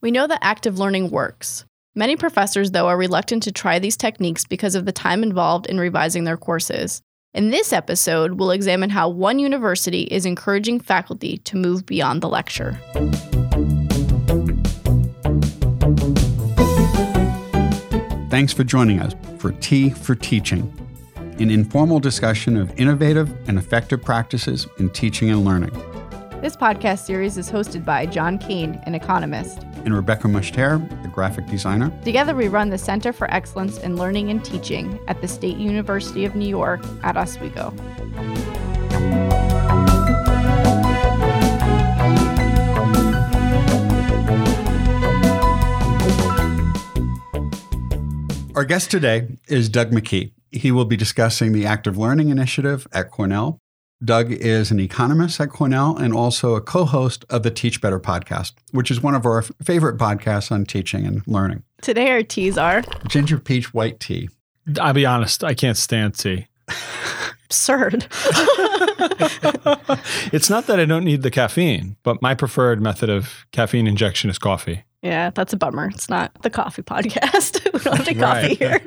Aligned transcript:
We 0.00 0.12
know 0.12 0.28
that 0.28 0.38
active 0.42 0.78
learning 0.78 1.10
works. 1.10 1.64
Many 1.96 2.14
professors, 2.14 2.70
though, 2.70 2.86
are 2.86 2.96
reluctant 2.96 3.42
to 3.42 3.52
try 3.52 3.80
these 3.80 3.96
techniques 3.96 4.44
because 4.44 4.76
of 4.76 4.84
the 4.84 4.92
time 4.92 5.24
involved 5.24 5.66
in 5.66 5.80
revising 5.80 6.22
their 6.22 6.36
courses. 6.36 7.02
In 7.34 7.50
this 7.50 7.72
episode, 7.72 8.34
we'll 8.34 8.52
examine 8.52 8.90
how 8.90 9.08
one 9.08 9.40
university 9.40 10.02
is 10.02 10.24
encouraging 10.24 10.78
faculty 10.78 11.38
to 11.38 11.56
move 11.56 11.84
beyond 11.84 12.22
the 12.22 12.28
lecture. 12.28 12.78
Thanks 18.30 18.52
for 18.52 18.62
joining 18.62 19.00
us 19.00 19.16
for 19.38 19.50
Tea 19.50 19.90
for 19.90 20.14
Teaching, 20.14 20.72
an 21.40 21.50
informal 21.50 21.98
discussion 21.98 22.56
of 22.56 22.72
innovative 22.78 23.36
and 23.48 23.58
effective 23.58 24.04
practices 24.04 24.68
in 24.78 24.90
teaching 24.90 25.28
and 25.30 25.44
learning. 25.44 25.72
This 26.40 26.54
podcast 26.54 27.00
series 27.00 27.36
is 27.36 27.50
hosted 27.50 27.84
by 27.84 28.06
John 28.06 28.38
Kane, 28.38 28.80
an 28.84 28.94
economist, 28.94 29.64
and 29.84 29.92
Rebecca 29.92 30.28
Mushtare, 30.28 30.76
a 31.04 31.08
graphic 31.08 31.46
designer. 31.46 31.90
Together, 32.04 32.32
we 32.32 32.46
run 32.46 32.70
the 32.70 32.78
Center 32.78 33.12
for 33.12 33.28
Excellence 33.34 33.76
in 33.78 33.96
Learning 33.96 34.30
and 34.30 34.44
Teaching 34.44 35.00
at 35.08 35.20
the 35.20 35.26
State 35.26 35.56
University 35.56 36.24
of 36.24 36.36
New 36.36 36.48
York 36.48 36.80
at 37.02 37.16
Oswego. 37.16 37.74
Our 48.54 48.64
guest 48.64 48.92
today 48.92 49.38
is 49.48 49.68
Doug 49.68 49.90
McKee. 49.90 50.30
He 50.52 50.70
will 50.70 50.84
be 50.84 50.96
discussing 50.96 51.50
the 51.50 51.66
Active 51.66 51.98
Learning 51.98 52.28
Initiative 52.28 52.86
at 52.92 53.10
Cornell. 53.10 53.60
Doug 54.04 54.30
is 54.30 54.70
an 54.70 54.78
economist 54.78 55.40
at 55.40 55.50
Cornell 55.50 55.96
and 55.96 56.14
also 56.14 56.54
a 56.54 56.60
co 56.60 56.84
host 56.84 57.24
of 57.30 57.42
the 57.42 57.50
Teach 57.50 57.80
Better 57.80 57.98
podcast, 57.98 58.52
which 58.70 58.92
is 58.92 59.02
one 59.02 59.16
of 59.16 59.26
our 59.26 59.42
favorite 59.62 59.98
podcasts 59.98 60.52
on 60.52 60.64
teaching 60.64 61.04
and 61.04 61.26
learning. 61.26 61.64
Today, 61.82 62.10
our 62.10 62.22
teas 62.22 62.56
are 62.56 62.82
ginger 63.08 63.38
peach 63.38 63.74
white 63.74 63.98
tea. 63.98 64.30
I'll 64.80 64.92
be 64.92 65.04
honest, 65.04 65.42
I 65.42 65.54
can't 65.54 65.76
stand 65.76 66.16
tea. 66.16 66.46
Absurd. 67.46 68.06
it's 70.32 70.50
not 70.50 70.66
that 70.66 70.78
I 70.78 70.84
don't 70.84 71.04
need 71.04 71.22
the 71.22 71.30
caffeine, 71.30 71.96
but 72.04 72.22
my 72.22 72.34
preferred 72.34 72.80
method 72.80 73.10
of 73.10 73.46
caffeine 73.50 73.88
injection 73.88 74.30
is 74.30 74.38
coffee. 74.38 74.84
Yeah, 75.02 75.30
that's 75.30 75.52
a 75.52 75.56
bummer. 75.56 75.88
It's 75.90 76.08
not 76.08 76.32
the 76.42 76.50
coffee 76.50 76.82
podcast. 76.82 77.64
we 77.72 77.78
don't 77.78 77.96
have 77.96 78.08
any 78.08 78.18
coffee 78.18 78.48
right. 78.48 78.58
here. 78.58 78.80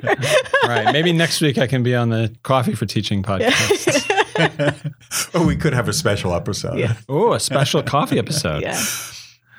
right. 0.66 0.92
Maybe 0.92 1.12
next 1.12 1.40
week 1.40 1.56
I 1.56 1.66
can 1.66 1.82
be 1.82 1.94
on 1.94 2.10
the 2.10 2.34
coffee 2.42 2.74
for 2.74 2.84
teaching 2.84 3.22
podcast. 3.22 4.01
oh, 5.34 5.46
we 5.46 5.56
could 5.56 5.72
have 5.74 5.88
a 5.88 5.92
special 5.92 6.34
episode. 6.34 6.78
Yeah. 6.78 6.94
Oh, 7.08 7.32
a 7.32 7.40
special 7.40 7.82
coffee 7.82 8.18
episode. 8.18 8.62
Yeah. 8.62 8.80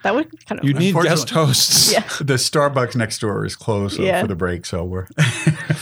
That 0.03 0.15
would 0.15 0.45
kind 0.47 0.59
of. 0.59 0.65
You 0.67 0.73
need 0.73 0.93
guest 0.95 1.29
hosts. 1.29 1.91
Yeah. 1.93 2.01
The 2.19 2.33
Starbucks 2.33 2.93
next 2.95 3.19
door 3.21 3.45
is 3.45 3.55
closed 3.55 3.97
Yeah. 3.97 4.19
for 4.21 4.27
the 4.27 4.35
break, 4.35 4.65
so 4.65 4.83
we're. 4.83 5.07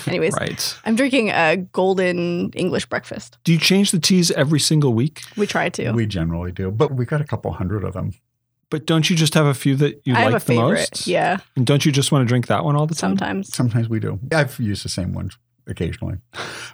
Anyways, 0.05 0.33
Right. 0.39 0.77
I'm 0.85 0.95
drinking 0.95 1.29
a 1.31 1.57
golden 1.57 2.51
English 2.51 2.85
breakfast. 2.85 3.39
Do 3.43 3.51
you 3.51 3.57
change 3.57 3.89
the 3.89 3.99
teas 3.99 4.29
every 4.31 4.59
single 4.59 4.93
week? 4.93 5.23
We 5.37 5.47
try 5.47 5.69
to. 5.69 5.91
we 5.93 6.05
generally 6.05 6.51
do, 6.51 6.69
but 6.69 6.93
we 6.93 7.05
got 7.05 7.19
a 7.19 7.23
couple 7.23 7.51
hundred 7.53 7.83
of 7.83 7.93
them. 7.93 8.13
But 8.69 8.85
don't 8.85 9.09
you 9.09 9.15
just 9.15 9.33
have 9.33 9.47
a 9.47 9.53
few 9.55 9.75
that 9.77 9.99
you 10.05 10.13
I 10.13 10.25
like 10.25 10.33
have 10.33 10.43
a 10.43 10.45
the 10.45 10.53
favorite. 10.53 10.89
most? 10.91 11.07
Yeah, 11.07 11.39
And 11.55 11.65
don't 11.65 11.83
you 11.83 11.91
just 11.91 12.11
want 12.11 12.21
to 12.23 12.27
drink 12.27 12.45
that 12.47 12.63
one 12.63 12.75
all 12.75 12.85
the 12.87 12.93
time? 12.95 13.17
sometimes. 13.17 13.53
Sometimes 13.53 13.89
we 13.89 13.99
do. 13.99 14.19
I've 14.31 14.57
used 14.59 14.85
the 14.85 14.89
same 14.89 15.13
ones 15.13 15.35
occasionally. 15.71 16.17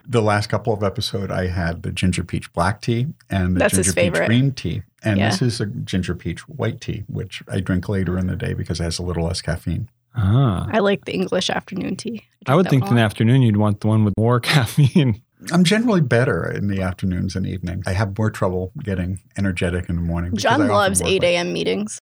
The 0.06 0.22
last 0.22 0.48
couple 0.48 0.74
of 0.74 0.84
episodes, 0.84 1.32
I 1.32 1.48
had 1.48 1.84
the 1.84 1.92
ginger 1.92 2.24
peach 2.24 2.52
black 2.54 2.82
tea 2.82 3.08
and 3.30 3.56
the 3.56 3.60
That's 3.60 3.78
his 3.78 3.86
ginger 3.88 4.02
peach 4.02 4.04
favorite. 4.14 4.28
green 4.28 4.52
tea. 4.52 4.82
And 5.04 5.20
Yeah. 5.20 5.30
this 5.30 5.42
is 5.42 5.62
a 5.62 5.66
ginger 5.68 6.16
peach 6.16 6.42
white 6.50 6.82
tea, 6.82 7.04
which 7.08 7.44
I 7.48 7.60
drink 7.62 7.88
later 7.88 8.18
in 8.18 8.28
the 8.28 8.36
day 8.36 8.54
because 8.54 8.80
it 8.80 8.84
has 8.84 9.00
a 9.00 9.04
little 9.04 9.26
less 9.26 9.42
caffeine. 9.42 9.90
Ah. 10.16 10.68
I 10.72 10.80
like 10.80 11.06
the 11.06 11.14
English 11.14 11.50
afternoon 11.50 11.96
tea. 11.96 12.24
I 12.48 12.56
would 12.56 12.68
think 12.70 12.86
in 12.88 12.96
the 12.96 13.02
afternoon 13.02 13.42
you'd 13.44 13.58
want 13.58 13.82
the 13.82 13.88
one 13.88 14.04
with 14.04 14.16
more 14.18 14.40
caffeine. 14.42 15.22
I'm 15.52 15.64
generally 15.64 16.02
better 16.02 16.50
in 16.52 16.68
the 16.68 16.82
afternoons 16.82 17.36
and 17.36 17.46
evenings. 17.46 17.86
I 17.86 17.94
have 17.94 18.18
more 18.18 18.32
trouble 18.32 18.72
getting 18.84 19.20
energetic 19.38 19.88
in 19.88 19.96
the 19.96 20.02
morning. 20.02 20.36
John 20.36 20.68
loves 20.68 21.00
8 21.02 21.24
a.m. 21.24 21.54
meetings. 21.54 22.00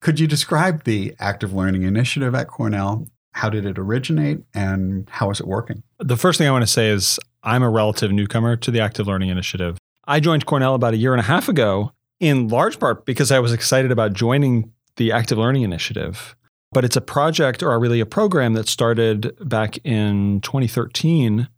Could 0.00 0.20
you 0.20 0.26
describe 0.28 0.84
the 0.84 1.14
active 1.18 1.52
learning 1.52 1.82
initiative 1.82 2.34
at 2.34 2.46
Cornell? 2.48 3.08
How 3.32 3.48
did 3.48 3.66
it 3.66 3.78
originate 3.78 4.42
and 4.54 5.08
how 5.10 5.30
is 5.30 5.40
it 5.40 5.46
working? 5.46 5.82
The 5.98 6.16
first 6.16 6.38
thing 6.38 6.46
I 6.46 6.50
want 6.50 6.62
to 6.62 6.70
say 6.70 6.88
is 6.90 7.18
I'm 7.42 7.62
a 7.62 7.70
relative 7.70 8.12
newcomer 8.12 8.56
to 8.56 8.70
the 8.70 8.80
Active 8.80 9.06
Learning 9.06 9.30
Initiative. 9.30 9.78
I 10.04 10.20
joined 10.20 10.46
Cornell 10.46 10.74
about 10.74 10.94
a 10.94 10.96
year 10.96 11.12
and 11.12 11.20
a 11.20 11.24
half 11.24 11.48
ago, 11.48 11.92
in 12.20 12.48
large 12.48 12.78
part 12.78 13.04
because 13.04 13.32
I 13.32 13.40
was 13.40 13.52
excited 13.52 13.90
about 13.90 14.12
joining 14.12 14.72
the 14.96 15.12
Active 15.12 15.38
Learning 15.38 15.62
Initiative. 15.62 16.36
But 16.70 16.84
it's 16.84 16.96
a 16.96 17.00
project 17.00 17.62
or 17.62 17.78
really 17.78 18.00
a 18.00 18.06
program 18.06 18.54
that 18.54 18.68
started 18.68 19.36
back 19.46 19.78
in 19.84 20.40
2013. 20.40 21.48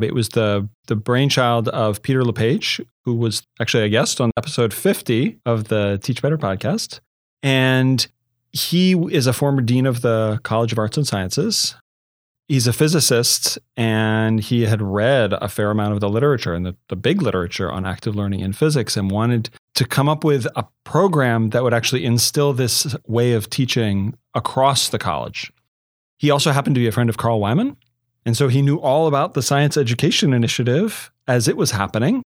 It 0.00 0.14
was 0.14 0.30
the, 0.30 0.68
the 0.86 0.96
brainchild 0.96 1.68
of 1.68 2.02
Peter 2.02 2.22
LePage, 2.22 2.80
who 3.04 3.14
was 3.14 3.42
actually 3.60 3.84
a 3.84 3.88
guest 3.88 4.20
on 4.20 4.30
episode 4.36 4.72
50 4.72 5.38
of 5.44 5.68
the 5.68 5.98
Teach 6.02 6.22
Better 6.22 6.38
podcast. 6.38 7.00
And 7.42 8.06
he 8.52 8.92
is 9.10 9.26
a 9.26 9.32
former 9.32 9.62
dean 9.62 9.86
of 9.86 10.02
the 10.02 10.40
College 10.42 10.72
of 10.72 10.78
Arts 10.78 10.96
and 10.96 11.06
Sciences 11.06 11.74
he's 12.50 12.66
a 12.66 12.72
physicist 12.72 13.60
and 13.76 14.40
he 14.40 14.66
had 14.66 14.82
read 14.82 15.32
a 15.34 15.48
fair 15.48 15.70
amount 15.70 15.94
of 15.94 16.00
the 16.00 16.08
literature 16.08 16.52
and 16.52 16.66
the, 16.66 16.74
the 16.88 16.96
big 16.96 17.22
literature 17.22 17.70
on 17.70 17.86
active 17.86 18.16
learning 18.16 18.40
in 18.40 18.52
physics 18.52 18.96
and 18.96 19.08
wanted 19.08 19.48
to 19.76 19.86
come 19.86 20.08
up 20.08 20.24
with 20.24 20.48
a 20.56 20.66
program 20.82 21.50
that 21.50 21.62
would 21.62 21.72
actually 21.72 22.04
instill 22.04 22.52
this 22.52 22.96
way 23.06 23.34
of 23.34 23.48
teaching 23.50 24.14
across 24.34 24.88
the 24.88 24.98
college. 24.98 25.52
He 26.18 26.28
also 26.28 26.50
happened 26.50 26.74
to 26.74 26.80
be 26.80 26.88
a 26.88 26.92
friend 26.92 27.08
of 27.08 27.16
Carl 27.16 27.38
Wieman. 27.38 27.76
And 28.26 28.36
so 28.36 28.48
he 28.48 28.62
knew 28.62 28.78
all 28.78 29.06
about 29.06 29.34
the 29.34 29.42
Science 29.42 29.76
Education 29.76 30.32
Initiative 30.32 31.12
as 31.28 31.46
it 31.46 31.56
was 31.56 31.70
happening. 31.70 32.20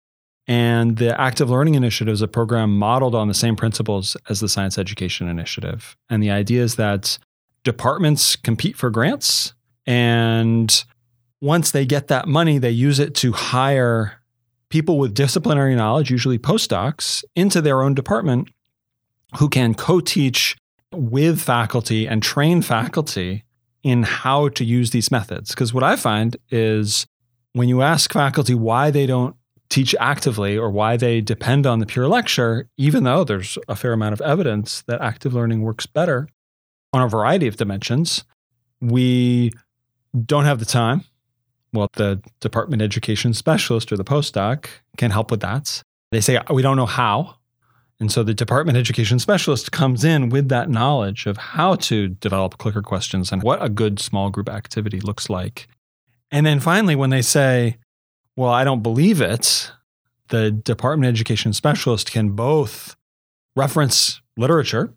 And 0.47 0.97
the 0.97 1.19
Active 1.21 1.51
Learning 1.51 1.75
Initiative 1.75 2.13
is 2.13 2.23
a 2.23 2.29
program 2.29 2.77
modeled 2.77 3.15
on 3.15 3.29
the 3.29 3.35
same 3.35 3.57
principles 3.57 4.17
as 4.29 4.41
the 4.41 4.49
Science 4.49 4.79
Education 4.79 5.29
Initiative. 5.29 5.97
And 6.09 6.23
the 6.23 6.31
idea 6.31 6.63
is 6.63 6.77
that 6.77 7.19
departments 7.63 8.37
compete 8.37 8.77
for 8.77 8.91
grants 8.91 9.55
and 9.87 10.85
once 11.41 11.71
they 11.71 11.87
get 11.87 12.09
that 12.09 12.29
money, 12.29 12.59
they 12.59 12.71
use 12.71 12.99
it 12.99 13.15
to 13.17 13.33
hire 13.33 14.21
people 14.69 14.99
with 14.99 15.15
disciplinary 15.15 15.75
knowledge, 15.75 16.11
usually 16.11 16.39
postdocs, 16.39 17.25
into 17.35 17.61
their 17.61 17.83
own 17.83 17.95
department 17.95 18.49
who 19.39 19.49
can 19.49 19.75
co 19.75 20.01
teach 20.01 20.57
with 20.93 21.41
faculty 21.41 22.07
and 22.07 22.23
train 22.23 22.63
faculty 22.63 23.45
in 23.83 24.03
how 24.03 24.49
to 24.51 24.65
use 24.65 24.91
these 24.91 25.11
methods. 25.11 25.51
Because 25.51 25.73
what 25.73 25.83
I 25.83 25.97
find 25.97 26.37
is 26.51 27.07
when 27.53 27.69
you 27.69 27.83
ask 27.83 28.13
faculty 28.13 28.55
why 28.55 28.91
they 28.91 29.07
don't 29.07 29.35
teach 29.71 29.95
actively 30.01 30.59
or 30.59 30.69
why 30.69 30.97
they 30.97 31.21
depend 31.21 31.67
on 31.67 31.79
the 31.79 31.87
pure 31.87 32.09
lecture, 32.09 32.69
even 32.77 33.05
though 33.05 33.25
there's 33.25 33.57
a 33.69 33.77
fair 33.77 33.93
amount 33.93 34.13
of 34.13 34.21
evidence 34.21 34.83
that 34.83 35.01
active 35.01 35.33
learning 35.33 35.63
works 35.63 35.87
better 35.87 36.29
on 36.93 37.03
a 37.03 37.09
variety 37.09 37.47
of 37.47 37.57
dimensions, 37.57 38.25
we 38.81 39.53
don't 40.27 40.45
have 40.45 40.59
the 40.59 40.65
time. 40.65 41.05
Well, 41.73 41.89
the 41.93 42.21
department 42.41 42.83
education 42.83 43.33
specialist 43.33 43.93
or 43.93 43.97
the 43.97 44.05
postdoc 44.05 44.67
can 44.97 45.13
help 45.13 45.31
with 45.31 45.41
that. 45.41 45.83
They 46.11 46.21
say, 46.21 46.41
we 46.53 46.63
don't 46.63 46.77
know 46.77 46.87
how. 46.87 47.37
And 48.01 48.11
so 48.11 48.25
the 48.25 48.35
department 48.35 48.77
education 48.77 49.21
specialist 49.21 49.71
comes 49.71 50.03
in 50.03 50.31
with 50.31 50.49
that 50.49 50.69
knowledge 50.69 51.27
of 51.27 51.37
how 51.37 51.77
to 51.77 52.09
develop 52.09 52.59
clicker 52.59 52.83
questions 52.83 53.31
and 53.31 53.43
what 53.43 53.63
a 53.63 53.69
good 53.69 54.01
small 54.01 54.31
group 54.31 54.49
activity 54.49 54.99
looks 55.01 55.31
like. 55.31 55.69
And 56.33 56.45
then 56.45 56.59
finally, 56.59 56.97
when 56.97 57.11
they 57.11 57.23
say, 57.23 57.77
well, 58.41 58.55
I 58.55 58.65
don't 58.65 58.83
believe 58.83 59.21
it, 59.21 59.71
the 60.29 60.51
department 60.51 61.11
of 61.11 61.13
education 61.13 61.53
specialist 61.53 62.11
can 62.11 62.31
both 62.31 62.97
reference 63.55 64.23
literature, 64.35 64.95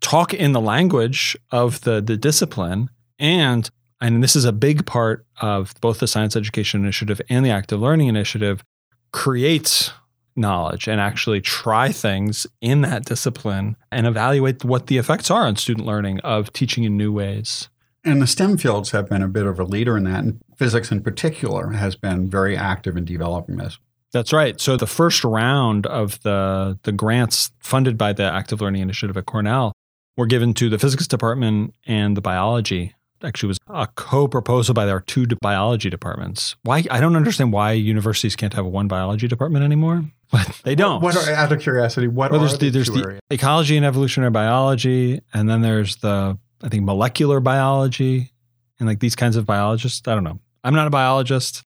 talk 0.00 0.32
in 0.32 0.52
the 0.52 0.60
language 0.60 1.36
of 1.50 1.82
the, 1.82 2.00
the 2.00 2.16
discipline, 2.16 2.88
and 3.18 3.68
and 4.00 4.22
this 4.22 4.34
is 4.34 4.46
a 4.46 4.52
big 4.52 4.86
part 4.86 5.26
of 5.42 5.74
both 5.82 5.98
the 5.98 6.06
Science 6.06 6.34
Education 6.34 6.80
Initiative 6.80 7.20
and 7.28 7.44
the 7.44 7.50
Active 7.50 7.78
Learning 7.78 8.08
Initiative, 8.08 8.64
create 9.12 9.92
knowledge 10.34 10.88
and 10.88 10.98
actually 10.98 11.42
try 11.42 11.92
things 11.92 12.46
in 12.62 12.80
that 12.82 13.04
discipline 13.04 13.76
and 13.92 14.06
evaluate 14.06 14.64
what 14.64 14.86
the 14.86 14.96
effects 14.96 15.30
are 15.30 15.46
on 15.46 15.56
student 15.56 15.86
learning 15.86 16.20
of 16.20 16.54
teaching 16.54 16.84
in 16.84 16.96
new 16.96 17.12
ways. 17.12 17.68
And 18.04 18.22
the 18.22 18.26
STEM 18.26 18.58
fields 18.58 18.92
have 18.92 19.08
been 19.08 19.22
a 19.22 19.28
bit 19.28 19.46
of 19.46 19.58
a 19.58 19.64
leader 19.64 19.96
in 19.96 20.04
that. 20.04 20.24
And 20.24 20.40
physics 20.56 20.90
in 20.90 21.02
particular 21.02 21.70
has 21.70 21.96
been 21.96 22.28
very 22.30 22.56
active 22.56 22.96
in 22.96 23.04
developing 23.04 23.56
this. 23.56 23.78
That's 24.12 24.32
right. 24.32 24.58
So 24.60 24.76
the 24.76 24.86
first 24.86 25.22
round 25.24 25.86
of 25.86 26.20
the 26.22 26.78
the 26.84 26.92
grants 26.92 27.50
funded 27.60 27.98
by 27.98 28.12
the 28.14 28.22
Active 28.24 28.60
Learning 28.60 28.80
Initiative 28.80 29.16
at 29.18 29.26
Cornell 29.26 29.72
were 30.16 30.26
given 30.26 30.54
to 30.54 30.68
the 30.70 30.78
physics 30.78 31.06
department 31.06 31.74
and 31.86 32.16
the 32.16 32.20
biology. 32.22 32.94
Actually, 33.22 33.48
was 33.48 33.58
a 33.68 33.86
co-proposal 33.96 34.74
by 34.74 34.88
our 34.88 35.00
two 35.00 35.26
biology 35.42 35.90
departments. 35.90 36.54
Why 36.62 36.84
I 36.90 37.00
don't 37.00 37.16
understand 37.16 37.52
why 37.52 37.72
universities 37.72 38.36
can't 38.36 38.54
have 38.54 38.64
one 38.64 38.86
biology 38.88 39.26
department 39.28 39.64
anymore. 39.64 40.04
but 40.30 40.60
they 40.62 40.74
don't. 40.74 41.02
What 41.02 41.16
are, 41.16 41.34
out 41.34 41.50
of 41.52 41.60
curiosity, 41.60 42.06
what 42.06 42.30
Well, 42.30 42.40
are 42.40 42.46
there's 42.46 42.58
the, 42.58 42.66
the, 42.66 42.70
there's 42.70 42.86
two 42.86 42.94
the 42.94 43.02
areas? 43.02 43.20
ecology 43.30 43.76
and 43.76 43.84
evolutionary 43.84 44.30
biology, 44.30 45.20
and 45.34 45.50
then 45.50 45.62
there's 45.62 45.96
the 45.96 46.38
I 46.62 46.68
think 46.68 46.84
molecular 46.84 47.40
biology, 47.40 48.32
and 48.78 48.88
like 48.88 49.00
these 49.00 49.16
kinds 49.16 49.36
of 49.36 49.46
biologists. 49.46 50.06
I 50.08 50.14
don't 50.14 50.24
know. 50.24 50.40
I'm 50.64 50.74
not 50.74 50.86
a 50.86 50.90
biologist, 50.90 51.64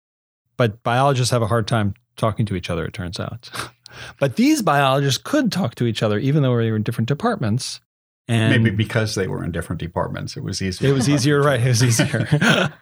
but 0.56 0.82
biologists 0.84 1.32
have 1.32 1.42
a 1.42 1.48
hard 1.48 1.68
time 1.68 1.94
talking 2.16 2.46
to 2.48 2.56
each 2.56 2.70
other. 2.70 2.86
It 2.86 2.94
turns 2.94 3.20
out, 3.20 3.50
but 4.20 4.36
these 4.36 4.62
biologists 4.62 5.22
could 5.22 5.52
talk 5.52 5.76
to 5.76 5.86
each 5.86 6.02
other, 6.02 6.18
even 6.18 6.44
though 6.44 6.58
they 6.58 6.72
were 6.72 6.78
in 6.78 6.84
different 6.84 7.08
departments. 7.08 7.82
And 8.30 8.62
Maybe 8.62 8.76
because 8.76 9.16
they 9.16 9.28
were 9.28 9.42
in 9.42 9.54
different 9.54 9.80
departments, 9.80 10.36
it 10.36 10.44
was 10.44 10.62
easier. 10.62 10.90
it 10.90 10.94
was 10.94 11.08
easier, 11.08 11.42
right? 11.42 11.62
It 11.62 11.68
was 11.68 11.84
easier. 12.02 12.28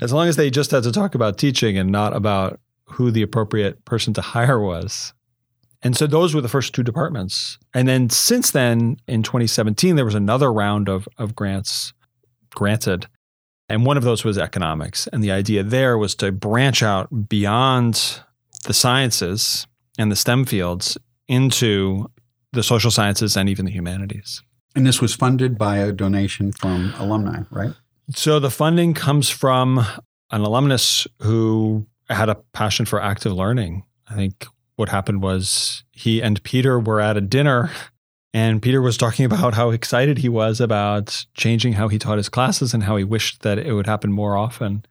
as 0.00 0.12
long 0.12 0.28
as 0.28 0.36
they 0.36 0.50
just 0.50 0.70
had 0.70 0.84
to 0.84 0.92
talk 0.92 1.16
about 1.16 1.36
teaching 1.36 1.76
and 1.76 1.90
not 1.90 2.14
about 2.14 2.60
who 2.84 3.10
the 3.10 3.22
appropriate 3.22 3.84
person 3.84 4.14
to 4.14 4.20
hire 4.20 4.60
was. 4.60 5.12
And 5.82 5.96
so 5.96 6.06
those 6.06 6.34
were 6.34 6.40
the 6.40 6.48
first 6.48 6.74
two 6.74 6.82
departments. 6.82 7.58
And 7.72 7.86
then 7.86 8.10
since 8.10 8.50
then, 8.50 8.96
in 9.06 9.22
2017, 9.22 9.96
there 9.96 10.04
was 10.04 10.14
another 10.14 10.52
round 10.52 10.88
of, 10.88 11.08
of 11.18 11.36
grants 11.36 11.92
granted. 12.54 13.06
And 13.68 13.86
one 13.86 13.96
of 13.96 14.02
those 14.02 14.24
was 14.24 14.38
economics. 14.38 15.06
And 15.08 15.22
the 15.22 15.30
idea 15.30 15.62
there 15.62 15.96
was 15.96 16.14
to 16.16 16.32
branch 16.32 16.82
out 16.82 17.28
beyond 17.28 18.20
the 18.64 18.74
sciences 18.74 19.66
and 19.98 20.10
the 20.10 20.16
STEM 20.16 20.46
fields 20.46 20.98
into 21.28 22.10
the 22.52 22.62
social 22.62 22.90
sciences 22.90 23.36
and 23.36 23.48
even 23.48 23.64
the 23.66 23.70
humanities. 23.70 24.42
And 24.74 24.86
this 24.86 25.00
was 25.00 25.14
funded 25.14 25.58
by 25.58 25.78
a 25.78 25.92
donation 25.92 26.52
from 26.52 26.94
alumni, 26.98 27.42
right? 27.50 27.72
So 28.14 28.38
the 28.40 28.50
funding 28.50 28.94
comes 28.94 29.28
from 29.28 29.78
an 30.30 30.40
alumnus 30.40 31.06
who 31.22 31.86
had 32.08 32.28
a 32.28 32.36
passion 32.52 32.86
for 32.86 33.02
active 33.02 33.32
learning. 33.32 33.84
I 34.08 34.14
think 34.14 34.46
what 34.78 34.88
happened 34.90 35.22
was 35.22 35.82
he 35.90 36.22
and 36.22 36.42
Peter 36.44 36.78
were 36.78 37.00
at 37.00 37.16
a 37.16 37.20
dinner 37.20 37.70
and 38.32 38.62
Peter 38.62 38.80
was 38.80 38.96
talking 38.96 39.24
about 39.24 39.54
how 39.54 39.70
excited 39.70 40.18
he 40.18 40.28
was 40.28 40.60
about 40.60 41.26
changing 41.34 41.72
how 41.72 41.88
he 41.88 41.98
taught 41.98 42.18
his 42.18 42.28
classes 42.28 42.72
and 42.72 42.84
how 42.84 42.96
he 42.96 43.04
wished 43.04 43.42
that 43.42 43.58
it 43.58 43.72
would 43.72 43.86
happen 43.86 44.12
more 44.12 44.36
often. 44.36 44.84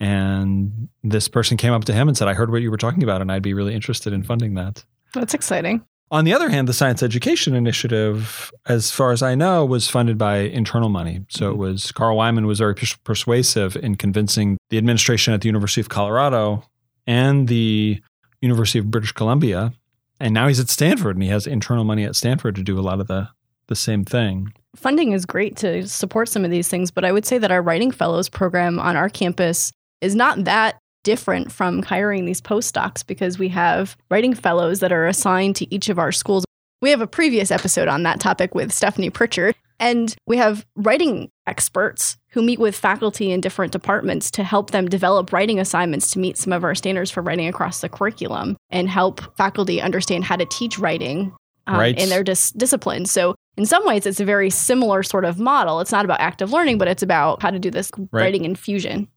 And 0.00 0.88
this 1.04 1.28
person 1.28 1.56
came 1.56 1.72
up 1.72 1.84
to 1.84 1.92
him 1.92 2.08
and 2.08 2.16
said, 2.16 2.28
I 2.28 2.34
heard 2.34 2.50
what 2.50 2.62
you 2.62 2.70
were 2.70 2.76
talking 2.76 3.02
about 3.02 3.20
and 3.20 3.30
I'd 3.30 3.42
be 3.42 3.54
really 3.54 3.74
interested 3.74 4.12
in 4.12 4.24
funding 4.24 4.54
that. 4.54 4.84
That's 5.14 5.34
exciting. 5.34 5.84
On 6.10 6.24
the 6.24 6.32
other 6.32 6.48
hand, 6.48 6.66
the 6.66 6.72
Science 6.72 7.02
Education 7.02 7.54
Initiative, 7.54 8.50
as 8.66 8.90
far 8.90 9.12
as 9.12 9.22
I 9.22 9.34
know, 9.34 9.64
was 9.64 9.88
funded 9.88 10.16
by 10.18 10.38
internal 10.38 10.88
money. 10.88 11.20
So 11.28 11.48
it 11.48 11.52
mm-hmm. 11.52 11.60
was 11.60 11.92
Carl 11.92 12.16
Wieman 12.16 12.46
was 12.46 12.58
very 12.58 12.74
persuasive 13.04 13.76
in 13.76 13.94
convincing 13.94 14.56
the 14.70 14.78
administration 14.78 15.34
at 15.34 15.42
the 15.42 15.48
University 15.48 15.82
of 15.82 15.90
Colorado 15.90 16.64
and 17.06 17.46
the 17.48 18.02
University 18.40 18.78
of 18.78 18.90
British 18.90 19.12
Columbia. 19.12 19.72
And 20.20 20.34
now 20.34 20.48
he's 20.48 20.60
at 20.60 20.68
Stanford 20.68 21.16
and 21.16 21.22
he 21.22 21.28
has 21.28 21.46
internal 21.46 21.84
money 21.84 22.04
at 22.04 22.16
Stanford 22.16 22.56
to 22.56 22.62
do 22.62 22.78
a 22.78 22.82
lot 22.82 23.00
of 23.00 23.06
the, 23.06 23.28
the 23.68 23.76
same 23.76 24.04
thing. 24.04 24.52
Funding 24.74 25.12
is 25.12 25.26
great 25.26 25.56
to 25.58 25.86
support 25.86 26.28
some 26.28 26.44
of 26.44 26.50
these 26.50 26.68
things, 26.68 26.90
but 26.90 27.04
I 27.04 27.12
would 27.12 27.24
say 27.24 27.38
that 27.38 27.50
our 27.50 27.62
Writing 27.62 27.90
Fellows 27.90 28.28
program 28.28 28.78
on 28.78 28.96
our 28.96 29.08
campus 29.08 29.72
is 30.00 30.14
not 30.14 30.44
that 30.44 30.78
different 31.04 31.50
from 31.50 31.82
hiring 31.82 32.24
these 32.24 32.40
postdocs 32.40 33.06
because 33.06 33.38
we 33.38 33.48
have 33.48 33.96
writing 34.10 34.34
fellows 34.34 34.80
that 34.80 34.92
are 34.92 35.06
assigned 35.06 35.56
to 35.56 35.74
each 35.74 35.88
of 35.88 35.98
our 35.98 36.12
schools. 36.12 36.44
We 36.82 36.90
have 36.90 37.00
a 37.00 37.06
previous 37.06 37.50
episode 37.50 37.88
on 37.88 38.02
that 38.02 38.20
topic 38.20 38.54
with 38.54 38.72
Stephanie 38.72 39.10
Pritchard, 39.10 39.54
and 39.80 40.14
we 40.26 40.36
have 40.36 40.66
writing 40.76 41.30
experts 41.46 42.16
who 42.30 42.42
meet 42.42 42.58
with 42.58 42.76
faculty 42.76 43.30
in 43.32 43.40
different 43.40 43.72
departments 43.72 44.30
to 44.32 44.44
help 44.44 44.70
them 44.70 44.88
develop 44.88 45.32
writing 45.32 45.58
assignments 45.58 46.10
to 46.12 46.18
meet 46.18 46.36
some 46.36 46.52
of 46.52 46.64
our 46.64 46.74
standards 46.74 47.10
for 47.10 47.22
writing 47.22 47.48
across 47.48 47.80
the 47.80 47.88
curriculum 47.88 48.56
and 48.70 48.88
help 48.88 49.20
faculty 49.36 49.80
understand 49.80 50.24
how 50.24 50.36
to 50.36 50.44
teach 50.46 50.78
writing 50.78 51.32
um, 51.66 51.78
Right. 51.78 51.98
in 51.98 52.08
their 52.08 52.22
dis- 52.24 52.50
discipline. 52.52 53.06
So, 53.06 53.34
in 53.56 53.66
some 53.66 53.84
ways, 53.86 54.06
it's 54.06 54.20
a 54.20 54.24
very 54.24 54.50
similar 54.50 55.02
sort 55.02 55.24
of 55.24 55.38
model. 55.38 55.80
It's 55.80 55.90
not 55.92 56.04
about 56.04 56.20
active 56.20 56.52
learning, 56.52 56.78
but 56.78 56.86
it's 56.88 57.02
about 57.02 57.42
how 57.42 57.50
to 57.50 57.58
do 57.58 57.70
this 57.70 57.90
Right. 57.96 58.08
writing 58.24 58.44
infusion. 58.44 59.08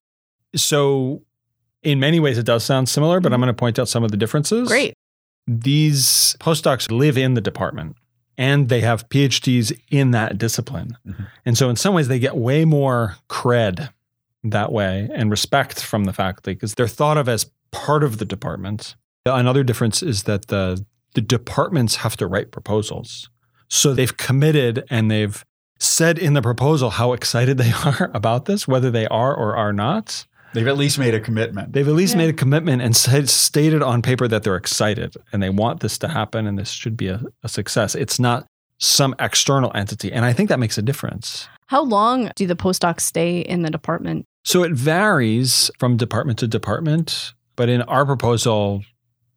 So, 0.56 1.22
in 1.84 2.00
many 2.00 2.20
ways, 2.20 2.38
it 2.38 2.46
does 2.46 2.64
sound 2.64 2.90
similar, 2.90 3.20
but 3.20 3.34
I'm 3.34 3.40
going 3.40 3.48
to 3.48 3.54
point 3.54 3.80
out 3.80 3.88
some 3.88 4.04
of 4.04 4.12
the 4.12 4.18
differences. 4.18 4.68
Great. 4.68 4.94
these 5.48 6.36
postdocs 6.40 6.92
live 6.92 7.18
in 7.18 7.34
the 7.34 7.42
department 7.42 7.96
and 8.38 8.70
they 8.70 8.82
have 8.82 9.08
PhDs 9.10 9.78
in 9.90 10.12
that 10.12 10.38
discipline. 10.38 10.98
Mhm. 11.08 11.28
And 11.46 11.58
so, 11.58 11.70
in 11.70 11.76
some 11.76 11.94
ways, 11.94 12.08
they 12.08 12.20
get 12.20 12.36
way 12.38 12.66
more 12.66 13.16
cred 13.30 13.90
that 14.44 14.72
way 14.72 15.10
and 15.14 15.30
respect 15.30 15.84
from 15.84 16.06
the 16.06 16.14
faculty 16.14 16.54
because 16.54 16.74
they're 16.74 16.88
thought 16.88 17.18
of 17.18 17.30
as 17.30 17.50
part 17.72 18.04
of 18.04 18.18
the 18.18 18.26
department. 18.26 18.96
Another 19.26 19.64
difference 19.64 20.02
is 20.02 20.24
that 20.24 20.48
the, 20.48 20.84
the 21.14 21.22
departments 21.22 21.98
have 21.98 22.18
to 22.18 22.26
write 22.28 22.52
proposals. 22.52 23.30
So, 23.68 23.94
they've 23.94 24.16
committed 24.18 24.84
and 24.90 25.12
they've 25.12 25.44
said 25.80 26.20
in 26.20 26.34
the 26.34 26.42
proposal 26.42 26.92
how 26.92 27.14
excited 27.14 27.58
they 27.58 27.72
are 27.86 28.12
about 28.14 28.46
this, 28.46 28.68
whether 28.68 28.92
they 28.92 29.08
are 29.08 29.36
or 29.36 29.56
are 29.56 29.74
not. 29.74 30.26
They've 30.54 30.68
at 30.68 30.78
least 30.78 31.00
made 31.00 31.14
a 31.14 31.20
commitment. 31.20 31.74
They've 31.74 31.88
at 31.88 31.94
least 31.94 32.14
Yeah. 32.14 32.20
made 32.20 32.30
a 32.30 32.34
commitment 32.34 32.82
and 32.82 32.96
said, 32.96 33.30
stated 33.30 33.82
on 33.82 34.02
paper 34.02 34.28
that 34.28 34.44
they're 34.44 34.56
excited 34.58 35.16
and 35.32 35.42
they 35.42 35.50
want 35.50 35.80
this 35.80 35.98
to 36.00 36.08
happen 36.10 36.46
and 36.48 36.58
this 36.60 36.70
should 36.72 36.98
be 36.98 37.08
a, 37.08 37.22
a 37.44 37.50
success. 37.50 37.96
It's 37.96 38.20
not 38.20 38.46
some 38.78 39.16
external 39.20 39.72
entity. 39.76 40.12
And 40.12 40.26
I 40.26 40.34
think 40.34 40.50
that 40.50 40.60
makes 40.60 40.78
a 40.78 40.82
difference. 40.82 41.48
How 41.68 41.84
long 41.84 42.32
do 42.36 42.48
the 42.48 42.56
postdocs 42.56 43.02
stay 43.02 43.40
in 43.40 43.62
the 43.62 43.70
department? 43.70 44.26
So 44.44 44.64
it 44.64 44.72
varies 44.74 45.70
from 45.80 45.98
department 45.98 46.40
to 46.40 46.48
department. 46.48 47.34
But 47.56 47.70
in 47.70 47.84
our 47.84 48.06
proposal, 48.06 48.84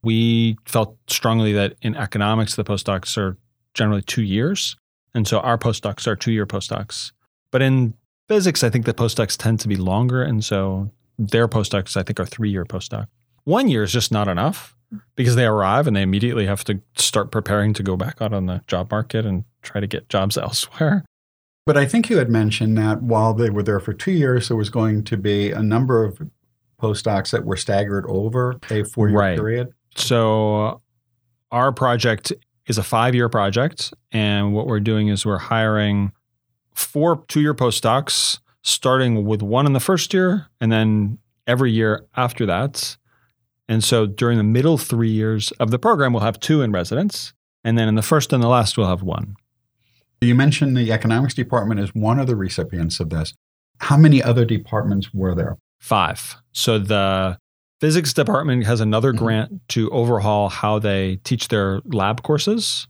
we 0.03 0.57
felt 0.67 0.97
strongly 1.09 1.53
that 1.53 1.75
in 1.83 1.95
economics, 1.95 2.57
the 2.57 2.65
postdocs 2.65 3.17
are 3.19 3.37
generally 3.75 4.03
two 4.03 4.23
years. 4.23 4.77
And 5.15 5.29
so 5.29 5.39
our 5.41 5.59
postdocs 5.59 6.07
are 6.07 6.17
two 6.17 6.33
year 6.33 6.47
postdocs. 6.47 7.13
But 7.51 7.63
in 7.63 7.95
physics, 8.29 8.65
I 8.65 8.71
think 8.71 8.87
the 8.87 8.95
postdocs 8.95 9.37
tend 9.37 9.61
to 9.61 9.69
be 9.69 9.77
longer. 9.77 10.23
And 10.23 10.43
so 10.45 10.91
their 11.19 11.49
postdocs, 11.49 11.97
I 11.97 12.03
think, 12.03 12.19
are 12.21 12.27
three 12.27 12.51
year 12.51 12.65
postdoc. 12.65 13.07
One 13.45 13.69
year 13.69 13.83
is 13.83 13.93
just 13.93 14.11
not 14.11 14.29
enough 14.29 14.75
because 15.17 15.35
they 15.37 15.45
arrive 15.45 15.87
and 15.87 15.97
they 15.97 16.03
immediately 16.03 16.47
have 16.47 16.65
to 16.65 16.81
start 16.97 17.31
preparing 17.31 17.75
to 17.75 17.83
go 17.83 17.97
back 17.97 18.21
out 18.23 18.33
on 18.33 18.47
the 18.47 18.63
job 18.67 18.91
market 18.91 19.27
and 19.27 19.45
try 19.63 19.81
to 19.81 19.87
get 19.87 20.09
jobs 20.09 20.37
elsewhere. 20.39 21.05
But 21.67 21.77
I 21.77 21.87
think 21.87 22.11
you 22.11 22.19
had 22.19 22.29
mentioned 22.31 22.77
that 22.79 23.03
while 23.03 23.33
they 23.35 23.49
were 23.51 23.63
there 23.63 23.81
for 23.81 23.93
two 23.95 24.13
years, 24.13 24.49
there 24.49 24.57
was 24.57 24.69
going 24.71 25.03
to 25.05 25.17
be 25.17 25.51
a 25.51 25.63
number 25.63 26.05
of 26.05 26.21
postdocs 26.81 27.31
that 27.31 27.45
were 27.45 27.57
staggered 27.57 28.05
over 28.09 28.57
a 28.71 28.85
four 28.85 29.09
year 29.09 29.19
Right. 29.19 29.37
period. 29.39 29.73
So 29.97 30.83
our 31.51 31.73
project 31.73 32.33
is 32.67 32.77
a 32.79 32.83
five 32.83 33.15
year 33.15 33.29
project. 33.29 33.95
And 34.13 34.53
what 34.53 34.67
we're 34.67 34.81
doing 34.81 35.09
is 35.09 35.25
we're 35.25 35.39
hiring 35.39 36.13
four 36.75 37.25
two 37.29 37.41
year 37.41 37.55
postdocs, 37.55 38.41
starting 38.65 39.25
with 39.25 39.43
one 39.43 39.67
in 39.67 39.73
the 39.75 39.81
first 39.81 40.13
year 40.13 40.47
and 40.61 40.73
then 40.73 41.19
every 41.47 41.71
year 41.71 42.05
after 42.17 42.47
that. 42.47 42.97
And 43.69 43.85
so 43.85 44.07
during 44.07 44.37
the 44.39 44.45
middle 44.45 44.77
three 44.79 45.11
years 45.11 45.53
of 45.53 45.71
the 45.71 45.79
program, 45.79 46.13
we'll 46.13 46.23
have 46.23 46.41
two 46.41 46.63
in 46.63 46.73
residence. 46.73 47.33
And 47.63 47.79
then 47.79 47.89
in 47.89 47.95
the 47.95 48.03
first 48.03 48.33
and 48.33 48.43
the 48.43 48.49
last, 48.49 48.77
we'll 48.77 48.89
have 48.89 49.03
one. 49.03 49.37
You 50.21 50.35
mentioned 50.35 50.77
the 50.77 50.91
economics 50.93 51.35
department 51.35 51.81
is 51.81 51.95
one 51.95 52.19
of 52.19 52.27
the 52.27 52.37
recipients 52.37 53.01
of 53.01 53.11
this. 53.11 53.35
How 53.81 53.97
many 53.97 54.23
other 54.23 54.45
departments 54.45 55.13
were 55.13 55.35
there? 55.35 55.57
Five. 55.81 56.37
So 56.53 56.79
the 56.79 57.39
physics 57.81 58.13
department 58.15 58.65
has 58.65 58.81
another 58.81 59.13
Mhm. 59.13 59.19
grant 59.19 59.69
to 59.71 59.91
overhaul 59.91 60.49
how 60.49 60.79
they 60.79 61.17
teach 61.25 61.49
their 61.49 61.81
lab 61.85 62.23
courses. 62.23 62.89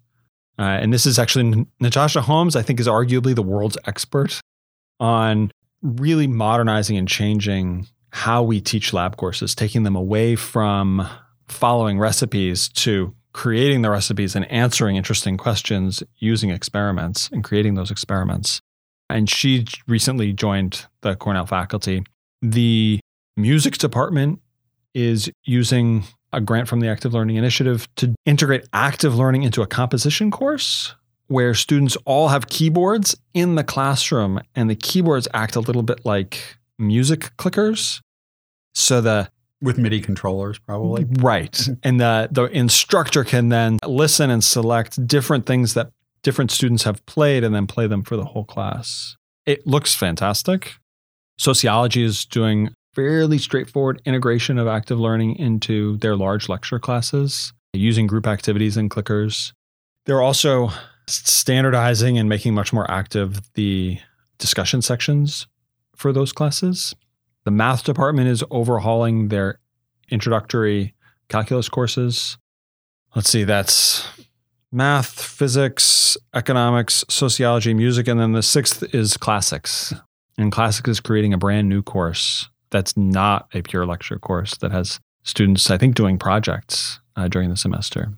Uh, 0.59 0.63
and 0.63 0.93
this 0.93 1.07
is 1.07 1.19
actually 1.19 1.67
Natasha 1.81 2.21
Holmes, 2.23 2.55
I 2.55 2.63
think, 2.63 2.79
is 2.79 2.87
arguably 2.87 3.35
the 3.35 3.43
world's 3.43 3.79
expert 3.87 4.39
on 5.01 5.51
really 5.85 6.27
modernizing 6.27 6.97
and 6.97 7.07
changing 7.07 7.87
how 8.11 8.43
we 8.43 8.61
teach 8.61 8.93
lab 8.93 9.17
courses, 9.17 9.55
taking 9.55 9.83
them 9.83 9.95
away 9.95 10.35
from 10.35 11.07
following 11.47 11.99
recipes 11.99 12.69
to 12.71 13.15
creating 13.33 13.83
the 13.83 13.91
recipes 13.91 14.35
and 14.35 14.51
answering 14.51 14.97
interesting 14.97 15.37
questions 15.37 16.03
using 16.19 16.51
experiments 16.51 17.29
and 17.33 17.45
creating 17.45 17.75
those 17.75 17.91
experiments. 17.91 18.61
And 19.11 19.29
she 19.29 19.67
recently 19.87 20.33
joined 20.33 20.87
the 21.03 21.17
Cornell 21.17 21.45
faculty. 21.45 22.05
The 22.41 23.01
music 23.37 23.77
department 23.77 24.41
is 24.95 25.31
using 25.43 26.05
a 26.33 26.41
grant 26.41 26.69
from 26.69 26.81
the 26.81 26.89
Active 26.89 27.13
Learning 27.13 27.37
Initiative 27.37 27.89
to 27.97 28.15
integrate 28.25 28.67
active 28.73 29.17
learning 29.17 29.43
into 29.43 29.63
a 29.63 29.67
composition 29.67 30.31
course 30.31 30.95
where 31.29 31.55
students 31.55 31.97
all 32.05 32.29
have 32.29 32.49
keyboards 32.49 33.17
in 33.33 33.55
the 33.55 33.65
classroom 33.65 34.41
and 34.55 34.69
the 34.69 34.75
keyboards 34.77 35.27
act 35.35 35.57
a 35.57 35.61
little 35.61 35.83
bit 35.83 36.05
like 36.05 36.57
music 36.79 37.33
clickers. 37.39 38.01
So 38.75 39.01
the 39.01 39.31
With 39.63 39.79
MIDI 39.79 40.01
controllers, 40.01 40.59
probably. 40.59 41.07
Right. 41.09 41.69
And 41.83 42.01
the, 42.01 42.29
the 42.31 42.45
instructor 42.45 43.25
can 43.25 43.49
then 43.49 43.79
listen 43.87 44.31
and 44.31 44.43
select 44.43 45.07
different 45.07 45.47
things 45.47 45.75
that 45.75 45.91
different 46.23 46.51
students 46.51 46.85
have 46.85 47.05
played 47.07 47.45
and 47.45 47.55
then 47.55 47.67
play 47.67 47.87
them 47.87 48.03
for 48.03 48.17
the 48.17 48.25
whole 48.25 48.45
class. 48.45 49.17
It 49.47 49.67
looks 49.67 49.95
fantastic. 49.95 50.75
Sociology 51.39 52.03
is 52.03 52.25
doing 52.25 52.71
fairly 52.95 53.39
straightforward 53.39 54.01
integration 54.05 54.59
of 54.59 54.67
active 54.67 54.99
learning 55.01 55.37
into 55.37 55.97
their 55.99 56.17
large 56.17 56.49
lecture 56.49 56.79
classes. 56.79 57.53
using 57.73 58.07
group 58.07 58.27
activities 58.27 58.77
and 58.77 58.89
clickers. 58.89 59.53
They're 60.07 60.23
also 60.23 60.71
standardizing 61.07 62.19
and 62.19 62.29
making 62.29 62.55
much 62.55 62.73
more 62.73 62.91
active 62.91 63.41
the 63.55 63.99
discussion 64.39 64.83
sections 64.83 65.47
for 65.95 66.13
those 66.13 66.33
classes. 66.33 66.95
The 67.45 67.51
math 67.51 67.85
department 67.85 68.29
is 68.29 68.43
overhauling 68.51 69.29
their 69.29 69.61
introductory 70.11 70.95
calculus 71.29 71.69
courses. 71.69 72.39
Let's 73.15 73.31
see, 73.31 73.45
that's 73.45 74.07
math, 74.73 75.21
physics, 75.21 76.17
economics, 76.35 77.05
sociology, 77.09 77.75
music, 77.75 78.09
and 78.09 78.19
then 78.19 78.33
the 78.33 78.43
sixth 78.43 78.95
is 78.95 79.17
classics. 79.17 79.95
And 80.37 80.51
classics 80.51 80.89
is 80.89 81.01
creating 81.01 81.33
a 81.33 81.39
brand 81.39 81.69
new 81.69 81.83
course 81.83 82.49
that's 82.71 82.97
not 82.97 83.49
a 83.55 83.63
pure 83.63 83.87
lecture 83.87 84.19
course 84.19 84.57
that 84.57 84.73
has 84.73 84.99
students, 85.23 85.71
I 85.71 85.79
think, 85.79 85.95
doing 85.95 86.19
projects 86.19 86.99
uh, 87.15 87.29
during 87.29 87.51
the 87.51 87.57
semester. 87.57 88.13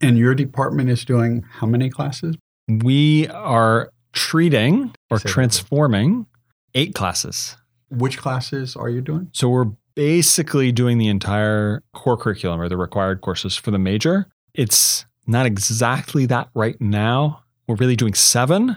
And 0.00 0.18
your 0.18 0.34
department 0.34 0.90
is 0.90 1.04
doing 1.04 1.42
how 1.42 1.66
many 1.66 1.90
classes? 1.90 2.36
We 2.68 3.28
are 3.28 3.92
treating 4.12 4.94
or 5.10 5.18
Say 5.18 5.24
that 5.24 5.28
transforming 5.28 6.26
eight 6.74 6.94
classes. 6.94 7.56
Which 7.90 8.18
classes 8.18 8.76
are 8.76 8.88
you 8.88 9.00
doing? 9.00 9.30
So 9.32 9.48
we're 9.48 9.70
basically 9.94 10.72
doing 10.72 10.98
the 10.98 11.08
entire 11.08 11.82
core 11.92 12.16
curriculum 12.16 12.60
or 12.60 12.68
the 12.68 12.76
required 12.76 13.20
courses 13.20 13.56
for 13.56 13.70
the 13.70 13.78
major. 13.78 14.26
It's 14.54 15.04
not 15.26 15.46
exactly 15.46 16.26
that 16.26 16.48
right 16.54 16.80
now. 16.80 17.42
We're 17.66 17.76
really 17.76 17.96
doing 17.96 18.14
seven 18.14 18.76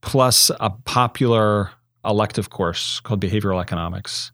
plus 0.00 0.50
a 0.60 0.70
popular 0.70 1.70
elective 2.04 2.50
course 2.50 3.00
called 3.00 3.20
behavioral 3.20 3.60
economics. 3.60 4.32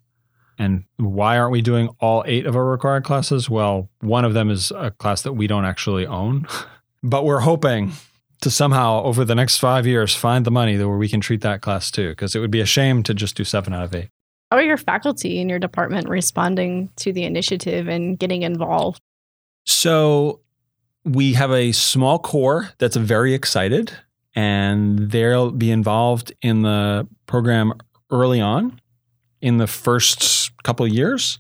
And 0.59 0.85
why 0.97 1.39
aren't 1.39 1.53
we 1.53 1.63
doing 1.63 1.89
all 2.01 2.25
eight 2.27 2.45
of 2.45 2.57
our 2.57 2.65
required 2.65 3.05
classes? 3.05 3.49
Well, 3.49 3.89
one 4.01 4.25
of 4.25 4.35
them 4.35 4.51
is 4.51 4.73
a 4.73 4.91
class 4.91 5.23
that 5.23 5.35
we 5.35 5.47
don't 5.47 5.65
actually 5.65 6.07
own, 6.07 6.47
but 7.03 7.25
we're 7.25 7.41
hoping 7.41 7.93
to 8.41 8.51
somehow 8.51 9.03
over 9.03 9.25
the 9.25 9.35
next 9.35 9.59
five 9.59 9.87
years 9.87 10.15
find 10.15 10.45
the 10.45 10.51
money 10.51 10.77
where 10.77 10.97
we 10.97 11.09
can 11.09 11.21
treat 11.21 11.41
that 11.43 11.61
class 11.61 11.91
too, 11.91 12.11
because 12.11 12.35
it 12.35 12.41
would 12.41 12.51
be 12.51 12.61
a 12.61 12.67
shame 12.67 13.03
to 13.05 13.15
just 13.15 13.37
do 13.37 13.45
seven 13.45 13.73
out 13.73 13.85
of 13.85 13.95
eight. 13.95 14.11
How 14.51 14.57
are 14.57 14.63
your 14.63 14.77
faculty 14.77 15.41
in 15.41 15.49
your 15.49 15.59
department 15.59 16.09
responding 16.09 16.91
to 16.97 17.13
the 17.13 17.25
initiative 17.25 17.87
and 17.87 18.19
getting 18.19 18.43
involved? 18.43 19.01
So 19.67 20.41
we 21.05 21.35
have 21.35 21.53
a 21.53 21.73
small 21.73 22.19
core 22.19 22.71
that's 22.79 22.97
very 22.97 23.35
excited, 23.35 23.93
and 24.35 25.11
they'll 25.11 25.51
be 25.51 25.71
involved 25.71 26.33
in 26.41 26.63
the 26.63 27.07
program 27.27 27.75
early 28.11 28.41
on 28.41 28.81
in 29.41 29.59
the 29.59 29.67
first 29.67 30.51
couple 30.63 30.87
years. 30.87 31.39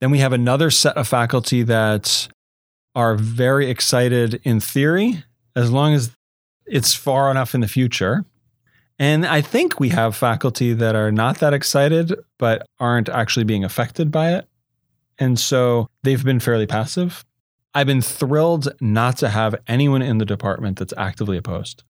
Then 0.00 0.10
we 0.10 0.18
have 0.18 0.32
another 0.32 0.70
set 0.70 0.96
of 0.96 1.06
faculty 1.06 1.62
that 1.62 2.28
are 2.94 3.14
very 3.14 3.70
excited 3.70 4.40
in 4.44 4.60
theory, 4.60 5.24
as 5.54 5.70
long 5.70 5.94
as 5.94 6.10
it's 6.66 6.94
far 6.94 7.30
enough 7.30 7.54
in 7.54 7.60
the 7.60 7.68
future. 7.68 8.24
And 8.98 9.26
I 9.26 9.40
think 9.40 9.80
we 9.80 9.88
have 9.90 10.14
faculty 10.14 10.74
that 10.74 10.94
are 10.94 11.10
not 11.10 11.38
that 11.38 11.54
excited, 11.54 12.14
but 12.38 12.66
aren't 12.78 13.08
actually 13.08 13.44
being 13.44 13.64
affected 13.64 14.10
by 14.10 14.34
it. 14.34 14.48
And 15.18 15.38
so 15.38 15.88
they've 16.02 16.24
been 16.24 16.40
fairly 16.40 16.66
passive. 16.66 17.24
I've 17.74 17.86
been 17.86 18.02
thrilled 18.02 18.68
not 18.80 19.16
to 19.18 19.28
have 19.28 19.54
anyone 19.66 20.02
in 20.02 20.18
the 20.18 20.24
department 20.24 20.78
that's 20.78 20.94
actively 20.96 21.36
opposed. 21.36 21.84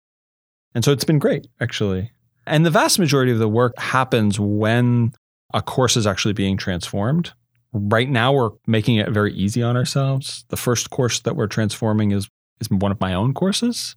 And 0.75 0.85
so 0.85 0.93
it's 0.93 1.05
been 1.05 1.19
great, 1.19 1.49
actually. 1.61 2.13
And 2.47 2.65
the 2.65 2.71
vast 2.71 2.99
majority 2.99 3.33
of 3.33 3.39
the 3.39 3.49
work 3.49 3.79
happens 3.79 4.41
when 4.41 5.13
a 5.53 5.63
course 5.63 5.97
is 5.97 6.07
actually 6.07 6.35
being 6.35 6.57
transformed. 6.57 7.33
Right 7.73 8.09
now, 8.09 8.33
we're 8.33 8.51
making 8.67 8.97
it 8.97 9.11
very 9.11 9.33
easy 9.35 9.63
on 9.63 9.77
ourselves. 9.77 10.45
The 10.49 10.57
first 10.57 10.91
course 10.91 11.21
that 11.21 11.37
we're 11.37 11.47
transforming 11.47 12.11
is, 12.11 12.29
is 12.61 12.71
one 12.71 12.91
of 12.91 13.01
my 13.01 13.15
own 13.15 13.35
courses. 13.35 13.97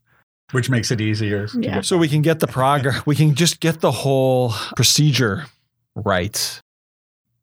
Which 0.51 0.69
makes 0.69 0.91
it 0.91 1.01
easier. 1.01 1.47
Yeah. 1.57 1.81
So 1.81 1.97
we 1.97 2.07
can 2.07 2.21
get 2.21 2.39
the 2.39 2.47
progress, 2.47 3.05
we 3.05 3.15
can 3.15 3.33
just 3.33 3.59
get 3.59 3.81
the 3.81 3.91
whole 3.91 4.53
procedure 4.75 5.45
right, 5.95 6.61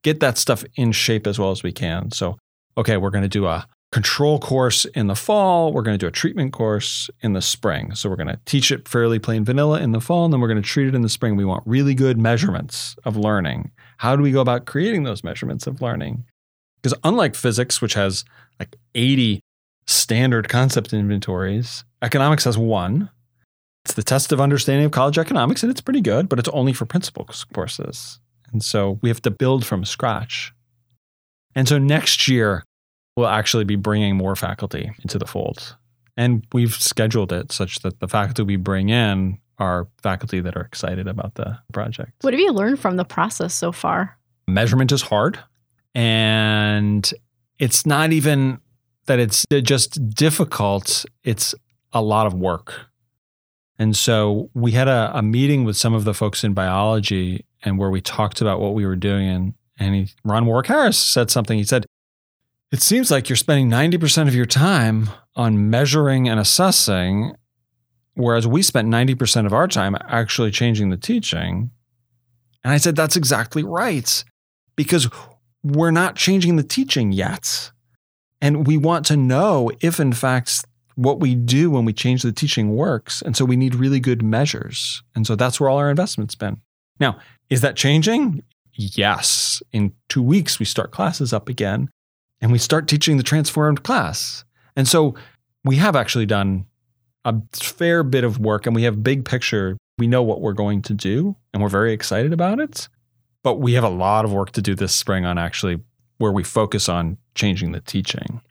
get 0.02 0.21
that 0.21 0.38
stuff 0.38 0.64
in 0.76 0.92
shape 0.92 1.26
as 1.26 1.38
well 1.38 1.50
as 1.50 1.62
we 1.62 1.73
can. 1.73 2.12
So, 2.12 2.38
okay, 2.76 2.97
we're 2.97 3.11
going 3.11 3.23
to 3.23 3.28
do 3.28 3.47
a 3.47 3.66
control 3.93 4.39
course 4.39 4.85
in 4.85 5.09
the 5.09 5.17
fall. 5.17 5.73
We're 5.73 5.83
going 5.83 5.99
to 5.99 6.03
do 6.03 6.07
a 6.07 6.13
treatment 6.13 6.53
course 6.53 7.11
in 7.21 7.33
the 7.33 7.43
spring. 7.43 7.95
So 7.95 8.09
we're 8.09 8.17
going 8.17 8.29
to 8.29 8.39
teach 8.45 8.71
it 8.71 8.87
fairly 8.87 9.19
plain 9.19 9.45
vanilla 9.45 9.81
in 9.81 9.93
the 9.93 10.01
fall, 10.01 10.25
and 10.25 10.33
then 10.33 10.41
we're 10.41 10.49
going 10.49 10.63
to 10.63 10.69
treat 10.69 10.87
it 10.87 10.95
in 10.95 11.03
the 11.03 11.09
spring. 11.09 11.37
We 11.37 11.45
want 11.45 11.65
really 11.67 11.95
good 11.95 12.19
measurements 12.19 12.95
of 13.05 13.17
learning. 13.17 13.73
How 13.99 14.15
do 14.15 14.23
we 14.23 14.31
go 14.31 14.41
about 14.41 14.67
creating 14.67 15.03
those 15.03 15.25
measurements 15.25 15.67
of 15.67 15.83
learning? 15.83 16.25
Because 16.81 16.97
unlike 17.05 17.35
physics, 17.35 17.83
which 17.83 17.95
has 17.95 18.25
like 18.59 18.77
80 18.95 19.41
standard 19.87 20.49
concept 20.49 20.93
inventories, 20.93 21.85
economics 22.01 22.45
has 22.45 22.57
one. 22.57 23.11
It's 23.85 23.95
the 23.95 24.03
test 24.03 24.31
of 24.31 24.41
understanding 24.41 24.87
of 24.87 24.93
college 24.93 25.19
economics, 25.19 25.63
and 25.63 25.71
it's 25.71 25.81
pretty 25.81 26.01
good, 26.01 26.29
but 26.29 26.39
it's 26.39 26.49
only 26.51 26.73
for 26.73 26.85
principal 26.85 27.29
courses. 27.53 28.21
And 28.53 28.63
so 28.63 28.99
we 29.03 29.09
have 29.09 29.23
to 29.23 29.31
build 29.31 29.67
from 29.67 29.85
scratch. 29.85 30.53
And 31.55 31.67
so 31.67 31.79
next 31.79 32.29
year, 32.29 32.63
we'll 33.17 33.26
actually 33.26 33.64
be 33.64 33.76
bringing 33.76 34.17
more 34.17 34.37
faculty 34.37 34.90
into 35.02 35.19
the 35.19 35.26
fold. 35.26 35.76
And 36.17 36.45
we've 36.52 36.75
scheduled 36.75 37.33
it 37.33 37.52
such 37.52 37.81
that 37.81 38.00
the 38.00 38.09
faculty 38.09 38.43
we 38.43 38.57
bring 38.57 38.88
in 38.88 39.38
are 39.59 39.88
faculty 40.02 40.40
that 40.40 40.57
are 40.57 40.62
excited 40.62 41.07
about 41.07 41.35
the 41.35 41.59
project. 41.73 42.12
What 42.23 42.33
have 42.33 42.40
you 42.40 42.52
learned 42.52 42.81
from 42.81 42.97
the 42.97 43.05
process 43.05 43.55
so 43.55 43.73
far? 43.73 44.19
Measurement 44.49 44.90
is 44.93 45.02
hard. 45.02 45.38
And 45.95 47.11
it's 47.59 47.85
not 47.85 48.12
even 48.12 48.59
that 49.07 49.19
it's 49.19 49.45
just 49.62 50.09
difficult, 50.11 51.05
it's 51.25 51.55
a 51.93 52.02
lot 52.02 52.26
of 52.26 52.35
work. 52.35 52.87
And 53.79 53.97
so 53.97 54.50
we 54.55 54.73
had 54.73 54.88
a, 54.88 55.11
a 55.14 55.23
meeting 55.23 55.64
with 55.64 55.76
some 55.76 55.95
of 55.95 56.05
the 56.05 56.14
folks 56.14 56.45
in 56.45 56.52
biology 56.52 57.47
and 57.62 57.79
where 57.79 57.90
we 57.90 58.00
talked 58.00 58.40
about 58.40 58.61
what 58.61 58.75
we 58.75 58.85
were 58.85 58.97
doing. 58.97 59.29
And, 59.29 59.55
and 59.79 59.95
he, 59.95 60.09
Ron 60.23 60.47
Warwick 60.47 60.67
Harris 60.67 60.99
said 60.99 61.31
something. 61.31 61.57
He 61.57 61.64
said, 61.64 61.87
It 62.73 62.83
seems 62.83 63.11
like 63.11 63.29
you're 63.29 63.37
spending 63.37 63.69
90% 63.69 64.29
of 64.29 64.35
your 64.35 64.47
time 64.47 65.11
on 65.35 65.71
measuring 65.71 66.29
and 66.29 66.39
assessing, 66.39 67.35
whereas 68.15 68.47
we 68.47 68.62
spent 68.62 68.89
90% 68.89 69.45
of 69.47 69.53
our 69.53 69.67
time 69.67 69.97
actually 70.07 70.53
changing 70.53 70.91
the 70.91 70.97
teaching. 70.97 71.71
And 72.62 72.73
I 72.73 72.77
said, 72.77 72.95
That's 72.95 73.17
exactly 73.17 73.65
right. 73.65 74.23
Because 74.77 75.09
we're 75.65 75.91
not 75.91 76.15
changing 76.15 76.57
the 76.57 76.62
teaching 76.62 77.11
yet. 77.11 77.73
And 78.41 78.67
we 78.67 78.77
want 78.77 79.05
to 79.07 79.17
know 79.17 79.71
if, 79.81 79.99
in 79.99 80.12
fact, 80.12 80.65
what 80.95 81.19
we 81.19 81.35
do 81.35 81.71
when 81.71 81.85
we 81.85 81.93
change 81.93 82.23
the 82.23 82.33
teaching 82.33 82.77
works. 82.77 83.21
And 83.21 83.37
so 83.37 83.45
we 83.45 83.57
need 83.57 83.75
really 83.75 84.00
good 84.00 84.23
measures. 84.23 85.03
And 85.15 85.27
so 85.27 85.35
that's 85.35 85.59
where 85.59 85.69
all 85.69 85.79
our 85.79 85.91
investment's 85.91 86.37
been. 86.37 86.61
Now, 87.00 87.19
is 87.50 87.62
that 87.62 87.77
changing? 87.77 88.43
Yes. 88.75 89.61
In 89.73 89.93
two 90.09 90.23
weeks, 90.23 90.59
we 90.59 90.65
start 90.65 90.93
classes 90.93 91.33
up 91.33 91.49
again 91.49 91.91
and 92.41 92.53
we 92.53 92.59
start 92.59 92.89
teaching 92.89 93.17
the 93.17 93.23
transformed 93.23 93.83
class. 93.83 94.45
And 94.77 94.89
so 94.89 95.15
we 95.65 95.77
have 95.77 95.97
actually 95.97 96.27
done 96.27 96.67
a 97.25 97.35
fair 97.53 98.03
bit 98.03 98.25
of 98.25 98.39
work 98.39 98.67
and 98.67 98.75
we 98.75 98.85
have 98.85 99.03
big 99.03 99.25
picture. 99.25 99.77
We 99.99 100.07
know 100.07 100.23
what 100.23 100.41
we're 100.41 100.53
going 100.53 100.83
to 100.83 100.95
do 100.95 101.37
and 101.53 101.63
we're 101.63 101.69
very 101.69 101.93
excited 101.93 102.33
about 102.33 102.61
it. 102.61 102.89
But 103.43 103.57
we 103.57 103.75
have 103.75 103.85
a 103.85 103.91
lot 103.91 104.25
of 104.25 104.33
work 104.33 104.53
to 104.53 104.63
do 104.63 104.75
this 104.75 104.95
spring 104.95 105.25
on 105.25 105.39
actually 105.39 105.81
where 106.19 106.33
we 106.33 106.45
focus 106.45 106.89
on 106.89 107.17
changing 107.35 107.73
the 107.73 107.81
teaching. 107.81 108.43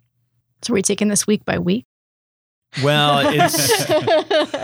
So 0.62 0.74
are 0.74 0.76
we 0.76 0.82
taking 0.82 1.08
this 1.08 1.28
week 1.28 1.46
by 1.46 1.60
week? 1.60 1.86
Well, 2.84 3.22
it's 3.34 3.86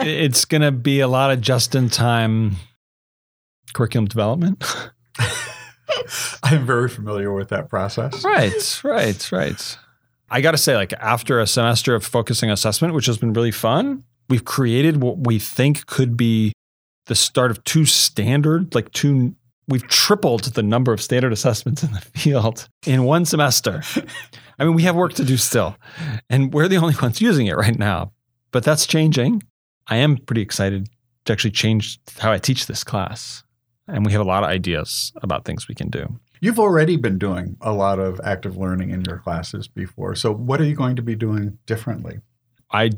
it's 0.05 0.45
going 0.45 0.61
to 0.61 0.71
be 0.71 0.99
a 0.99 1.07
lot 1.07 1.31
of 1.31 1.41
just 1.41 1.75
in 1.75 1.89
time 1.89 2.57
curriculum 3.73 4.07
development. 4.07 4.63
I'm 6.43 6.65
very 6.65 6.89
familiar 6.89 7.33
with 7.33 7.49
that 7.49 7.69
process. 7.69 8.23
right, 8.23 8.81
right, 8.83 9.31
right. 9.31 9.77
I 10.29 10.41
got 10.41 10.51
to 10.51 10.57
say, 10.57 10.75
like, 10.75 10.93
after 10.93 11.39
a 11.39 11.47
semester 11.47 11.95
of 11.95 12.03
focusing 12.03 12.49
assessment, 12.49 12.93
which 12.93 13.05
has 13.05 13.17
been 13.17 13.33
really 13.33 13.51
fun, 13.51 14.03
we've 14.29 14.45
created 14.45 15.01
what 15.01 15.19
we 15.19 15.39
think 15.39 15.85
could 15.85 16.17
be 16.17 16.53
the 17.05 17.15
start 17.15 17.51
of 17.51 17.63
two 17.63 17.85
standard, 17.85 18.73
like 18.73 18.91
two, 18.91 19.35
we've 19.67 19.87
tripled 19.87 20.43
the 20.45 20.63
number 20.63 20.91
of 20.91 21.01
standard 21.01 21.31
assessments 21.31 21.83
in 21.83 21.91
the 21.91 22.01
field 22.01 22.67
in 22.85 23.03
one 23.03 23.25
semester. 23.25 23.81
I 24.57 24.65
mean, 24.65 24.73
we 24.73 24.83
have 24.83 24.95
work 24.95 25.13
to 25.13 25.23
do 25.23 25.37
still, 25.37 25.75
and 26.29 26.53
we're 26.53 26.67
the 26.67 26.77
only 26.77 26.95
ones 27.01 27.21
using 27.21 27.47
it 27.47 27.55
right 27.55 27.77
now, 27.77 28.11
but 28.51 28.63
that's 28.63 28.87
changing. 28.87 29.43
I 29.87 29.97
am 29.97 30.17
pretty 30.17 30.41
excited 30.41 30.89
to 31.25 31.33
actually 31.33 31.51
change 31.51 31.99
how 32.19 32.31
I 32.31 32.39
teach 32.39 32.65
this 32.65 32.83
class. 32.83 33.43
And 33.87 34.05
we 34.05 34.11
have 34.11 34.21
a 34.21 34.25
lot 34.25 34.43
of 34.43 34.49
ideas 34.49 35.13
about 35.17 35.45
things 35.45 35.67
we 35.67 35.75
can 35.75 35.89
do. 35.89 36.19
You've 36.41 36.59
already 36.59 36.97
been 36.97 37.17
doing 37.17 37.55
a 37.61 37.71
lot 37.71 37.99
of 37.99 38.19
active 38.23 38.57
learning 38.57 38.89
in 38.89 39.03
your 39.05 39.19
classes 39.19 39.67
before. 39.67 40.15
So, 40.15 40.31
what 40.33 40.59
are 40.59 40.65
you 40.65 40.75
going 40.75 40.95
to 40.95 41.01
be 41.01 41.15
doing 41.15 41.57
differently? 41.65 42.19
I 42.71 42.91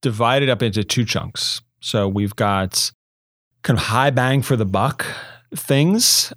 divided 0.00 0.48
up 0.48 0.62
into 0.62 0.84
two 0.84 1.04
chunks. 1.04 1.60
So 1.80 2.08
we've 2.08 2.34
got 2.34 2.90
kind 3.62 3.78
of 3.78 3.86
high 3.86 4.10
bang 4.10 4.42
for 4.42 4.56
the 4.56 4.64
buck 4.64 5.04
things, 5.54 6.32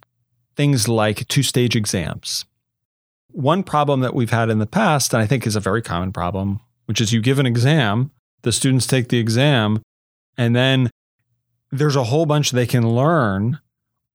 things 0.55 0.87
like 0.87 1.27
two 1.27 1.43
stage 1.43 1.75
exams. 1.75 2.45
One 3.29 3.63
problem 3.63 4.01
that 4.01 4.13
we've 4.13 4.29
had 4.29 4.49
in 4.49 4.59
the 4.59 4.65
past, 4.65 5.13
and 5.13 5.21
I 5.21 5.25
think 5.25 5.47
is 5.47 5.55
a 5.55 5.61
very 5.61 5.81
common 5.81 6.11
problem 6.11 6.59
which 6.91 6.99
is 6.99 7.13
you 7.13 7.21
give 7.21 7.39
an 7.39 7.45
exam, 7.45 8.11
the 8.41 8.51
students 8.51 8.85
take 8.85 9.07
the 9.07 9.17
exam, 9.17 9.81
and 10.37 10.53
then 10.53 10.89
there's 11.71 11.95
a 11.95 12.03
whole 12.03 12.25
bunch 12.25 12.51
they 12.51 12.67
can 12.67 12.85
learn 12.85 13.57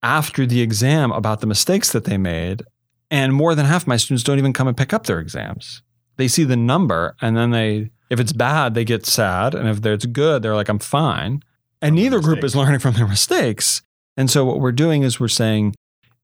after 0.02 0.46
the 0.46 0.60
exam 0.60 1.12
about 1.12 1.40
the 1.40 1.46
mistakes 1.46 1.92
that 1.92 2.04
they 2.04 2.18
made. 2.18 2.62
And 3.10 3.32
more 3.32 3.54
than 3.54 3.66
half 3.66 3.86
my 3.86 3.96
students 3.96 4.24
don't 4.24 4.38
even 4.38 4.52
come 4.52 4.68
and 4.68 4.76
pick 4.76 4.92
up 4.92 5.06
their 5.06 5.20
exams. 5.20 5.82
They 6.16 6.28
see 6.28 6.44
the 6.44 6.56
number 6.56 7.14
and 7.20 7.36
then 7.36 7.50
they, 7.50 7.90
if 8.10 8.18
it's 8.18 8.32
bad, 8.32 8.74
they 8.74 8.84
get 8.84 9.06
sad. 9.06 9.54
And 9.54 9.68
if 9.68 9.84
it's 9.84 10.06
good, 10.06 10.42
they're 10.42 10.54
like, 10.54 10.68
I'm 10.68 10.78
fine. 10.78 11.42
And 11.82 11.94
neither 11.94 12.20
group 12.20 12.42
is 12.42 12.56
learning 12.56 12.80
from 12.80 12.94
their 12.94 13.06
mistakes. 13.06 13.82
And 14.16 14.30
so 14.30 14.44
what 14.44 14.60
we're 14.60 14.72
doing 14.72 15.02
is 15.02 15.20
we're 15.20 15.28
saying, 15.28 15.74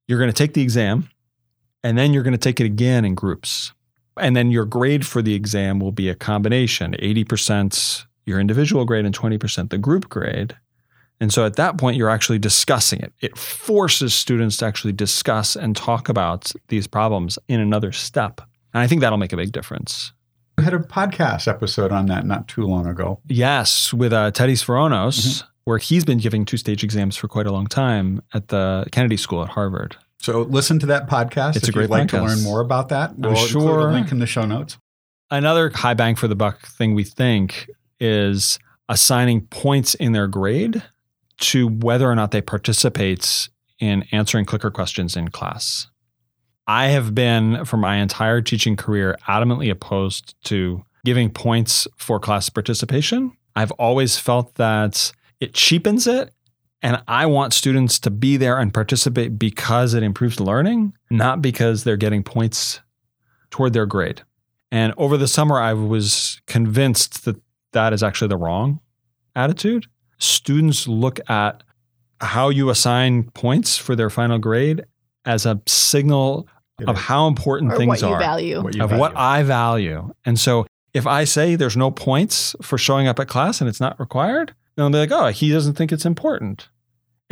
you're 0.09 0.19
going 0.19 0.31
to 0.31 0.37
take 0.37 0.55
the 0.55 0.63
exam 0.63 1.09
and 1.85 1.97
then 1.97 2.13
you're 2.13 2.23
going 2.23 2.33
to 2.33 2.39
take 2.39 2.61
it 2.61 2.67
again 2.67 3.05
in 3.05 3.15
groups. 3.15 3.73
And 4.19 4.37
then 4.37 4.51
your 4.51 4.65
grade 4.65 5.07
for 5.07 5.23
the 5.23 5.35
exam 5.35 5.79
will 5.79 5.93
be 5.93 6.09
a 6.09 6.15
combination 6.15 6.95
80% 6.95 8.07
your 8.25 8.39
individual 8.39 8.85
grade 8.85 9.05
and 9.05 9.17
20% 9.17 9.71
the 9.71 9.79
group 9.79 10.09
grade. 10.09 10.57
And 11.23 11.33
so 11.33 11.47
at 11.47 11.55
that 11.55 11.79
point, 11.79 11.97
you're 11.97 12.11
actually 12.11 12.41
discussing 12.41 12.99
it. 12.99 13.13
It 13.21 13.39
forces 13.39 14.13
students 14.13 14.57
to 14.57 14.67
actually 14.67 14.93
discuss 14.93 15.55
and 15.55 15.77
talk 15.77 16.09
about 16.09 16.51
these 16.67 16.89
problems 16.89 17.39
in 17.47 17.61
another 17.61 17.93
step. 17.93 18.41
And 18.75 18.83
I 18.83 18.89
think 18.89 19.03
that'll 19.03 19.19
make 19.19 19.33
a 19.33 19.37
big 19.37 19.53
difference. 19.53 20.13
We 20.59 20.65
had 20.65 20.75
a 20.75 20.81
podcast 20.81 21.47
episode 21.47 21.93
on 21.93 22.07
that 22.07 22.27
not 22.27 22.49
too 22.49 22.67
long 22.67 22.89
ago. 22.89 23.21
Yes, 23.29 23.95
with 23.95 24.13
uh, 24.13 24.33
Teddy 24.33 24.55
Svoronos, 24.55 25.45
where 25.63 25.79
he's 25.79 26.05
been 26.05 26.19
giving 26.19 26.45
two 26.45 26.57
stage 26.57 26.83
exams 26.83 27.17
for 27.17 27.29
quite 27.29 27.47
a 27.47 27.53
long 27.53 27.69
time 27.69 28.21
at 28.35 28.49
the 28.49 28.85
Kennedy 28.91 29.17
School 29.17 29.45
at 29.45 29.51
Harvard. 29.51 29.95
So 30.19 30.41
listen 30.43 30.81
to 30.81 30.87
that 30.87 31.09
podcast 31.09 31.55
It's 31.55 31.69
if 31.69 31.69
a 31.69 31.73
great 31.73 31.83
you'd 31.85 31.91
like 31.91 32.09
to 32.09 32.21
learn 32.21 32.43
more 32.43 32.61
about 32.61 32.89
that. 32.89 33.17
We'll 33.17 33.31
include 33.31 33.49
sure- 33.49 33.91
a 33.91 33.93
link 33.93 34.11
in 34.11 34.19
the 34.19 34.27
show 34.27 34.45
notes. 34.45 34.77
Another 35.31 35.71
high 35.71 35.95
bang 35.95 36.17
for 36.17 36.27
the 36.27 36.35
buck 36.35 36.67
thing 36.67 36.97
we 36.97 37.05
think 37.05 37.71
is 38.01 38.59
assigning 38.89 39.43
points 39.43 39.95
in 39.95 40.11
their 40.11 40.27
grade 40.27 40.83
to 41.39 41.69
whether 41.69 42.11
or 42.11 42.15
not 42.15 42.31
they 42.31 42.41
participate 42.41 43.49
in 43.79 44.05
answering 44.13 44.45
clicker 44.45 44.71
questions 44.71 45.17
in 45.17 45.29
class. 45.29 45.89
I 46.67 46.89
have 46.89 47.15
been, 47.15 47.65
for 47.65 47.77
my 47.77 47.97
entire 47.97 48.41
teaching 48.41 48.77
career, 48.77 49.17
adamantly 49.29 49.71
opposed 49.71 50.35
to 50.45 50.85
giving 51.05 51.31
points 51.31 51.89
for 51.97 52.21
class 52.21 52.49
participation. 52.49 53.33
I've 53.57 53.73
always 53.73 54.19
felt 54.19 54.55
that 54.55 55.13
it 55.41 55.55
cheapens 55.55 56.07
it. 56.07 56.33
And 56.85 57.01
I 57.07 57.27
want 57.27 57.53
students 57.53 58.01
to 58.01 58.11
be 58.11 58.37
there 58.37 58.59
and 58.59 58.75
participate 58.75 59.39
because 59.39 59.95
it 59.95 60.03
improves 60.03 60.41
learning, 60.41 60.95
not 61.11 61.41
because 61.41 61.85
they're 61.85 61.97
getting 61.97 62.25
points 62.25 62.81
toward 63.51 63.73
their 63.73 63.87
grade. 63.87 64.23
And 64.73 64.93
over 64.97 65.17
the 65.17 65.29
summer, 65.29 65.61
I 65.61 65.75
was 65.75 66.41
convinced 66.47 67.25
that 67.25 67.37
that 67.73 67.93
is 67.93 68.03
actually 68.03 68.29
the 68.29 68.37
wrong 68.37 68.81
attitude. 69.37 69.87
Students 70.23 70.87
look 70.87 71.19
at 71.29 71.63
how 72.21 72.49
you 72.49 72.71
assign 72.71 73.25
points 73.31 73.77
for 73.77 73.97
their 73.97 74.09
final 74.09 74.39
grade 74.39 74.85
as 75.25 75.45
a 75.47 75.61
signal 75.67 76.47
It 76.81 76.89
of 76.89 76.97
is 76.97 77.03
how 77.03 77.27
important 77.27 77.73
or 77.73 77.77
things 77.77 77.89
what 77.89 78.01
you 78.03 78.09
are, 78.09 78.19
value. 78.19 78.63
what 78.63 78.75
you 78.75 78.83
of 78.85 78.91
value. 78.91 79.01
what 79.01 79.17
I 79.17 79.43
value. 79.43 80.13
And 80.25 80.39
so 80.39 80.67
if 80.95 81.07
I 81.07 81.25
say 81.25 81.57
there's 81.57 81.77
no 81.77 81.91
points 81.91 82.55
for 82.63 82.79
showing 82.79 83.09
up 83.09 83.19
at 83.19 83.27
class 83.27 83.61
and 83.61 83.69
it's 83.69 83.81
not 83.81 83.99
required, 83.99 84.55
then 84.77 84.93
they'll 84.93 85.07
be 85.07 85.11
like, 85.11 85.21
oh, 85.21 85.29
he 85.29 85.51
doesn't 85.51 85.75
think 85.75 85.91
it's 85.91 86.07
important. 86.07 86.69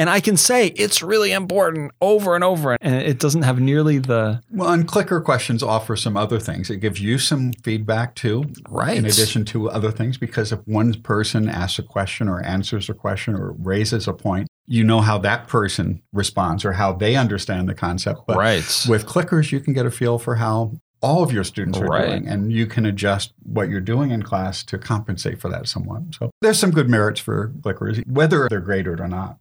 And 0.01 0.09
I 0.09 0.21
can 0.21 0.39
say 0.39 0.69
it's 0.69 1.03
really 1.03 1.31
important 1.31 1.93
over 2.01 2.35
and 2.35 2.43
over. 2.43 2.79
And 2.81 2.95
it 2.95 3.19
doesn't 3.19 3.43
have 3.43 3.61
nearly 3.61 3.99
the 3.99 4.41
Well, 4.51 4.73
and 4.73 4.89
clicker 4.89 5.21
questions 5.21 5.63
offer 5.63 5.95
some 5.95 6.17
other 6.17 6.41
things. 6.41 6.71
It 6.71 6.79
gives 6.79 7.03
you 7.03 7.19
some 7.19 7.53
feedback 7.63 8.15
too, 8.15 8.47
right. 8.71 8.97
in 8.97 9.05
addition 9.05 9.45
to 9.45 9.69
other 9.69 9.91
things, 9.91 10.17
because 10.17 10.53
if 10.53 10.61
one 10.67 10.95
person 11.03 11.51
asks 11.51 11.79
a 11.79 11.83
question 11.83 12.31
or 12.31 12.41
answers 12.41 12.89
a 12.89 12.95
question 12.95 13.35
or 13.35 13.53
raises 13.59 14.09
a 14.09 14.15
point, 14.15 14.49
you 14.67 14.85
know 14.85 15.03
how 15.03 15.19
that 15.19 15.49
person 15.49 16.01
responds 16.15 16.65
or 16.65 16.73
how 16.73 16.95
they 16.95 17.15
understand 17.15 17.69
the 17.69 17.75
concept. 17.75 18.21
But 18.27 18.39
right. 18.39 18.87
with 18.89 19.05
clickers, 19.05 19.53
you 19.53 19.61
can 19.61 19.75
get 19.75 19.85
a 19.85 19.91
feel 19.91 20.19
for 20.19 20.37
how 20.37 20.73
all 21.03 21.23
of 21.23 21.31
your 21.31 21.45
students 21.45 21.79
are 21.79 21.85
Right. 21.85 22.07
doing, 22.07 22.27
and 22.27 22.51
you 22.51 22.67
can 22.67 22.87
adjust 22.87 23.35
what 23.43 23.69
you're 23.69 23.83
doing 23.83 24.13
in 24.13 24.23
class 24.23 24.65
to 24.65 24.79
compensate 24.79 25.43
for 25.43 25.51
that 25.51 25.69
somewhat. 25.69 26.03
So 26.19 26.31
there's 26.41 26.59
some 26.59 26.71
good 26.71 26.89
merits 26.89 27.21
for 27.21 27.53
clickers, 27.61 28.03
whether 28.07 28.49
they're 28.49 28.61
graded 28.61 28.99
or 28.99 29.09
not. 29.09 29.37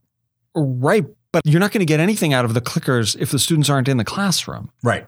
Right. 0.56 1.06
But 1.32 1.46
you're 1.46 1.60
not 1.60 1.72
going 1.72 1.80
to 1.80 1.86
get 1.86 2.00
anything 2.00 2.34
out 2.34 2.46
of 2.46 2.54
the 2.54 2.62
clickers 2.62 3.16
if 3.20 3.32
the 3.32 3.40
students 3.40 3.70
aren't 3.70 3.88
in 3.88 3.98
the 3.98 4.06
classroom. 4.06 4.72
Right. 4.84 5.08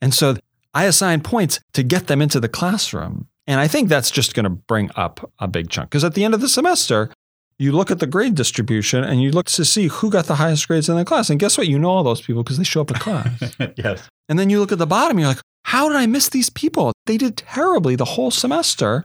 And 0.00 0.14
so 0.14 0.36
I 0.72 0.84
assign 0.84 1.20
points 1.20 1.60
to 1.74 1.82
get 1.82 2.06
them 2.06 2.22
into 2.22 2.40
the 2.40 2.48
classroom. 2.48 3.28
And 3.46 3.60
I 3.60 3.68
think 3.68 3.88
that's 3.88 4.10
just 4.10 4.34
going 4.34 4.44
to 4.44 4.50
bring 4.50 4.90
up 4.96 5.30
a 5.38 5.48
big 5.48 5.70
chunk. 5.70 5.90
Because 5.90 6.04
at 6.04 6.14
the 6.14 6.24
end 6.24 6.34
of 6.34 6.40
the 6.40 6.48
semester, 6.48 7.10
you 7.58 7.72
look 7.72 7.90
at 7.90 7.98
the 7.98 8.06
grade 8.06 8.34
distribution 8.34 9.04
and 9.04 9.22
you 9.22 9.30
look 9.32 9.46
to 9.46 9.64
see 9.64 9.88
who 9.88 10.08
got 10.08 10.26
the 10.26 10.36
highest 10.36 10.66
grades 10.66 10.88
in 10.88 10.96
the 10.96 11.04
class. 11.04 11.28
And 11.28 11.38
guess 11.38 11.58
what? 11.58 11.68
You 11.68 11.78
know 11.78 11.90
all 11.90 12.02
those 12.02 12.22
people 12.22 12.42
because 12.42 12.56
they 12.56 12.64
show 12.64 12.80
up 12.80 12.90
at 12.90 13.00
class. 13.00 13.54
yes. 13.76 14.08
and 14.28 14.38
then 14.38 14.48
you 14.48 14.60
look 14.60 14.72
at 14.72 14.78
the 14.78 14.86
bottom, 14.86 15.18
you're 15.18 15.28
like, 15.28 15.40
how 15.64 15.88
did 15.88 15.96
I 15.96 16.06
miss 16.06 16.28
these 16.30 16.48
people? 16.48 16.92
They 17.06 17.18
did 17.18 17.36
terribly 17.36 17.96
the 17.96 18.04
whole 18.04 18.30
semester. 18.30 19.04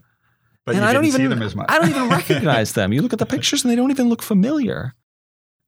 But 0.65 0.75
and 0.75 0.83
you 0.83 0.89
I 0.89 0.93
don't 0.93 1.05
even 1.05 1.21
see 1.21 1.27
them 1.27 1.41
as 1.41 1.55
much. 1.55 1.67
I 1.69 1.79
don't 1.79 1.89
even 1.89 2.09
recognize 2.09 2.73
them. 2.73 2.93
You 2.93 3.01
look 3.01 3.13
at 3.13 3.19
the 3.19 3.25
pictures 3.25 3.63
and 3.63 3.71
they 3.71 3.75
don't 3.75 3.91
even 3.91 4.09
look 4.09 4.21
familiar. 4.21 4.93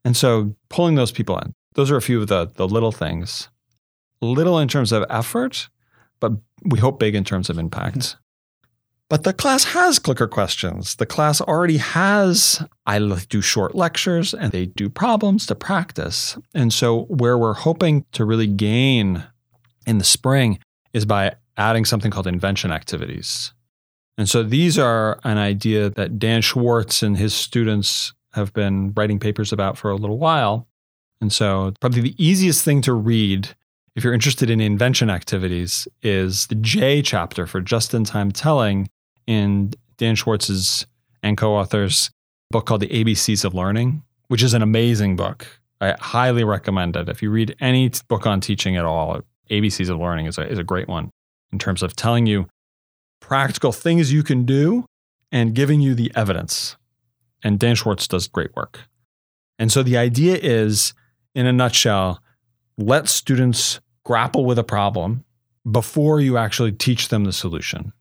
And 0.08 0.16
so 0.16 0.56
pulling 0.70 0.96
those 0.96 1.12
people 1.12 1.38
in, 1.38 1.54
those 1.74 1.92
are 1.92 1.98
a 1.98 2.02
few 2.02 2.22
of 2.22 2.30
the 2.30 2.46
the 2.46 2.66
little 2.66 2.94
things. 2.94 3.50
Little 4.22 4.58
in 4.58 4.70
terms 4.70 4.94
of 4.94 5.04
effort, 5.10 5.68
but 6.22 6.32
we 6.64 6.80
hope 6.80 6.98
big 6.98 7.14
in 7.14 7.26
terms 7.26 7.50
of 7.50 7.58
impact. 7.58 7.98
Mm-hmm. 7.98 8.20
But 9.10 9.26
the 9.26 9.34
class 9.34 9.66
has 9.66 10.00
clicker 10.00 10.30
questions. 10.30 10.96
The 10.96 11.06
class 11.06 11.42
already 11.42 11.76
has, 11.76 12.66
I 12.86 13.00
do 13.28 13.42
short 13.42 13.76
lectures 13.76 14.34
and 14.34 14.54
they 14.54 14.68
do 14.68 14.90
problems 14.90 15.46
to 15.48 15.56
practice. 15.56 16.38
And 16.54 16.72
so, 16.72 17.02
where 17.10 17.38
we're 17.38 17.54
hoping 17.54 18.06
to 18.14 18.24
really 18.24 18.48
gain 18.48 19.26
in 19.86 19.98
the 19.98 20.06
spring 20.06 20.60
is 20.94 21.06
by 21.06 21.36
adding 21.58 21.84
something 21.84 22.12
called 22.12 22.28
invention 22.28 22.72
activities. 22.72 23.54
And 24.18 24.30
so 24.30 24.42
these 24.42 24.80
are 24.80 25.20
an 25.26 25.38
idea 25.38 25.90
that 25.90 26.18
Dan 26.18 26.42
Schwartz 26.42 27.04
and 27.04 27.18
his 27.18 27.34
students 27.34 28.14
have 28.38 28.54
been 28.54 28.94
writing 28.96 29.20
papers 29.20 29.52
about 29.52 29.78
for 29.78 29.92
a 29.92 29.96
little 29.96 30.18
while. 30.18 30.68
And 31.20 31.34
so 31.34 31.74
probably 31.82 32.02
the 32.02 32.16
easiest 32.18 32.64
thing 32.64 32.82
to 32.84 32.94
read 32.94 33.50
if 33.98 34.04
you're 34.04 34.14
interested 34.14 34.52
in 34.52 34.62
invention 34.62 35.10
activities 35.10 35.88
is 36.04 36.46
the 36.48 36.56
J 36.56 37.02
chapter 37.02 37.48
for 37.48 37.60
just 37.60 37.96
in 37.96 38.04
time 38.04 38.32
telling 38.32 38.90
in 39.26 39.74
Dan 39.98 40.16
Schwartz's 40.16 40.86
and 41.24 41.36
co-authors 41.36 42.12
book 42.52 42.68
called 42.68 42.82
The 42.82 42.90
ABCs 42.90 43.44
of 43.44 43.56
Learning, 43.56 44.04
which 44.28 44.44
is 44.44 44.54
an 44.54 44.62
amazing 44.62 45.16
book. 45.16 45.48
I 45.82 45.96
highly 46.00 46.44
recommend 46.44 46.96
it. 46.96 47.10
If 47.10 47.24
you 47.24 47.32
read 47.32 47.56
any 47.60 47.92
book 48.08 48.28
on 48.28 48.40
teaching 48.40 48.78
at 48.78 48.86
all, 48.86 49.22
ABCs 49.50 49.90
of 49.90 49.98
Learning 49.98 50.28
is 50.28 50.38
a, 50.38 50.48
is 50.48 50.60
a 50.60 50.64
great 50.64 50.88
one 50.88 51.10
in 51.52 51.58
terms 51.58 51.82
of 51.82 51.96
telling 51.96 52.28
you 52.28 52.48
practical 53.20 53.72
things 53.72 54.14
you 54.14 54.22
can 54.22 54.46
do 54.46 54.86
and 55.32 55.56
giving 55.56 55.82
you 55.82 55.96
the 55.96 56.12
evidence. 56.16 56.78
And 57.44 57.60
Dan 57.60 57.76
Schwartz 57.76 58.08
does 58.08 58.28
great 58.28 58.56
work. 58.56 58.80
And 59.60 59.72
so 59.72 59.84
the 59.84 59.98
idea 59.98 60.38
is, 60.38 60.94
in 61.36 61.46
a 61.46 61.54
nutshell, 61.54 62.22
let 62.78 63.08
students 63.08 63.80
grapple 64.04 64.46
with 64.46 64.60
a 64.60 64.64
problem 64.64 65.24
before 65.70 66.20
you 66.20 66.38
actually 66.38 66.72
teach 66.72 67.10
them 67.10 67.26
the 67.26 67.34
solution 67.34 67.92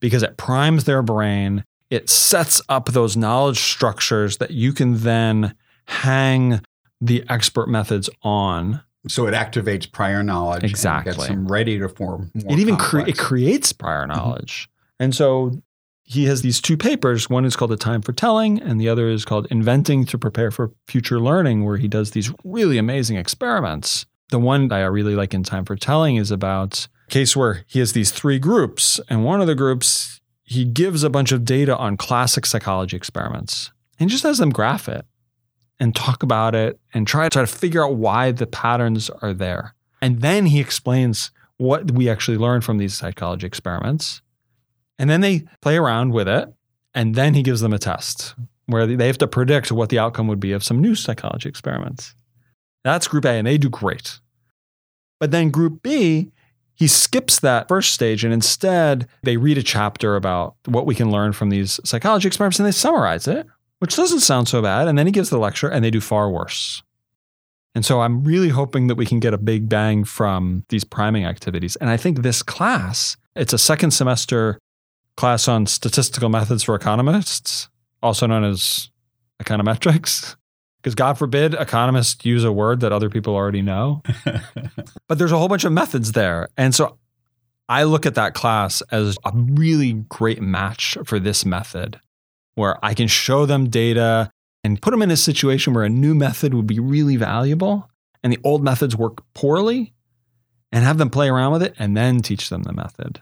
because 0.00 0.22
it 0.22 0.36
primes 0.36 0.84
their 0.84 1.02
brain. 1.02 1.64
It 1.90 2.08
sets 2.08 2.60
up 2.68 2.86
those 2.86 3.16
knowledge 3.16 3.58
structures 3.58 4.38
that 4.38 4.50
you 4.50 4.72
can 4.72 4.98
then 4.98 5.54
hang 5.86 6.60
the 7.00 7.24
expert 7.28 7.68
methods 7.68 8.08
on. 8.22 8.82
So 9.08 9.26
it 9.26 9.34
activates 9.34 9.90
prior 9.90 10.22
knowledge. 10.22 10.62
And 10.62 10.70
Exactly. 10.70 11.12
gets 11.12 11.28
them 11.28 11.46
ready 11.46 11.78
to 11.78 11.88
form. 11.88 12.30
More 12.34 12.52
it 12.52 12.58
even 12.58 12.76
cre- 12.76 13.00
it 13.00 13.18
creates 13.18 13.72
prior 13.72 14.06
knowledge. 14.06 14.68
Mm-hmm. 14.68 15.04
And 15.04 15.14
so 15.14 15.62
he 16.06 16.26
has 16.26 16.40
these 16.40 16.60
two 16.60 16.76
papers. 16.76 17.28
One 17.28 17.44
is 17.44 17.56
called 17.56 17.72
A 17.72 17.76
Time 17.76 18.00
for 18.00 18.12
Telling, 18.12 18.62
and 18.62 18.80
the 18.80 18.88
other 18.88 19.08
is 19.08 19.24
called 19.24 19.48
Inventing 19.50 20.06
to 20.06 20.16
Prepare 20.16 20.52
for 20.52 20.70
Future 20.86 21.18
Learning, 21.18 21.64
where 21.64 21.76
he 21.76 21.88
does 21.88 22.12
these 22.12 22.32
really 22.44 22.78
amazing 22.78 23.16
experiments. 23.16 24.06
The 24.30 24.38
one 24.38 24.68
that 24.68 24.76
I 24.76 24.84
really 24.84 25.16
like 25.16 25.34
in 25.34 25.42
Time 25.42 25.64
for 25.64 25.74
Telling 25.74 26.14
is 26.14 26.30
about 26.30 26.86
a 27.08 27.10
case 27.10 27.36
where 27.36 27.64
he 27.66 27.80
has 27.80 27.92
these 27.92 28.12
three 28.12 28.38
groups, 28.38 29.00
and 29.10 29.24
one 29.24 29.40
of 29.40 29.48
the 29.48 29.56
groups 29.56 30.20
he 30.44 30.64
gives 30.64 31.02
a 31.02 31.10
bunch 31.10 31.32
of 31.32 31.44
data 31.44 31.76
on 31.76 31.96
classic 31.96 32.46
psychology 32.46 32.96
experiments 32.96 33.72
and 33.98 34.08
just 34.08 34.22
has 34.22 34.38
them 34.38 34.50
graph 34.50 34.88
it 34.88 35.04
and 35.80 35.96
talk 35.96 36.22
about 36.22 36.54
it 36.54 36.78
and 36.94 37.08
try, 37.08 37.28
try 37.28 37.42
to 37.42 37.48
figure 37.48 37.84
out 37.84 37.96
why 37.96 38.30
the 38.30 38.46
patterns 38.46 39.10
are 39.22 39.34
there. 39.34 39.74
And 40.00 40.20
then 40.20 40.46
he 40.46 40.60
explains 40.60 41.32
what 41.56 41.90
we 41.90 42.08
actually 42.08 42.36
learn 42.36 42.60
from 42.60 42.78
these 42.78 42.94
psychology 42.96 43.46
experiments. 43.46 44.22
And 44.98 45.10
then 45.10 45.20
they 45.20 45.44
play 45.60 45.76
around 45.76 46.12
with 46.12 46.28
it. 46.28 46.52
And 46.94 47.14
then 47.14 47.34
he 47.34 47.42
gives 47.42 47.60
them 47.60 47.74
a 47.74 47.78
test 47.78 48.34
where 48.66 48.86
they 48.86 49.06
have 49.06 49.18
to 49.18 49.28
predict 49.28 49.70
what 49.70 49.90
the 49.90 49.98
outcome 49.98 50.28
would 50.28 50.40
be 50.40 50.52
of 50.52 50.64
some 50.64 50.80
new 50.80 50.94
psychology 50.94 51.48
experiments. 51.48 52.14
That's 52.84 53.08
group 53.08 53.24
A, 53.24 53.30
and 53.30 53.46
they 53.46 53.58
do 53.58 53.68
great. 53.68 54.20
But 55.20 55.30
then 55.30 55.50
group 55.50 55.82
B, 55.82 56.30
he 56.74 56.86
skips 56.86 57.40
that 57.40 57.68
first 57.68 57.94
stage 57.94 58.22
and 58.22 58.34
instead 58.34 59.08
they 59.22 59.36
read 59.36 59.56
a 59.56 59.62
chapter 59.62 60.14
about 60.14 60.56
what 60.66 60.86
we 60.86 60.94
can 60.94 61.10
learn 61.10 61.32
from 61.32 61.48
these 61.48 61.80
psychology 61.84 62.28
experiments 62.28 62.58
and 62.58 62.66
they 62.66 62.72
summarize 62.72 63.26
it, 63.26 63.46
which 63.78 63.96
doesn't 63.96 64.20
sound 64.20 64.46
so 64.46 64.60
bad. 64.60 64.86
And 64.86 64.98
then 64.98 65.06
he 65.06 65.12
gives 65.12 65.30
the 65.30 65.38
lecture 65.38 65.68
and 65.68 65.84
they 65.84 65.90
do 65.90 66.00
far 66.00 66.30
worse. 66.30 66.82
And 67.74 67.84
so 67.84 68.00
I'm 68.00 68.24
really 68.24 68.50
hoping 68.50 68.86
that 68.88 68.94
we 68.94 69.06
can 69.06 69.20
get 69.20 69.34
a 69.34 69.38
big 69.38 69.68
bang 69.68 70.04
from 70.04 70.64
these 70.68 70.84
priming 70.84 71.24
activities. 71.24 71.76
And 71.76 71.88
I 71.90 71.96
think 71.96 72.22
this 72.22 72.42
class, 72.42 73.16
it's 73.34 73.52
a 73.52 73.58
second 73.58 73.90
semester 73.90 74.58
class 75.16 75.48
on 75.48 75.66
statistical 75.66 76.28
methods 76.28 76.62
for 76.62 76.74
economists, 76.74 77.68
also 78.02 78.26
known 78.26 78.44
as 78.44 78.90
econometrics. 79.42 80.36
Because 80.82 80.94
God 80.94 81.18
forbid 81.18 81.54
economists 81.54 82.24
use 82.24 82.44
a 82.44 82.52
word 82.52 82.78
that 82.78 82.92
other 82.92 83.10
people 83.10 83.34
already 83.34 83.60
know. 83.60 84.04
but 85.08 85.18
there's 85.18 85.32
a 85.32 85.36
whole 85.36 85.48
bunch 85.48 85.64
of 85.64 85.72
methods 85.72 86.12
there. 86.12 86.46
And 86.56 86.72
so 86.72 86.96
I 87.68 87.82
look 87.82 88.06
at 88.06 88.14
that 88.14 88.34
class 88.34 88.82
as 88.92 89.18
a 89.24 89.32
really 89.34 89.94
great 89.94 90.40
match 90.40 90.96
for 91.04 91.18
this 91.18 91.44
method 91.44 91.98
where 92.54 92.78
I 92.84 92.94
can 92.94 93.08
show 93.08 93.46
them 93.46 93.68
data 93.68 94.30
and 94.62 94.80
put 94.80 94.92
them 94.92 95.02
in 95.02 95.10
a 95.10 95.16
situation 95.16 95.74
where 95.74 95.82
a 95.82 95.88
new 95.88 96.14
method 96.14 96.54
would 96.54 96.68
be 96.68 96.78
really 96.78 97.16
valuable 97.16 97.90
and 98.22 98.32
the 98.32 98.38
old 98.44 98.62
methods 98.62 98.94
work 98.96 99.24
poorly 99.34 99.92
and 100.70 100.84
have 100.84 100.98
them 100.98 101.10
play 101.10 101.28
around 101.28 101.52
with 101.52 101.62
it 101.62 101.74
and 101.78 101.96
then 101.96 102.20
teach 102.20 102.48
them 102.48 102.62
the 102.62 102.72
method. 102.72 103.20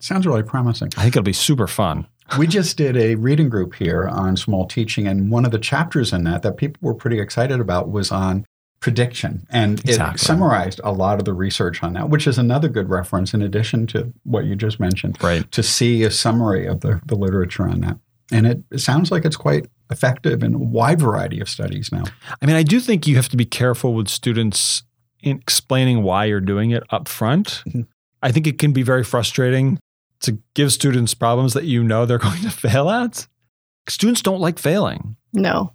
Sounds 0.00 0.26
really 0.26 0.42
promising. 0.42 0.90
I 0.96 1.02
think 1.02 1.16
it'll 1.16 1.22
be 1.22 1.32
super 1.32 1.66
fun 1.66 2.06
we 2.38 2.46
just 2.46 2.76
did 2.76 2.96
a 2.96 3.14
reading 3.16 3.48
group 3.48 3.74
here 3.74 4.06
on 4.06 4.36
small 4.36 4.66
teaching, 4.66 5.06
and 5.06 5.30
one 5.30 5.44
of 5.44 5.50
the 5.50 5.58
chapters 5.58 6.12
in 6.12 6.24
that 6.24 6.42
that 6.42 6.56
people 6.56 6.78
were 6.80 6.94
pretty 6.94 7.20
excited 7.20 7.60
about 7.60 7.90
was 7.90 8.12
on 8.12 8.44
prediction. 8.80 9.46
And 9.50 9.80
exactly. 9.80 10.14
it 10.14 10.20
summarized 10.20 10.80
a 10.84 10.92
lot 10.92 11.18
of 11.18 11.24
the 11.24 11.34
research 11.34 11.82
on 11.82 11.92
that, 11.94 12.08
which 12.08 12.26
is 12.26 12.38
another 12.38 12.68
good 12.68 12.88
reference 12.88 13.34
in 13.34 13.42
addition 13.42 13.86
to 13.88 14.12
what 14.24 14.44
you 14.44 14.56
just 14.56 14.80
mentioned, 14.80 15.22
right. 15.22 15.50
to 15.52 15.62
see 15.62 16.02
a 16.02 16.10
summary 16.10 16.66
of 16.66 16.80
the, 16.80 17.00
the 17.04 17.14
literature 17.14 17.68
on 17.68 17.80
that. 17.82 17.98
And 18.32 18.46
it, 18.46 18.62
it 18.70 18.78
sounds 18.78 19.10
like 19.10 19.24
it's 19.24 19.36
quite 19.36 19.66
effective 19.90 20.42
in 20.42 20.54
a 20.54 20.58
wide 20.58 21.00
variety 21.00 21.40
of 21.40 21.48
studies 21.48 21.90
now. 21.92 22.04
I 22.40 22.46
mean, 22.46 22.56
I 22.56 22.62
do 22.62 22.80
think 22.80 23.06
you 23.06 23.16
have 23.16 23.28
to 23.30 23.36
be 23.36 23.44
careful 23.44 23.92
with 23.92 24.08
students 24.08 24.84
in 25.20 25.36
explaining 25.36 26.02
why 26.02 26.26
you're 26.26 26.40
doing 26.40 26.70
it 26.70 26.84
up 26.90 27.06
front. 27.06 27.62
Mm-hmm. 27.66 27.82
I 28.22 28.32
think 28.32 28.46
it 28.46 28.58
can 28.58 28.72
be 28.72 28.82
very 28.82 29.04
frustrating 29.04 29.78
to 30.20 30.38
give 30.54 30.72
students 30.72 31.14
problems 31.14 31.54
that 31.54 31.64
you 31.64 31.82
know 31.82 32.06
they're 32.06 32.18
going 32.30 32.42
to 32.42 32.50
fail 32.50 32.90
at. 32.90 33.26
Students 33.88 34.22
don't 34.22 34.40
like 34.40 34.58
failing. 34.58 35.16
No. 35.32 35.72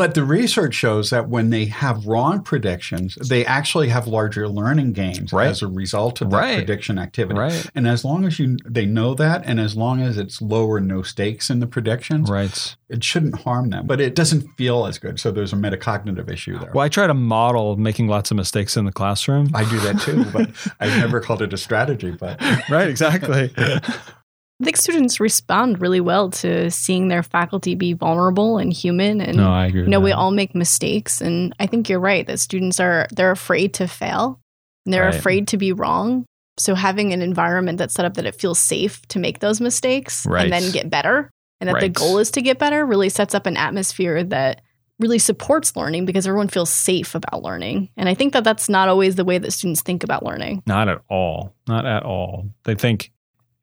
But 0.00 0.14
the 0.14 0.24
research 0.24 0.72
shows 0.72 1.10
that 1.10 1.28
when 1.28 1.50
they 1.50 1.66
have 1.66 2.06
wrong 2.06 2.42
predictions, 2.42 3.16
they 3.16 3.44
actually 3.44 3.90
have 3.90 4.06
larger 4.06 4.48
learning 4.48 4.94
gains 4.94 5.30
right. 5.30 5.48
as 5.48 5.60
a 5.60 5.66
result 5.66 6.22
of 6.22 6.30
that 6.30 6.38
right. 6.38 6.56
prediction 6.56 6.98
activity. 6.98 7.38
Right. 7.38 7.70
And 7.74 7.86
as 7.86 8.02
long 8.02 8.24
as 8.24 8.38
you 8.38 8.56
they 8.64 8.86
know 8.86 9.12
that, 9.12 9.42
and 9.44 9.60
as 9.60 9.76
long 9.76 10.00
as 10.00 10.16
it's 10.16 10.40
lower 10.40 10.80
no 10.80 11.02
stakes 11.02 11.50
in 11.50 11.60
the 11.60 11.66
predictions, 11.66 12.30
right. 12.30 12.76
it 12.88 13.04
shouldn't 13.04 13.40
harm 13.40 13.68
them. 13.68 13.86
But 13.86 14.00
it 14.00 14.14
doesn't 14.14 14.48
feel 14.56 14.86
as 14.86 14.96
good. 14.96 15.20
So 15.20 15.30
there's 15.30 15.52
a 15.52 15.56
metacognitive 15.56 16.30
issue 16.30 16.58
there. 16.58 16.70
Well, 16.72 16.82
I 16.86 16.88
try 16.88 17.06
to 17.06 17.12
model 17.12 17.76
making 17.76 18.08
lots 18.08 18.30
of 18.30 18.38
mistakes 18.38 18.78
in 18.78 18.86
the 18.86 18.92
classroom. 18.92 19.50
I 19.52 19.68
do 19.68 19.78
that 19.80 20.00
too, 20.00 20.24
but 20.32 20.48
I've 20.80 20.98
never 20.98 21.20
called 21.20 21.42
it 21.42 21.52
a 21.52 21.58
strategy. 21.58 22.12
But 22.12 22.40
right, 22.70 22.88
exactly. 22.88 23.52
I 24.60 24.64
think 24.64 24.76
students 24.76 25.20
respond 25.20 25.80
really 25.80 26.00
well 26.00 26.30
to 26.30 26.70
seeing 26.70 27.08
their 27.08 27.22
faculty 27.22 27.74
be 27.74 27.94
vulnerable 27.94 28.58
and 28.58 28.72
human. 28.72 29.20
And 29.20 29.38
no, 29.38 29.50
I 29.50 29.66
agree. 29.66 29.82
You 29.82 29.88
know, 29.88 30.00
we 30.00 30.12
all 30.12 30.30
make 30.30 30.54
mistakes, 30.54 31.22
and 31.22 31.54
I 31.58 31.66
think 31.66 31.88
you're 31.88 32.00
right 32.00 32.26
that 32.26 32.40
students 32.40 32.78
are 32.78 33.06
they're 33.10 33.30
afraid 33.30 33.74
to 33.74 33.88
fail, 33.88 34.38
and 34.84 34.92
they're 34.92 35.04
right. 35.04 35.14
afraid 35.14 35.48
to 35.48 35.56
be 35.56 35.72
wrong. 35.72 36.26
So 36.58 36.74
having 36.74 37.14
an 37.14 37.22
environment 37.22 37.78
that's 37.78 37.94
set 37.94 38.04
up 38.04 38.14
that 38.14 38.26
it 38.26 38.34
feels 38.34 38.58
safe 38.58 39.00
to 39.08 39.18
make 39.18 39.38
those 39.38 39.62
mistakes 39.62 40.26
right. 40.26 40.42
and 40.42 40.52
then 40.52 40.72
get 40.72 40.90
better, 40.90 41.30
and 41.60 41.68
that 41.68 41.74
right. 41.74 41.80
the 41.80 41.88
goal 41.88 42.18
is 42.18 42.30
to 42.32 42.42
get 42.42 42.58
better, 42.58 42.84
really 42.84 43.08
sets 43.08 43.34
up 43.34 43.46
an 43.46 43.56
atmosphere 43.56 44.22
that 44.24 44.60
really 44.98 45.18
supports 45.18 45.74
learning 45.74 46.04
because 46.04 46.26
everyone 46.26 46.48
feels 46.48 46.68
safe 46.68 47.14
about 47.14 47.42
learning. 47.42 47.88
And 47.96 48.10
I 48.10 48.14
think 48.14 48.34
that 48.34 48.44
that's 48.44 48.68
not 48.68 48.90
always 48.90 49.16
the 49.16 49.24
way 49.24 49.38
that 49.38 49.52
students 49.52 49.80
think 49.80 50.04
about 50.04 50.22
learning. 50.22 50.62
Not 50.66 50.90
at 50.90 51.00
all. 51.08 51.54
Not 51.66 51.86
at 51.86 52.02
all. 52.02 52.50
They 52.64 52.74
think 52.74 53.10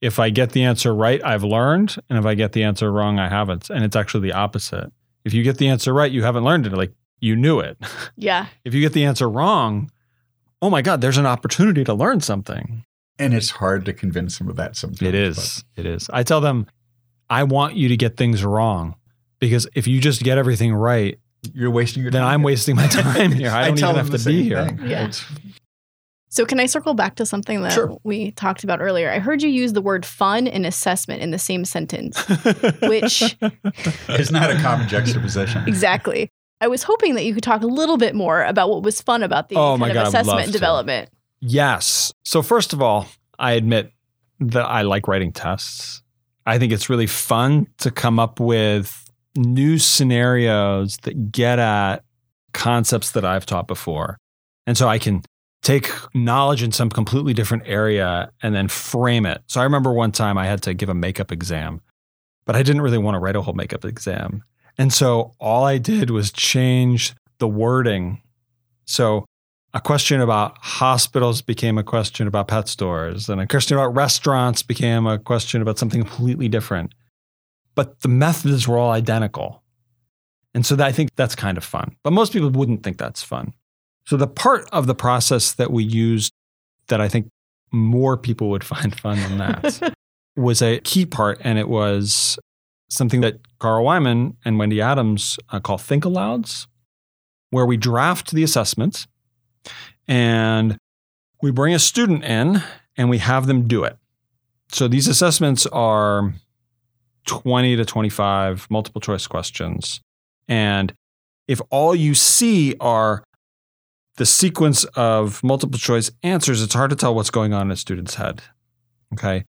if 0.01 0.19
I 0.19 0.29
get 0.29 0.51
the 0.51 0.63
answer 0.63 0.93
right, 0.93 1.23
I've 1.23 1.43
learned. 1.43 1.97
And 2.09 2.19
if 2.19 2.25
I 2.25 2.35
get 2.35 2.51
the 2.53 2.63
answer 2.63 2.91
wrong, 2.91 3.19
I 3.19 3.29
haven't. 3.29 3.69
And 3.69 3.83
it's 3.83 3.95
actually 3.95 4.27
the 4.29 4.33
opposite. 4.35 4.91
If 5.25 5.33
you 5.33 5.43
get 5.43 5.57
the 5.57 5.67
answer 5.67 5.93
right, 5.93 6.11
you 6.11 6.23
haven't 6.23 6.43
learned 6.43 6.67
it. 6.67 6.73
Like 6.73 6.93
you 7.19 7.35
knew 7.35 7.59
it. 7.59 7.77
Yeah. 8.15 8.47
if 8.65 8.73
you 8.73 8.81
get 8.81 8.93
the 8.93 9.05
answer 9.05 9.29
wrong, 9.29 9.91
oh 10.61 10.69
my 10.69 10.81
God, 10.81 11.01
there's 11.01 11.17
an 11.17 11.25
opportunity 11.25 11.83
to 11.83 11.93
learn 11.93 12.19
something. 12.21 12.83
And 13.19 13.33
it's 13.33 13.49
hard 13.51 13.85
to 13.85 13.93
convince 13.93 14.37
them 14.37 14.49
of 14.49 14.55
that 14.57 14.75
sometimes. 14.75 15.01
It 15.01 15.15
is. 15.15 15.63
But. 15.75 15.85
It 15.85 15.91
is. 15.91 16.09
I 16.11 16.23
tell 16.23 16.41
them, 16.41 16.67
I 17.29 17.43
want 17.43 17.75
you 17.75 17.89
to 17.89 17.97
get 17.97 18.17
things 18.17 18.43
wrong 18.43 18.95
because 19.39 19.67
if 19.75 19.87
you 19.87 19.99
just 19.99 20.23
get 20.23 20.37
everything 20.37 20.73
right, 20.73 21.19
you're 21.53 21.71
wasting 21.71 22.01
your 22.03 22.11
then 22.11 22.21
time. 22.21 22.33
I'm 22.33 22.43
wasting 22.43 22.75
my 22.75 22.87
time 22.87 23.31
here. 23.31 23.49
I 23.49 23.67
don't 23.67 23.83
I 23.83 23.89
even 23.89 23.95
have 24.05 24.09
to 24.11 24.25
be 24.25 24.43
here. 24.43 24.77
Yeah. 24.83 25.11
So, 26.37 26.45
can 26.45 26.59
I 26.59 26.67
circle 26.67 26.93
back 26.93 27.15
to 27.15 27.25
something 27.25 27.63
that 27.63 27.73
sure. 27.73 27.97
we 28.03 28.29
talked 28.29 28.63
about 28.63 28.79
earlier? 28.79 29.09
I 29.09 29.17
heard 29.17 29.41
you 29.41 29.49
use 29.49 29.73
the 29.73 29.81
word 29.81 30.05
fun 30.05 30.45
and 30.45 30.67
assessment 30.67 31.23
in 31.23 31.31
the 31.31 31.39
same 31.39 31.65
sentence, 31.65 32.23
which 32.83 33.35
is 34.09 34.29
not 34.29 34.51
a 34.51 34.55
common 34.61 34.87
juxtaposition. 34.87 35.63
Exactly. 35.67 36.29
I 36.61 36.67
was 36.67 36.83
hoping 36.83 37.15
that 37.15 37.25
you 37.25 37.33
could 37.33 37.41
talk 37.41 37.63
a 37.63 37.65
little 37.65 37.97
bit 37.97 38.13
more 38.13 38.43
about 38.43 38.69
what 38.69 38.83
was 38.83 39.01
fun 39.01 39.23
about 39.23 39.49
the 39.49 39.55
oh 39.55 39.79
kind 39.79 39.89
of 39.89 39.95
God, 39.95 40.07
assessment 40.09 40.41
and 40.41 40.53
development. 40.53 41.09
Yes. 41.39 42.13
So, 42.23 42.43
first 42.43 42.71
of 42.71 42.83
all, 42.83 43.07
I 43.39 43.53
admit 43.53 43.91
that 44.39 44.63
I 44.63 44.83
like 44.83 45.07
writing 45.07 45.31
tests. 45.31 46.03
I 46.45 46.59
think 46.59 46.71
it's 46.71 46.87
really 46.87 47.07
fun 47.07 47.65
to 47.79 47.89
come 47.89 48.19
up 48.19 48.39
with 48.39 49.11
new 49.35 49.79
scenarios 49.79 50.97
that 50.97 51.31
get 51.31 51.57
at 51.57 52.03
concepts 52.53 53.09
that 53.13 53.25
I've 53.25 53.47
taught 53.47 53.67
before. 53.67 54.19
And 54.67 54.77
so 54.77 54.87
I 54.87 54.99
can 54.99 55.23
take 55.61 55.91
knowledge 56.13 56.63
in 56.63 56.71
some 56.71 56.89
completely 56.89 57.33
different 57.33 57.63
area 57.65 58.31
and 58.41 58.55
then 58.55 58.67
frame 58.67 59.25
it. 59.25 59.41
So 59.47 59.59
I 59.59 59.63
remember 59.63 59.91
one 59.91 60.11
time 60.11 60.37
I 60.37 60.45
had 60.45 60.61
to 60.63 60.73
give 60.73 60.89
a 60.89 60.93
makeup 60.93 61.31
exam, 61.31 61.81
but 62.45 62.55
I 62.55 62.63
didn't 62.63 62.81
really 62.81 62.97
want 62.97 63.15
to 63.15 63.19
write 63.19 63.35
a 63.35 63.41
whole 63.41 63.53
makeup 63.53 63.83
exam. 63.83 64.43
And 64.77 64.93
so 64.93 65.33
all 65.39 65.65
I 65.65 65.77
did 65.77 66.09
was 66.09 66.31
change 66.31 67.15
the 67.39 67.47
wording. 67.47 68.21
So 68.85 69.25
a 69.73 69.81
question 69.81 70.21
about 70.21 70.57
hospitals 70.59 71.41
became 71.41 71.77
a 71.77 71.83
question 71.83 72.27
about 72.27 72.47
pet 72.47 72.67
stores, 72.67 73.27
and 73.27 73.41
a 73.41 73.47
question 73.47 73.77
about 73.77 73.93
restaurants 73.95 74.63
became 74.63 75.05
a 75.05 75.19
question 75.19 75.61
about 75.61 75.77
something 75.77 76.01
completely 76.01 76.47
different. 76.47 76.93
But 77.75 77.99
the 78.01 78.07
methods 78.07 78.67
were 78.67 78.77
all 78.77 78.91
identical. 78.91 79.61
And 80.53 80.65
so 80.65 80.75
that, 80.77 80.87
I 80.87 80.91
think 80.91 81.15
that's 81.15 81.35
kind 81.35 81.57
of 81.57 81.63
fun. 81.63 81.95
But 82.03 82.13
most 82.13 82.33
people 82.33 82.49
wouldn't 82.49 82.81
think 82.81 82.97
that's 82.97 83.21
fun. 83.21 83.53
So 84.07 84.15
the 84.15 84.25
part 84.25 84.69
of 84.71 84.87
the 84.87 84.95
process 84.95 85.51
that 85.55 85.69
we 85.69 85.83
used 85.83 86.31
that 86.87 87.01
I 87.01 87.09
think 87.09 87.27
more 87.73 88.15
people 88.15 88.49
would 88.51 88.63
find 88.73 88.97
fun 88.97 89.17
than 89.19 89.37
that 89.39 89.93
was 90.37 90.61
a 90.61 90.79
key 90.79 91.05
part, 91.05 91.39
and 91.43 91.59
it 91.59 91.67
was 91.67 92.39
something 92.89 93.19
that 93.19 93.39
Carl 93.59 93.83
Wieman 93.83 94.37
and 94.45 94.57
Wendy 94.57 94.79
Adams 94.79 95.37
uh, 95.49 95.59
call 95.59 95.77
think 95.77 96.05
alouds, 96.05 96.67
where 97.49 97.65
we 97.65 97.75
draft 97.75 98.31
the 98.31 98.43
assessments 98.43 99.07
and 100.07 100.77
we 101.41 101.51
bring 101.51 101.73
a 101.75 101.79
student 101.79 102.23
in 102.23 102.63
and 102.95 103.09
we 103.09 103.17
have 103.17 103.45
them 103.45 103.67
do 103.67 103.83
it. 103.83 103.97
So 104.69 104.87
these 104.87 105.09
assessments 105.09 105.65
are 105.67 106.33
20 107.25 107.75
to 107.75 107.83
25 107.83 108.67
multiple 108.69 109.01
choice 109.01 109.27
questions. 109.27 109.99
And 110.47 110.93
if 111.45 111.59
all 111.71 111.93
you 111.93 112.13
see 112.13 112.73
are 112.79 113.23
the 114.17 114.25
sequence 114.25 114.83
of 114.95 115.43
multiple 115.43 115.79
choice 115.79 116.11
answers, 116.23 116.61
it's 116.61 116.73
hard 116.73 116.89
to 116.89 116.95
tell 116.95 117.15
what's 117.15 117.29
going 117.29 117.53
on 117.53 117.67
in 117.67 117.71
a 117.71 117.75
student's 117.75 118.15
head. 118.15 118.41
Okay. 119.13 119.45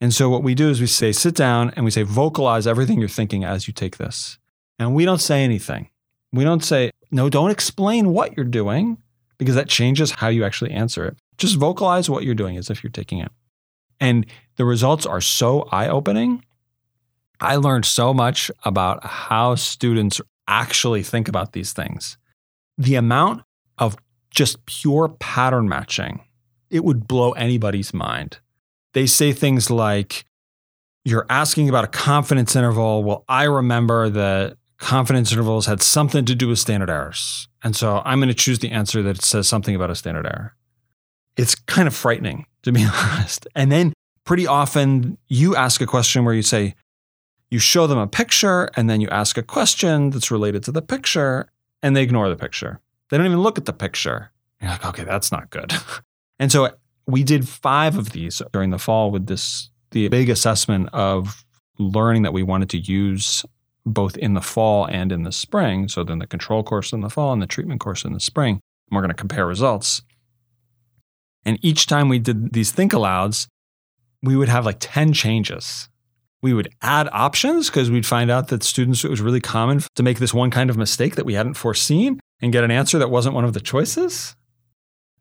And 0.00 0.12
so 0.12 0.28
what 0.28 0.42
we 0.42 0.54
do 0.54 0.70
is 0.70 0.80
we 0.80 0.86
say, 0.86 1.12
sit 1.12 1.34
down 1.34 1.70
and 1.76 1.84
we 1.84 1.90
say, 1.90 2.02
vocalize 2.02 2.66
everything 2.66 2.98
you're 2.98 3.08
thinking 3.08 3.44
as 3.44 3.68
you 3.68 3.74
take 3.74 3.98
this. 3.98 4.38
And 4.78 4.94
we 4.94 5.04
don't 5.04 5.20
say 5.20 5.44
anything. 5.44 5.90
We 6.32 6.44
don't 6.44 6.64
say, 6.64 6.90
no, 7.10 7.28
don't 7.28 7.50
explain 7.50 8.08
what 8.08 8.36
you're 8.36 8.44
doing 8.46 8.98
because 9.38 9.54
that 9.54 9.68
changes 9.68 10.10
how 10.10 10.28
you 10.28 10.44
actually 10.44 10.72
answer 10.72 11.04
it. 11.04 11.16
Just 11.36 11.56
vocalize 11.56 12.08
what 12.08 12.24
you're 12.24 12.34
doing 12.34 12.56
as 12.56 12.70
if 12.70 12.82
you're 12.82 12.90
taking 12.90 13.18
it. 13.18 13.30
And 14.00 14.26
the 14.56 14.64
results 14.64 15.06
are 15.06 15.20
so 15.20 15.68
eye 15.70 15.88
opening. 15.88 16.44
I 17.40 17.56
learned 17.56 17.84
so 17.84 18.14
much 18.14 18.50
about 18.64 19.04
how 19.04 19.56
students 19.56 20.20
actually 20.48 21.02
think 21.02 21.28
about 21.28 21.52
these 21.52 21.72
things. 21.72 22.16
The 22.78 22.94
amount 22.94 23.42
of 23.78 23.96
just 24.34 24.64
pure 24.66 25.08
pattern 25.08 25.68
matching, 25.68 26.22
it 26.70 26.84
would 26.84 27.06
blow 27.06 27.32
anybody's 27.32 27.92
mind. 27.92 28.38
They 28.94 29.06
say 29.06 29.32
things 29.32 29.70
like, 29.70 30.24
You're 31.04 31.26
asking 31.28 31.68
about 31.68 31.84
a 31.84 31.88
confidence 31.88 32.56
interval. 32.56 33.04
Well, 33.04 33.24
I 33.28 33.44
remember 33.44 34.08
that 34.10 34.56
confidence 34.78 35.32
intervals 35.32 35.66
had 35.66 35.80
something 35.80 36.24
to 36.24 36.34
do 36.34 36.48
with 36.48 36.58
standard 36.58 36.90
errors. 36.90 37.48
And 37.62 37.76
so 37.76 38.02
I'm 38.04 38.18
going 38.18 38.28
to 38.28 38.34
choose 38.34 38.58
the 38.58 38.70
answer 38.70 39.02
that 39.02 39.22
says 39.22 39.46
something 39.46 39.74
about 39.74 39.90
a 39.90 39.94
standard 39.94 40.26
error. 40.26 40.56
It's 41.36 41.54
kind 41.54 41.86
of 41.86 41.94
frightening 41.94 42.46
to 42.62 42.72
be 42.72 42.84
honest. 43.12 43.46
And 43.54 43.70
then 43.70 43.92
pretty 44.24 44.46
often 44.46 45.18
you 45.28 45.54
ask 45.56 45.80
a 45.80 45.86
question 45.86 46.24
where 46.24 46.34
you 46.34 46.42
say, 46.42 46.74
you 47.50 47.58
show 47.58 47.86
them 47.86 47.98
a 47.98 48.06
picture 48.06 48.70
and 48.76 48.88
then 48.88 49.00
you 49.00 49.08
ask 49.10 49.36
a 49.36 49.42
question 49.42 50.10
that's 50.10 50.30
related 50.30 50.62
to 50.64 50.72
the 50.72 50.82
picture 50.82 51.48
and 51.82 51.94
they 51.94 52.02
ignore 52.02 52.28
the 52.28 52.36
picture. 52.36 52.80
They 53.12 53.18
don't 53.18 53.26
even 53.26 53.42
look 53.42 53.58
at 53.58 53.66
the 53.66 53.74
picture. 53.74 54.32
You're 54.62 54.70
like, 54.70 54.86
okay, 54.86 55.04
that's 55.04 55.30
not 55.30 55.50
good. 55.50 55.74
and 56.38 56.50
so 56.50 56.70
we 57.06 57.22
did 57.22 57.46
five 57.46 57.98
of 57.98 58.12
these 58.12 58.40
during 58.54 58.70
the 58.70 58.78
fall 58.78 59.10
with 59.10 59.26
this 59.26 59.68
the 59.90 60.08
big 60.08 60.30
assessment 60.30 60.88
of 60.94 61.44
learning 61.78 62.22
that 62.22 62.32
we 62.32 62.42
wanted 62.42 62.70
to 62.70 62.78
use 62.78 63.44
both 63.84 64.16
in 64.16 64.32
the 64.32 64.40
fall 64.40 64.86
and 64.86 65.12
in 65.12 65.24
the 65.24 65.30
spring. 65.30 65.88
So 65.88 66.04
then 66.04 66.20
the 66.20 66.26
control 66.26 66.62
course 66.62 66.90
in 66.90 67.02
the 67.02 67.10
fall 67.10 67.34
and 67.34 67.42
the 67.42 67.46
treatment 67.46 67.80
course 67.82 68.02
in 68.06 68.14
the 68.14 68.20
spring. 68.20 68.60
And 68.88 68.96
we're 68.96 69.02
going 69.02 69.10
to 69.10 69.14
compare 69.14 69.46
results. 69.46 70.00
And 71.44 71.58
each 71.60 71.86
time 71.86 72.08
we 72.08 72.18
did 72.18 72.54
these 72.54 72.70
think 72.72 72.92
alouds, 72.92 73.46
we 74.22 74.36
would 74.36 74.48
have 74.48 74.64
like 74.64 74.78
10 74.80 75.12
changes. 75.12 75.90
We 76.42 76.52
would 76.52 76.74
add 76.82 77.08
options 77.12 77.70
because 77.70 77.90
we'd 77.90 78.04
find 78.04 78.30
out 78.30 78.48
that 78.48 78.62
students, 78.64 79.04
it 79.04 79.10
was 79.10 79.20
really 79.20 79.40
common 79.40 79.80
to 79.94 80.02
make 80.02 80.18
this 80.18 80.34
one 80.34 80.50
kind 80.50 80.70
of 80.70 80.76
mistake 80.76 81.14
that 81.14 81.24
we 81.24 81.34
hadn't 81.34 81.54
foreseen 81.54 82.20
and 82.40 82.52
get 82.52 82.64
an 82.64 82.70
answer 82.70 82.98
that 82.98 83.10
wasn't 83.10 83.34
one 83.34 83.44
of 83.44 83.52
the 83.52 83.60
choices. 83.60 84.34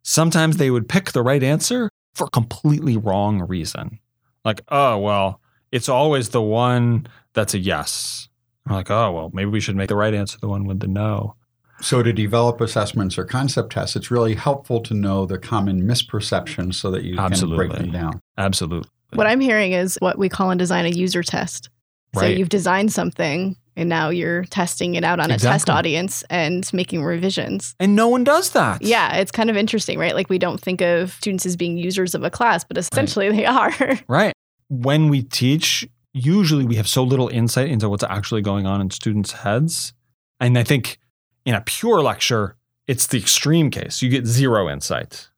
Sometimes 0.03 0.57
they 0.57 0.71
would 0.71 0.89
pick 0.89 1.11
the 1.11 1.21
right 1.21 1.43
answer 1.43 1.89
for 2.15 2.25
a 2.25 2.29
completely 2.31 2.97
wrong 2.97 3.47
reason. 3.47 3.99
Like, 4.43 4.61
oh, 4.69 4.97
well, 4.97 5.39
it's 5.71 5.87
always 5.87 6.29
the 6.29 6.41
one 6.41 7.07
that's 7.33 7.53
a 7.53 7.59
yes. 7.59 8.27
I'm 8.65 8.75
like, 8.75 8.91
oh, 8.91 9.11
well, 9.11 9.29
maybe 9.33 9.49
we 9.49 9.59
should 9.59 9.75
make 9.75 9.89
the 9.89 9.95
right 9.95 10.13
answer 10.13 10.37
the 10.39 10.47
one 10.47 10.65
with 10.65 10.79
the 10.79 10.87
no. 10.87 11.35
So, 11.81 12.03
to 12.03 12.13
develop 12.13 12.61
assessments 12.61 13.17
or 13.17 13.25
concept 13.25 13.71
tests, 13.71 13.95
it's 13.95 14.11
really 14.11 14.35
helpful 14.35 14.81
to 14.81 14.93
know 14.93 15.25
the 15.25 15.39
common 15.39 15.81
misperceptions 15.81 16.75
so 16.75 16.91
that 16.91 17.03
you 17.03 17.17
Absolutely. 17.17 17.57
can 17.57 17.69
break 17.69 17.81
them 17.81 17.91
down. 17.91 18.21
Absolutely. 18.37 18.89
What 19.13 19.27
I'm 19.27 19.39
hearing 19.39 19.73
is 19.73 19.97
what 20.01 20.17
we 20.17 20.29
call 20.29 20.51
in 20.51 20.57
design 20.57 20.85
a 20.85 20.89
user 20.89 21.23
test. 21.23 21.69
So 22.13 22.21
Right. 22.21 22.37
you've 22.37 22.49
designed 22.49 22.91
something 22.91 23.55
and 23.77 23.87
now 23.87 24.09
you're 24.09 24.43
testing 24.45 24.95
it 24.95 25.03
out 25.05 25.19
on 25.21 25.31
a 25.31 25.37
test 25.37 25.69
audience 25.69 26.23
and 26.29 26.69
making 26.73 27.03
revisions. 27.03 27.73
And 27.79 27.95
no 27.95 28.09
one 28.09 28.23
does 28.25 28.51
that. 28.51 28.81
Yeah, 28.81 29.15
it's 29.15 29.31
kind 29.31 29.49
of 29.49 29.55
interesting, 29.55 29.97
right? 29.97 30.13
Like 30.13 30.29
we 30.29 30.37
don't 30.37 30.59
think 30.59 30.81
of 30.81 31.13
students 31.13 31.45
as 31.45 31.55
being 31.55 31.77
users 31.77 32.13
of 32.13 32.23
a 32.23 32.29
class, 32.29 32.65
but 32.65 32.77
essentially 32.77 33.29
they 33.31 33.45
are. 33.45 33.73
Right. 34.09 34.33
When 34.69 35.07
we 35.09 35.23
teach, 35.23 35.87
usually 36.13 36.65
we 36.65 36.75
have 36.75 36.87
so 36.87 37.03
little 37.03 37.29
insight 37.29 37.69
into 37.69 37.87
what's 37.89 38.03
actually 38.03 38.41
going 38.41 38.65
on 38.65 38.81
in 38.81 38.89
students' 38.89 39.31
heads. 39.31 39.93
And 40.39 40.57
I 40.57 40.63
think 40.63 40.97
in 41.45 41.55
a 41.55 41.61
pure 41.61 42.01
lecture, 42.01 42.55
it's 42.87 43.07
the 43.07 43.17
extreme 43.17 43.69
case. 43.71 44.01
You 44.01 44.09
get 44.09 44.25
zero 44.25 44.69
insight 44.69 45.29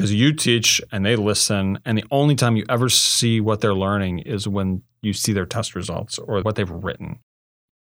because 0.00 0.14
you 0.14 0.32
teach 0.32 0.80
and 0.90 1.04
they 1.04 1.14
listen. 1.14 1.78
And 1.84 1.98
the 1.98 2.04
only 2.10 2.34
time 2.34 2.56
you 2.56 2.64
ever 2.70 2.88
see 2.88 3.38
what 3.38 3.60
they're 3.60 3.74
learning 3.74 4.20
is 4.20 4.48
when 4.48 4.82
you 5.02 5.12
see 5.12 5.34
their 5.34 5.44
test 5.44 5.74
results 5.74 6.18
or 6.18 6.40
what 6.40 6.56
they've 6.56 6.70
written. 6.70 7.18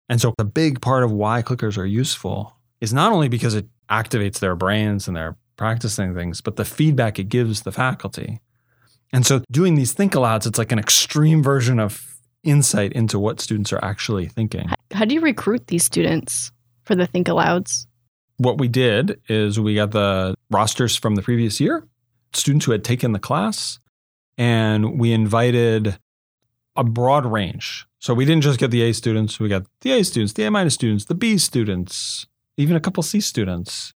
And 0.07 0.21
so, 0.21 0.33
a 0.39 0.45
big 0.45 0.79
part 0.79 1.03
of 1.03 1.11
why 1.11 1.41
clickers 1.41 1.77
are 1.77 1.85
useful 1.85 2.55
is 2.79 2.93
not 2.93 3.11
only 3.11 3.27
because 3.27 3.53
it 3.53 3.67
activates 3.89 4.39
their 4.39 4.55
brains 4.55 5.07
and 5.07 5.17
they're 5.17 5.35
practicing 5.57 6.15
things, 6.15 6.39
but 6.39 6.55
the 6.55 6.63
feedback 6.63 7.19
it 7.19 7.27
gives 7.27 7.63
the 7.63 7.71
faculty. 7.71 8.39
And 9.11 9.25
so 9.25 9.41
doing 9.51 9.75
these 9.75 9.93
think 9.93 10.13
alouds, 10.13 10.45
it's 10.45 10.57
like 10.57 10.71
an 10.71 10.79
extreme 10.79 11.43
version 11.43 11.79
of 11.79 12.17
insight 12.43 12.93
into 12.93 13.19
what 13.19 13.41
students 13.41 13.71
are 13.73 13.83
actually 13.83 14.27
thinking. 14.27 14.69
How 14.91 15.05
do 15.05 15.15
you 15.15 15.21
recruit 15.21 15.67
these 15.67 15.83
students 15.83 16.51
for 16.83 16.95
the 16.95 17.07
think 17.07 17.27
alouds? 17.27 17.87
What 18.37 18.57
we 18.57 18.67
did 18.67 19.19
is 19.29 19.59
we 19.59 19.75
got 19.75 19.91
the 19.91 20.35
rosters 20.51 20.95
from 20.95 21.15
the 21.15 21.21
previous 21.21 21.59
year, 21.61 21.87
students 22.35 22.65
who 22.65 22.71
had 22.71 22.83
taken 22.83 23.11
the 23.11 23.19
class, 23.19 23.79
and 24.37 24.99
we 24.99 25.11
invited 25.13 25.97
a 26.75 26.83
broad 26.83 27.25
range. 27.25 27.85
So 27.99 28.13
we 28.13 28.25
didn't 28.25 28.43
just 28.43 28.59
get 28.59 28.71
the 28.71 28.81
A 28.83 28.93
students, 28.93 29.39
we 29.39 29.49
got 29.49 29.63
the 29.81 29.91
A 29.93 30.03
students, 30.03 30.33
the 30.33 30.43
A 30.43 30.51
minus 30.51 30.73
students, 30.73 31.05
the 31.05 31.15
B 31.15 31.37
students, 31.37 32.27
even 32.57 32.75
a 32.75 32.79
couple 32.79 33.01
C 33.03 33.19
students. 33.19 33.93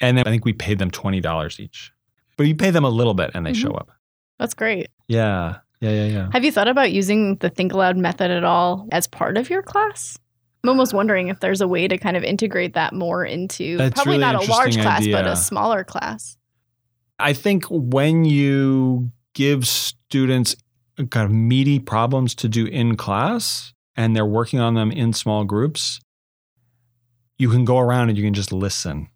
And 0.00 0.16
then 0.18 0.26
I 0.26 0.30
think 0.30 0.44
we 0.44 0.52
paid 0.52 0.78
them 0.78 0.90
$20 0.90 1.60
each. 1.60 1.92
But 2.36 2.46
you 2.46 2.54
pay 2.54 2.70
them 2.70 2.84
a 2.84 2.88
little 2.90 3.14
bit 3.14 3.30
and 3.34 3.44
they 3.46 3.52
Mhm. 3.52 3.56
show 3.62 3.70
up. 3.72 3.90
That's 4.38 4.54
great. 4.54 4.88
Yeah. 5.08 5.58
Yeah, 5.80 5.90
yeah, 5.90 6.04
yeah. 6.06 6.28
Have 6.32 6.44
you 6.44 6.52
thought 6.52 6.68
about 6.68 6.92
using 6.92 7.36
the 7.36 7.48
think 7.50 7.72
aloud 7.72 7.96
method 7.96 8.30
at 8.30 8.44
all 8.44 8.88
as 8.92 9.06
part 9.06 9.36
of 9.38 9.48
your 9.50 9.62
class? 9.62 10.18
I'm 10.62 10.68
almost 10.70 10.92
wondering 10.92 11.28
if 11.28 11.40
there's 11.40 11.60
a 11.62 11.68
way 11.68 11.88
to 11.88 11.96
kind 11.96 12.16
of 12.16 12.24
integrate 12.24 12.74
that 12.74 12.92
more 12.92 13.24
into 13.24 13.76
That's 13.78 13.94
probably 13.94 14.18
really 14.18 14.32
not 14.32 14.34
a 14.46 14.50
large 14.50 14.76
class, 14.78 15.06
but 15.06 15.26
a 15.26 15.36
smaller 15.36 15.84
class. 15.84 16.36
I 17.20 17.32
think 17.32 17.64
when 17.66 18.24
you 18.24 19.10
give 19.34 19.66
students 19.66 20.56
kind 21.10 21.24
of 21.24 21.30
meaty 21.30 21.78
problems 21.78 22.34
to 22.36 22.48
do 22.48 22.66
in 22.66 22.96
class 22.96 23.72
and 23.96 24.14
they're 24.14 24.26
working 24.26 24.60
on 24.60 24.74
them 24.74 24.90
in 24.90 25.12
small 25.12 25.44
groups, 25.44 26.00
you 27.38 27.48
can 27.50 27.64
go 27.64 27.78
around 27.78 28.08
and 28.08 28.18
you 28.18 28.24
can 28.24 28.34
just 28.34 28.52
listen. 28.52 29.08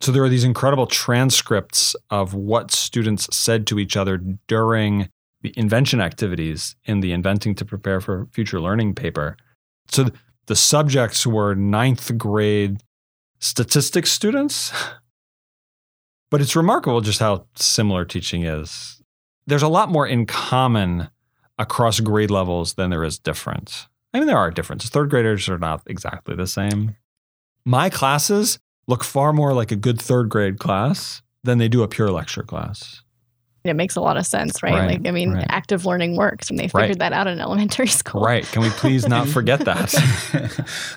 So 0.00 0.12
there 0.12 0.22
are 0.22 0.28
these 0.28 0.44
incredible 0.44 0.86
transcripts 0.86 1.94
of 2.10 2.34
what 2.34 2.70
students 2.70 3.28
said 3.34 3.66
to 3.68 3.78
each 3.78 3.96
other 3.96 4.18
during 4.46 5.08
the 5.42 5.52
invention 5.56 6.00
activities 6.00 6.76
in 6.84 7.00
the 7.00 7.12
Inventing 7.12 7.54
to 7.56 7.64
Prepare 7.64 8.00
for 8.00 8.26
Future 8.32 8.60
Learning 8.60 8.94
paper. 8.94 9.36
So 9.88 10.08
the 10.46 10.56
subjects 10.56 11.26
were 11.26 11.54
ninth 11.54 12.16
grade 12.18 12.82
statistics 13.38 14.10
students. 14.10 14.72
But 16.32 16.40
it's 16.40 16.56
remarkable 16.56 17.02
just 17.02 17.20
how 17.20 17.46
similar 17.56 18.06
teaching 18.06 18.44
is. 18.44 19.02
There's 19.46 19.62
a 19.62 19.68
lot 19.68 19.90
more 19.90 20.06
in 20.06 20.24
common 20.24 21.08
across 21.58 22.00
grade 22.00 22.30
levels 22.30 22.72
than 22.74 22.88
there 22.88 23.04
is 23.04 23.18
different. 23.18 23.86
I 24.14 24.18
mean, 24.18 24.26
there 24.26 24.38
are 24.38 24.50
differences. 24.50 24.88
Third 24.88 25.10
graders 25.10 25.46
are 25.50 25.58
not 25.58 25.82
exactly 25.86 26.34
the 26.34 26.46
same. 26.46 26.96
My 27.66 27.90
classes 27.90 28.58
look 28.88 29.04
far 29.04 29.34
more 29.34 29.52
like 29.52 29.70
a 29.72 29.76
good 29.76 30.00
third 30.00 30.30
grade 30.30 30.58
class 30.58 31.20
than 31.44 31.58
they 31.58 31.68
do 31.68 31.82
a 31.82 31.88
pure 31.88 32.10
lecture 32.10 32.42
class. 32.42 33.02
It 33.64 33.74
makes 33.76 33.94
a 33.94 34.00
lot 34.00 34.16
of 34.16 34.26
sense, 34.26 34.62
right? 34.62 34.72
Right, 34.72 34.90
like, 35.02 35.06
I 35.06 35.10
mean, 35.10 35.34
right. 35.34 35.46
active 35.50 35.84
learning 35.84 36.16
works, 36.16 36.48
and 36.48 36.58
they 36.58 36.66
figured 36.66 36.88
Right. 36.88 36.98
that 36.98 37.12
out 37.12 37.26
in 37.26 37.40
elementary 37.40 37.86
school. 37.88 38.22
Right. 38.22 38.44
Can 38.46 38.62
we 38.62 38.70
please 38.70 39.06
not 39.06 39.28
forget 39.28 39.60
that? 39.66 39.92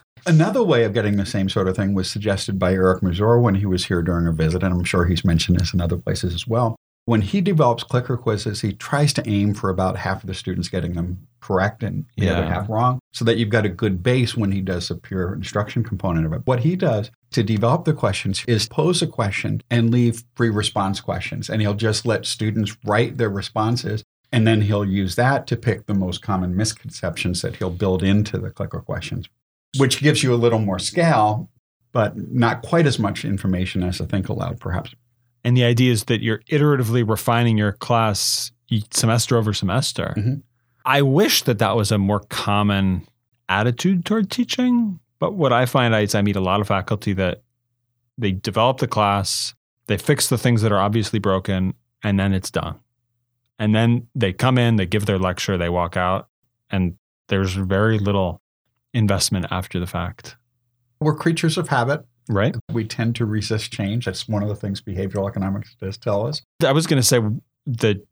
Another 0.28 0.64
way 0.64 0.84
of 0.86 0.94
getting 0.94 1.18
the 1.18 1.26
same 1.26 1.50
sort 1.50 1.68
of 1.68 1.76
thing 1.76 1.94
was 1.94 2.10
suggested 2.10 2.58
by 2.58 2.74
Eric 2.74 3.04
Mazur 3.04 3.40
when 3.40 3.56
he 3.56 3.68
was 3.68 3.86
here 3.86 4.02
during 4.02 4.26
a 4.26 4.32
visit, 4.32 4.64
and 4.64 4.74
I'm 4.74 4.84
sure 4.84 5.06
he's 5.06 5.24
mentioned 5.24 5.60
this 5.60 5.72
in 5.72 5.80
other 5.80 5.98
places 5.98 6.34
as 6.34 6.48
well. 6.48 6.76
When 7.06 7.22
he 7.22 7.42
develops 7.42 7.84
clicker 7.84 8.18
quizzes, 8.18 8.62
he 8.62 8.74
tries 8.74 9.14
to 9.14 9.30
aim 9.30 9.54
for 9.54 9.70
about 9.70 9.98
half 9.98 10.24
of 10.24 10.28
the 10.28 10.34
students 10.34 10.68
getting 10.68 10.94
them 10.94 11.28
correct 11.42 11.84
and 11.84 12.06
the 12.18 12.30
other 12.30 12.48
half 12.48 12.68
wrong, 12.68 12.98
so 13.14 13.24
that 13.24 13.38
you've 13.38 13.50
got 13.50 13.68
a 13.68 13.70
good 13.70 14.02
base 14.02 14.36
when 14.36 14.52
he 14.52 14.62
does 14.62 14.88
the 14.88 14.96
pure 14.96 15.32
instruction 15.32 15.84
component 15.84 16.26
of 16.26 16.34
it. 16.34 16.42
What 16.46 16.62
he 16.62 16.76
does 16.76 17.12
to 17.30 17.44
develop 17.44 17.86
the 17.86 17.94
questions 17.94 18.44
is 18.48 18.68
pose 18.68 19.04
a 19.04 19.08
question 19.08 19.62
and 19.70 19.92
leave 19.92 20.24
free 20.34 20.50
response 20.50 21.02
questions, 21.02 21.52
and 21.52 21.62
he'll 21.62 21.76
just 21.76 22.04
let 22.04 22.26
students 22.26 22.76
write 22.84 23.18
their 23.18 23.30
responses. 23.30 24.04
And 24.32 24.48
then 24.48 24.62
he'll 24.62 24.84
use 24.84 25.16
that 25.16 25.46
to 25.48 25.56
pick 25.56 25.86
the 25.86 25.94
most 25.94 26.22
common 26.24 26.58
misconceptions 26.58 27.44
that 27.44 27.58
he'll 27.58 27.70
build 27.70 28.02
into 28.02 28.40
the 28.40 28.50
clicker 28.50 28.82
questions 28.82 29.30
which 29.78 30.02
gives 30.02 30.24
you 30.24 30.34
a 30.34 30.36
little 30.36 30.60
more 30.60 30.80
scale, 30.80 31.50
but 31.92 32.14
not 32.32 32.62
quite 32.62 32.86
as 32.86 33.00
much 33.00 33.24
information 33.26 33.84
as 33.84 34.00
a 34.00 34.06
think 34.06 34.30
aloud, 34.30 34.60
perhaps. 34.60 34.94
and 35.44 35.56
the 35.56 35.64
idea 35.64 35.92
is 35.92 36.06
that 36.06 36.22
you're 36.24 36.40
iteratively 36.52 37.08
refining 37.08 37.56
your 37.56 37.72
class 37.74 38.52
semester 38.92 39.38
over 39.38 39.54
semester. 39.54 40.14
Mhm. 40.18 40.42
I 40.86 41.04
wish 41.04 41.44
that 41.44 41.60
that 41.60 41.76
was 41.76 41.92
a 41.92 42.00
more 42.00 42.22
common 42.30 43.08
attitude 43.48 44.06
toward 44.06 44.32
teaching. 44.32 45.00
But 45.20 45.36
what 45.36 45.54
I 45.54 45.68
find 45.68 45.94
is 45.94 46.16
I 46.16 46.24
meet 46.24 46.36
a 46.36 46.42
lot 46.42 46.62
of 46.62 46.68
faculty 46.68 47.14
that 47.14 47.44
they 48.18 48.32
develop 48.32 48.80
the 48.80 48.88
class, 48.88 49.54
they 49.86 49.98
fix 49.98 50.30
the 50.30 50.38
things 50.38 50.64
that 50.64 50.72
are 50.72 50.80
obviously 50.80 51.20
broken, 51.20 51.76
and 52.04 52.20
then 52.20 52.34
it's 52.34 52.50
done. 52.50 52.80
And 53.60 53.76
then 53.76 54.08
they 54.16 54.34
come 54.34 54.58
in, 54.58 54.78
they 54.78 54.86
give 54.88 55.06
their 55.06 55.20
lecture, 55.20 55.58
they 55.60 55.70
walk 55.70 55.96
out, 55.96 56.28
and 56.72 56.96
there's 57.28 57.54
very 57.54 58.00
little 58.00 58.42
investment 58.96 59.46
after 59.52 59.80
the 59.80 59.88
fact. 59.88 60.38
We're 61.00 61.16
creatures 61.16 61.58
of 61.58 61.68
habit. 61.68 62.06
Right? 62.28 62.56
We 62.72 62.86
tend 62.86 63.16
to 63.18 63.26
resist 63.26 63.72
change. 63.72 64.06
That's 64.06 64.28
one 64.28 64.42
of 64.42 64.50
the 64.50 64.56
things 64.56 64.82
behavioral 64.82 65.30
economics 65.30 65.76
does 65.80 65.96
tell 65.98 66.26
us. 66.26 66.42
I 66.66 66.72
was 66.72 66.88
going 66.88 67.00
to 67.00 67.08
say 67.08 67.20
that 67.68 68.04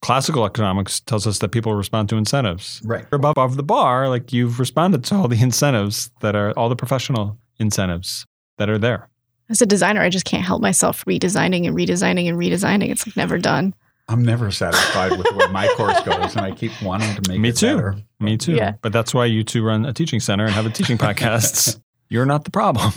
classical 0.00 0.44
economics 0.44 0.98
tells 0.98 1.28
us 1.28 1.38
that 1.38 1.50
people 1.50 1.74
respond 1.74 2.08
to 2.08 2.16
incentives. 2.16 2.82
Right. 2.84 3.04
You're 3.10 3.18
above, 3.18 3.32
above 3.32 3.56
the 3.56 3.62
bar, 3.62 4.08
like 4.08 4.32
you've 4.32 4.58
responded 4.58 5.04
to 5.04 5.14
all 5.14 5.28
the 5.28 5.40
incentives 5.40 6.10
that 6.22 6.34
are 6.34 6.50
all 6.52 6.68
the 6.68 6.76
professional 6.76 7.38
incentives 7.58 8.26
that 8.58 8.68
are 8.68 8.78
there. 8.78 9.08
As 9.48 9.62
a 9.62 9.66
designer, 9.66 10.00
I 10.00 10.08
just 10.08 10.24
can't 10.24 10.44
help 10.44 10.62
myself 10.62 11.04
redesigning 11.04 11.66
and 11.66 11.76
redesigning 11.76 12.28
and 12.28 12.38
redesigning. 12.38 12.90
It's 12.90 13.06
like 13.06 13.16
never 13.16 13.38
done. 13.38 13.74
I'm 14.08 14.22
never 14.24 14.50
satisfied 14.50 15.12
with 15.12 15.26
where 15.34 15.48
my 15.48 15.68
course 15.76 16.00
goes, 16.00 16.36
and 16.36 16.44
I 16.44 16.50
keep 16.50 16.72
wanting 16.82 17.14
to 17.14 17.30
make 17.30 17.40
Me 17.40 17.48
it 17.50 17.56
too. 17.56 17.76
better. 17.76 17.96
Me 18.20 18.36
too. 18.36 18.54
Yeah. 18.54 18.74
But 18.82 18.92
that's 18.92 19.14
why 19.14 19.26
you 19.26 19.44
two 19.44 19.62
run 19.64 19.84
a 19.86 19.92
teaching 19.92 20.20
center 20.20 20.44
and 20.44 20.52
have 20.52 20.66
a 20.66 20.70
teaching 20.70 20.98
podcast. 20.98 21.80
You're 22.08 22.26
not 22.26 22.44
the 22.44 22.50
problem. 22.50 22.92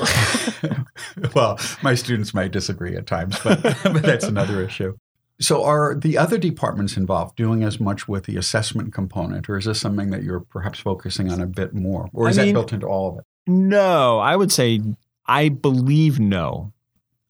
well, 1.35 1.59
my 1.81 1.95
students 1.95 2.33
might 2.33 2.51
disagree 2.51 2.95
at 2.97 3.07
times, 3.07 3.39
but, 3.43 3.61
but 3.83 4.01
that's 4.01 4.25
another 4.25 4.61
issue. 4.61 4.97
So, 5.39 5.63
are 5.63 5.95
the 5.95 6.17
other 6.17 6.37
departments 6.37 6.97
involved 6.97 7.35
doing 7.35 7.63
as 7.63 7.79
much 7.79 8.07
with 8.07 8.25
the 8.25 8.37
assessment 8.37 8.93
component, 8.93 9.49
or 9.49 9.57
is 9.57 9.65
this 9.65 9.79
something 9.79 10.09
that 10.09 10.23
you're 10.23 10.39
perhaps 10.39 10.79
focusing 10.79 11.31
on 11.31 11.41
a 11.41 11.45
bit 11.45 11.73
more? 11.73 12.09
Or 12.13 12.29
is 12.29 12.39
I 12.39 12.45
that 12.45 12.53
built 12.53 12.73
into 12.73 12.87
all 12.87 13.11
of 13.11 13.19
it? 13.19 13.25
No, 13.47 14.19
I 14.19 14.35
would 14.35 14.51
say 14.51 14.81
I 15.25 15.49
believe 15.49 16.19
no. 16.19 16.71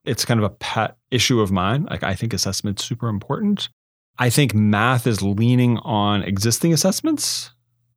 It's 0.06 0.26
kind 0.26 0.40
of 0.40 0.44
a 0.44 0.50
pet 0.50 0.98
issue 1.12 1.40
of 1.42 1.52
mine. 1.52 1.86
Like 1.90 2.04
I 2.04 2.14
think 2.16 2.34
assessment's 2.34 2.84
super 2.84 3.08
important. 3.10 3.70
I 4.18 4.30
think 4.30 4.54
math 4.54 5.08
is 5.08 5.22
leaning 5.22 5.78
on 5.80 6.24
existing 6.24 6.72
assessments, 6.74 7.52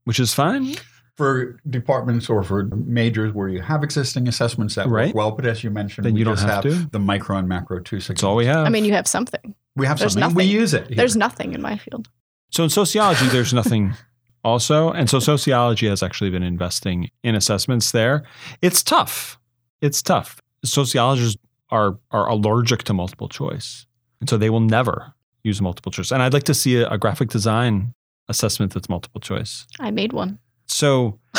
which 0.04 0.18
is 0.18 0.34
fine. 0.34 0.74
For 1.16 1.58
departments 1.68 2.28
or 2.30 2.42
for 2.44 2.64
majors 2.66 3.32
where 3.34 3.48
you 3.48 3.60
have 3.60 3.82
existing 3.82 4.28
assessments 4.28 4.74
that 4.76 4.88
Right. 4.88 5.06
work 5.08 5.14
well, 5.16 5.30
but 5.32 5.46
as 5.46 5.64
you 5.64 5.70
mentioned, 5.70 6.06
Then 6.06 6.14
we 6.14 6.20
you 6.20 6.24
don't 6.24 6.36
just 6.36 6.46
have 6.46 6.62
to. 6.62 6.88
the 6.92 6.98
micro 7.00 7.36
and 7.36 7.48
macro 7.48 7.80
two 7.80 8.00
That's 8.00 8.22
all 8.22 8.36
we 8.36 8.46
have. 8.46 8.66
I 8.66 8.68
mean, 8.68 8.84
you 8.84 8.92
have 8.92 9.06
something. 9.08 9.54
We 9.76 9.86
have 9.86 9.98
There's 9.98 10.14
something. 10.14 10.34
We 10.34 10.44
use 10.44 10.74
it. 10.74 10.86
here. 10.88 10.96
There's 10.96 11.16
nothing 11.16 11.54
in 11.54 11.62
my 11.62 11.76
field. 11.76 12.08
So 12.50 12.62
in 12.64 12.70
sociology, 12.70 13.26
there's 13.28 13.52
nothing 13.52 13.94
also. 14.44 14.90
And 14.92 15.10
so 15.10 15.18
sociology 15.18 15.88
has 15.88 16.02
actually 16.04 16.30
been 16.30 16.42
investing 16.44 17.10
in 17.24 17.34
assessments 17.34 17.90
there. 17.92 18.22
It's 18.62 18.82
tough. 18.82 19.38
It's 19.80 20.02
tough. 20.02 20.40
Sociologists 20.64 21.36
are 21.70 21.98
are 22.10 22.28
allergic 22.28 22.84
to 22.84 22.94
multiple 22.94 23.28
choice. 23.28 23.86
And 24.20 24.28
so 24.28 24.36
they 24.36 24.50
will 24.50 24.60
never 24.60 25.14
use 25.44 25.60
multiple 25.62 25.92
choice. 25.92 26.10
And 26.10 26.22
I'd 26.22 26.32
like 26.32 26.44
to 26.44 26.54
see 26.54 26.76
a, 26.76 26.88
a 26.88 26.98
graphic 26.98 27.30
design 27.30 27.92
assessment 28.28 28.74
that's 28.74 28.88
multiple 28.88 29.20
choice. 29.20 29.66
I 29.80 29.90
made 29.90 30.12
one. 30.12 30.38
So 30.66 31.18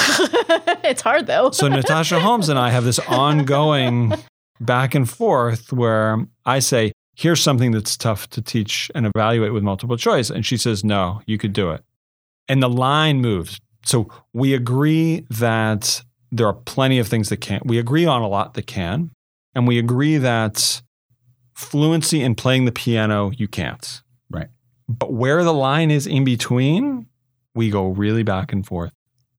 it's 0.83 1.01
hard 1.01 1.27
though. 1.27 1.51
so 1.51 1.67
Natasha 1.67 2.19
Holmes 2.19 2.49
and 2.49 2.57
I 2.57 2.69
have 2.69 2.83
this 2.83 2.99
ongoing 3.07 4.13
back 4.59 4.95
and 4.95 5.09
forth 5.09 5.71
where 5.71 6.25
I 6.45 6.59
say, 6.59 6.91
here's 7.15 7.41
something 7.41 7.71
that's 7.71 7.95
tough 7.95 8.29
to 8.31 8.41
teach 8.41 8.89
and 8.95 9.05
evaluate 9.05 9.53
with 9.53 9.63
multiple 9.63 9.97
choice. 9.97 10.29
And 10.29 10.45
she 10.45 10.57
says, 10.57 10.83
no, 10.83 11.21
you 11.25 11.37
could 11.37 11.53
do 11.53 11.71
it. 11.71 11.83
And 12.47 12.63
the 12.63 12.69
line 12.69 13.21
moves. 13.21 13.59
So 13.85 14.09
we 14.33 14.53
agree 14.53 15.25
that 15.29 16.03
there 16.31 16.47
are 16.47 16.53
plenty 16.53 16.99
of 16.99 17.07
things 17.07 17.29
that 17.29 17.37
can't. 17.37 17.65
We 17.65 17.77
agree 17.77 18.05
on 18.05 18.21
a 18.21 18.27
lot 18.27 18.53
that 18.55 18.67
can. 18.67 19.11
And 19.55 19.67
we 19.67 19.79
agree 19.79 20.17
that 20.17 20.81
fluency 21.53 22.21
in 22.21 22.35
playing 22.35 22.65
the 22.65 22.71
piano, 22.71 23.31
you 23.35 23.47
can't. 23.47 24.01
Right. 24.29 24.47
But 24.87 25.13
where 25.13 25.43
the 25.43 25.53
line 25.53 25.91
is 25.91 26.07
in 26.07 26.23
between, 26.23 27.07
we 27.55 27.69
go 27.69 27.87
really 27.89 28.23
back 28.23 28.53
and 28.53 28.65
forth. 28.65 28.93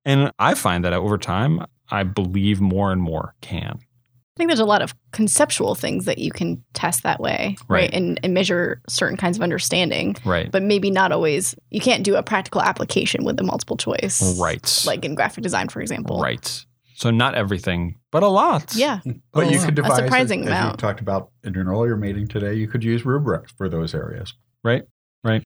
And 0.05 0.31
I 0.39 0.55
find 0.55 0.85
that 0.85 0.93
over 0.93 1.19
time, 1.19 1.65
I 1.91 2.03
believe 2.03 2.61
more 2.61 2.93
and 2.93 3.01
more 3.03 3.35
can. 3.41 3.79
I 3.81 4.37
think 4.41 4.49
there's 4.49 4.61
a 4.61 4.65
lot 4.65 4.81
of 4.81 4.95
conceptual 5.13 5.75
things 5.75 6.07
that 6.07 6.19
you 6.19 6.31
can 6.31 6.63
test 6.73 7.03
that 7.03 7.21
way, 7.21 7.57
right? 7.69 7.83
Right. 7.83 7.91
And, 7.95 8.19
and 8.23 8.33
measure 8.33 8.81
certain 8.89 9.19
kinds 9.19 9.37
of 9.37 9.43
understanding, 9.43 10.17
Right. 10.25 10.51
but 10.51 10.63
maybe 10.63 10.91
not 10.91 11.13
always. 11.13 11.55
You 11.71 11.81
can't 11.81 12.05
do 12.05 12.17
a 12.17 12.23
practical 12.23 12.63
application 12.63 13.25
with 13.25 13.37
the 13.37 13.43
multiple 13.43 13.77
choice, 13.77 14.39
Right. 14.41 14.83
Like 14.87 15.05
in 15.05 15.15
graphic 15.15 15.43
design, 15.43 15.69
for 15.69 15.81
example. 15.83 16.21
right. 16.21 16.65
So 17.01 17.11
not 17.11 17.35
everything, 17.35 17.97
but 18.13 18.23
a 18.23 18.29
lot. 18.29 18.75
Yeah. 18.77 19.01
But 19.33 19.51
you 19.51 19.59
could 19.59 19.71
a 19.71 19.83
devise, 19.83 19.97
surprising 19.97 20.43
as, 20.43 20.49
as 20.49 20.53
you 20.53 20.59
amount. 20.59 20.79
talked 20.79 21.01
about 21.01 21.31
in 21.43 21.57
an 21.57 21.67
earlier 21.67 21.97
meeting 21.97 22.29
today, 22.29 22.53
you 22.53 22.69
could 22.69 22.85
use 22.85 23.07
rubrics 23.07 23.53
for 23.57 23.71
those 23.71 23.95
areas. 23.95 24.35
Right. 24.63 24.83
Right. 25.25 25.43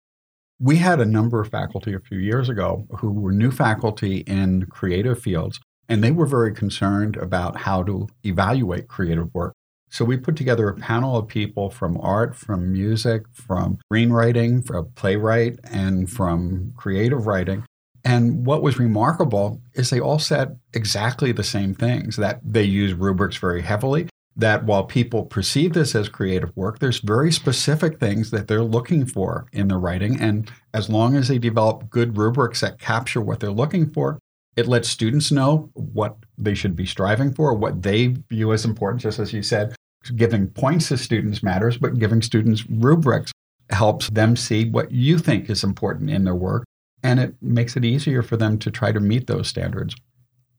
We 0.58 0.76
had 0.78 1.00
a 1.00 1.04
number 1.04 1.40
of 1.40 1.50
faculty 1.50 1.94
a 1.94 2.00
few 2.00 2.18
years 2.18 2.48
ago 2.48 2.88
who 2.98 3.12
were 3.12 3.30
new 3.30 3.52
faculty 3.52 4.24
in 4.26 4.66
creative 4.66 5.20
fields, 5.22 5.60
and 5.88 6.02
they 6.02 6.10
were 6.10 6.26
very 6.26 6.52
concerned 6.52 7.16
about 7.18 7.58
how 7.58 7.84
to 7.84 8.08
evaluate 8.24 8.88
creative 8.88 9.32
work. 9.32 9.52
So 9.90 10.04
we 10.04 10.16
put 10.16 10.34
together 10.34 10.68
a 10.68 10.74
panel 10.74 11.16
of 11.16 11.28
people 11.28 11.70
from 11.70 11.96
art, 12.00 12.34
from 12.34 12.72
music, 12.72 13.26
from 13.32 13.78
screenwriting, 13.92 14.66
from 14.66 14.88
playwright, 14.96 15.60
and 15.62 16.10
from 16.10 16.72
creative 16.76 17.28
writing. 17.28 17.62
And 18.04 18.44
what 18.44 18.62
was 18.62 18.78
remarkable 18.78 19.60
is 19.74 19.88
they 19.88 20.00
all 20.00 20.18
said 20.18 20.58
exactly 20.74 21.32
the 21.32 21.42
same 21.42 21.74
things 21.74 22.16
that 22.16 22.40
they 22.44 22.62
use 22.62 22.92
rubrics 22.92 23.36
very 23.36 23.62
heavily. 23.62 24.08
That 24.36 24.64
while 24.64 24.84
people 24.84 25.24
perceive 25.24 25.74
this 25.74 25.94
as 25.94 26.08
creative 26.08 26.54
work, 26.56 26.80
there's 26.80 26.98
very 26.98 27.30
specific 27.30 28.00
things 28.00 28.30
that 28.32 28.48
they're 28.48 28.64
looking 28.64 29.06
for 29.06 29.46
in 29.52 29.68
the 29.68 29.76
writing. 29.76 30.20
And 30.20 30.50
as 30.74 30.90
long 30.90 31.14
as 31.14 31.28
they 31.28 31.38
develop 31.38 31.88
good 31.88 32.18
rubrics 32.18 32.60
that 32.60 32.80
capture 32.80 33.20
what 33.20 33.38
they're 33.38 33.50
looking 33.50 33.88
for, 33.90 34.18
it 34.56 34.66
lets 34.66 34.88
students 34.88 35.30
know 35.30 35.70
what 35.74 36.16
they 36.36 36.54
should 36.54 36.74
be 36.76 36.86
striving 36.86 37.32
for, 37.32 37.54
what 37.54 37.82
they 37.82 38.08
view 38.28 38.52
as 38.52 38.64
important, 38.64 39.02
just 39.02 39.18
as 39.18 39.32
you 39.32 39.42
said. 39.42 39.74
Giving 40.16 40.48
points 40.48 40.88
to 40.88 40.98
students 40.98 41.42
matters, 41.42 41.78
but 41.78 41.98
giving 41.98 42.20
students 42.20 42.68
rubrics 42.68 43.32
helps 43.70 44.10
them 44.10 44.36
see 44.36 44.68
what 44.68 44.90
you 44.92 45.18
think 45.18 45.48
is 45.48 45.64
important 45.64 46.10
in 46.10 46.24
their 46.24 46.34
work. 46.34 46.64
And 47.04 47.20
it 47.20 47.34
makes 47.42 47.76
it 47.76 47.84
easier 47.84 48.22
for 48.22 48.36
them 48.36 48.58
to 48.60 48.70
try 48.70 48.90
to 48.90 48.98
meet 48.98 49.26
those 49.28 49.46
standards. 49.46 49.94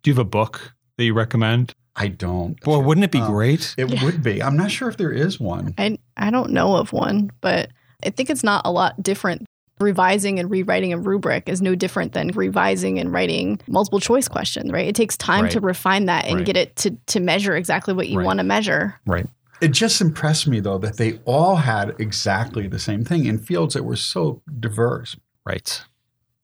Do 0.04 0.12
you 0.12 0.14
have 0.14 0.20
a 0.20 0.24
book 0.24 0.74
that 0.98 1.04
you 1.04 1.14
recommend? 1.14 1.74
I 1.96 2.08
don't. 2.10 2.60
Boy, 2.62 2.80
wouldn't 2.80 3.04
it 3.04 3.12
be 3.12 3.20
Um, 3.20 3.32
great? 3.32 3.74
It 3.78 3.90
Yeah. 3.90 4.04
would 4.04 4.22
be. 4.22 4.44
I'm 4.44 4.56
not 4.56 4.70
sure 4.70 4.88
if 4.88 4.96
there 4.98 5.12
is 5.12 5.40
one. 5.40 5.74
I 5.78 5.98
I 6.16 6.30
don't 6.30 6.52
know 6.52 6.76
of 6.78 6.94
one, 6.94 7.32
but 7.42 7.70
I 8.06 8.12
think 8.12 8.30
it's 8.30 8.44
not 8.44 8.62
a 8.66 8.72
lot 8.72 9.02
different. 9.02 9.44
Revising 9.80 10.40
and 10.40 10.50
rewriting 10.50 10.94
a 10.94 10.98
rubric 10.98 11.50
is 11.50 11.62
no 11.62 11.76
different 11.76 12.14
than 12.14 12.30
revising 12.30 12.98
and 13.00 13.12
writing 13.12 13.60
multiple 13.68 14.00
choice 14.00 14.28
questions, 14.30 14.72
right? 14.72 14.88
It 14.88 14.96
takes 14.96 15.18
time 15.18 15.50
to 15.50 15.60
refine 15.60 16.06
that 16.06 16.26
and 16.26 16.36
Right. 16.38 16.46
get 16.46 16.56
it 16.56 16.76
to 16.78 16.92
to 17.08 17.20
measure 17.20 17.56
exactly 17.58 17.94
what 17.94 18.08
you 18.08 18.20
Right. 18.20 18.26
want 18.26 18.38
to 18.38 18.44
measure. 18.46 18.96
Right. 19.06 19.28
It 19.62 19.70
just 19.70 20.00
impressed 20.00 20.48
me, 20.48 20.60
though, 20.60 20.78
that 20.78 20.98
they 20.98 21.20
all 21.26 21.56
had 21.58 21.96
exactly 21.98 22.68
the 22.68 22.80
same 22.80 23.04
thing 23.04 23.26
in 23.26 23.40
fields 23.40 23.74
that 23.74 23.84
were 23.84 23.96
so 23.96 24.42
diverse. 24.60 25.16
Right. 25.46 25.82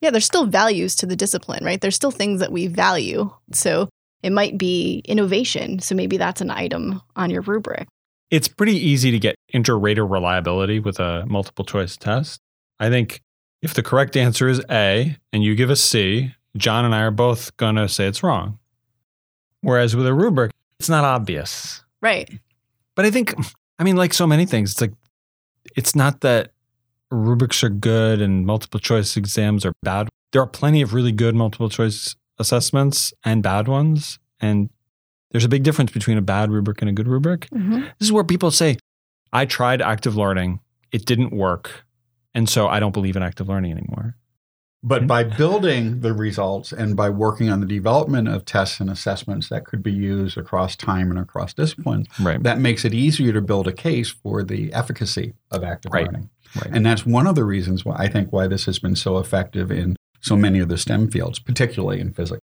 Yeah, 0.02 0.10
there's 0.10 0.26
still 0.26 0.46
values 0.46 0.96
to 0.98 1.06
the 1.06 1.16
discipline, 1.16 1.64
right? 1.64 1.80
There's 1.80 1.96
still 1.96 2.12
things 2.12 2.40
that 2.40 2.52
we 2.52 2.68
value. 2.68 3.32
So 3.54 3.88
it 4.24 4.32
might 4.32 4.58
be 4.58 5.04
innovation. 5.06 5.80
So 5.80 5.96
maybe 5.96 6.18
that's 6.18 6.42
an 6.42 6.52
item 6.52 7.02
on 7.16 7.30
your 7.30 7.42
rubric. 7.42 7.88
It's 8.30 8.48
pretty 8.48 8.76
easy 8.76 9.12
to 9.12 9.20
get 9.20 9.36
inter-rater 9.50 10.06
reliability 10.06 10.80
with 10.80 11.00
a 11.00 11.26
multiple 11.28 11.66
choice 11.66 11.98
test. 11.98 12.40
I 12.80 12.90
think 12.90 13.22
if 13.62 13.74
the 13.74 13.84
correct 13.84 14.18
answer 14.18 14.48
is 14.48 14.64
A 14.72 15.18
and 15.32 15.44
you 15.44 15.54
give 15.54 15.70
a 15.70 15.76
C, 15.76 16.34
John 16.58 16.86
and 16.86 16.96
I 16.96 17.02
are 17.02 17.12
both 17.12 17.56
going 17.58 17.76
to 17.76 17.88
say 17.88 18.08
it's 18.08 18.24
wrong. 18.24 18.58
Whereas 19.62 19.96
with 19.96 20.08
a 20.08 20.14
rubric, 20.14 20.52
it's 20.80 20.90
not 20.90 21.04
obvious. 21.04 21.84
Right. 22.02 22.28
But 22.96 23.06
I 23.06 23.12
think, 23.12 23.36
I 23.78 23.84
mean, 23.84 23.98
like 23.98 24.14
so 24.14 24.26
many 24.26 24.46
things, 24.46 24.72
it's 24.72 24.82
like, 24.82 24.94
it's 25.76 25.96
not 25.96 26.22
that 26.22 26.52
rubrics 27.12 27.64
are 27.64 27.70
good 27.70 28.22
and 28.22 28.46
multiple 28.46 28.80
choice 28.80 29.18
exams 29.18 29.66
are 29.66 29.74
bad. 29.84 30.08
There 30.32 30.42
are 30.42 30.48
plenty 30.48 30.82
of 30.82 30.94
really 30.94 31.12
good 31.12 31.36
multiple 31.36 31.70
choice 31.70 32.16
assessments 32.40 33.14
and 33.24 33.44
bad 33.44 33.68
ones. 33.68 34.18
And 34.40 34.70
there's 35.32 35.46
a 35.46 35.50
big 35.50 35.64
difference 35.64 35.92
between 35.92 36.18
a 36.18 36.22
bad 36.22 36.50
rubric 36.52 36.82
and 36.82 36.90
a 36.90 36.94
good 36.94 37.08
rubric. 37.08 37.48
Mhm. 37.54 37.82
This 38.00 38.08
is 38.08 38.12
where 38.12 38.24
people 38.24 38.50
say, 38.52 38.78
I 39.34 39.46
tried 39.46 39.82
active 39.82 40.16
learning, 40.16 40.60
it 40.92 41.06
didn't 41.06 41.32
work. 41.32 41.86
And 42.34 42.50
so 42.50 42.68
I 42.68 42.80
don't 42.80 42.94
believe 42.94 43.16
in 43.16 43.24
active 43.24 43.48
learning 43.50 43.72
anymore. 43.74 44.16
But 44.84 45.06
by 45.06 45.24
building 45.24 46.00
the 46.00 46.12
results 46.12 46.72
and 46.74 46.96
by 46.96 47.10
working 47.12 47.52
on 47.52 47.60
the 47.60 47.68
development 47.68 48.28
of 48.28 48.46
tests 48.46 48.80
and 48.80 48.90
assessments 48.90 49.48
that 49.50 49.64
could 49.64 49.84
be 49.84 49.92
used 49.92 50.40
across 50.40 50.76
time 50.76 51.12
and 51.12 51.20
across 51.20 51.54
disciplines, 51.54 52.08
Right. 52.20 52.42
that 52.42 52.60
makes 52.60 52.84
it 52.84 52.92
easier 52.94 53.32
to 53.32 53.42
build 53.42 53.68
a 53.68 53.74
case 53.74 54.10
for 54.10 54.42
the 54.44 54.74
efficacy 54.74 55.34
of 55.52 55.64
active 55.64 55.94
Right. 55.94 56.06
learning. 56.08 56.30
Right. 56.56 56.76
And 56.76 56.86
that's 56.86 57.06
one 57.06 57.28
of 57.28 57.36
the 57.36 57.44
reasons 57.44 57.86
why 57.86 57.96
I 57.98 58.08
think 58.08 58.32
why 58.32 58.48
this 58.48 58.66
has 58.66 58.80
been 58.80 58.96
so 58.96 59.18
effective 59.18 59.72
in 59.72 59.96
so 60.22 60.36
many 60.36 60.60
of 60.60 60.70
the 60.70 60.78
STEM 60.78 61.10
fields, 61.10 61.40
particularly 61.40 62.00
in 62.00 62.14
physics. 62.14 62.42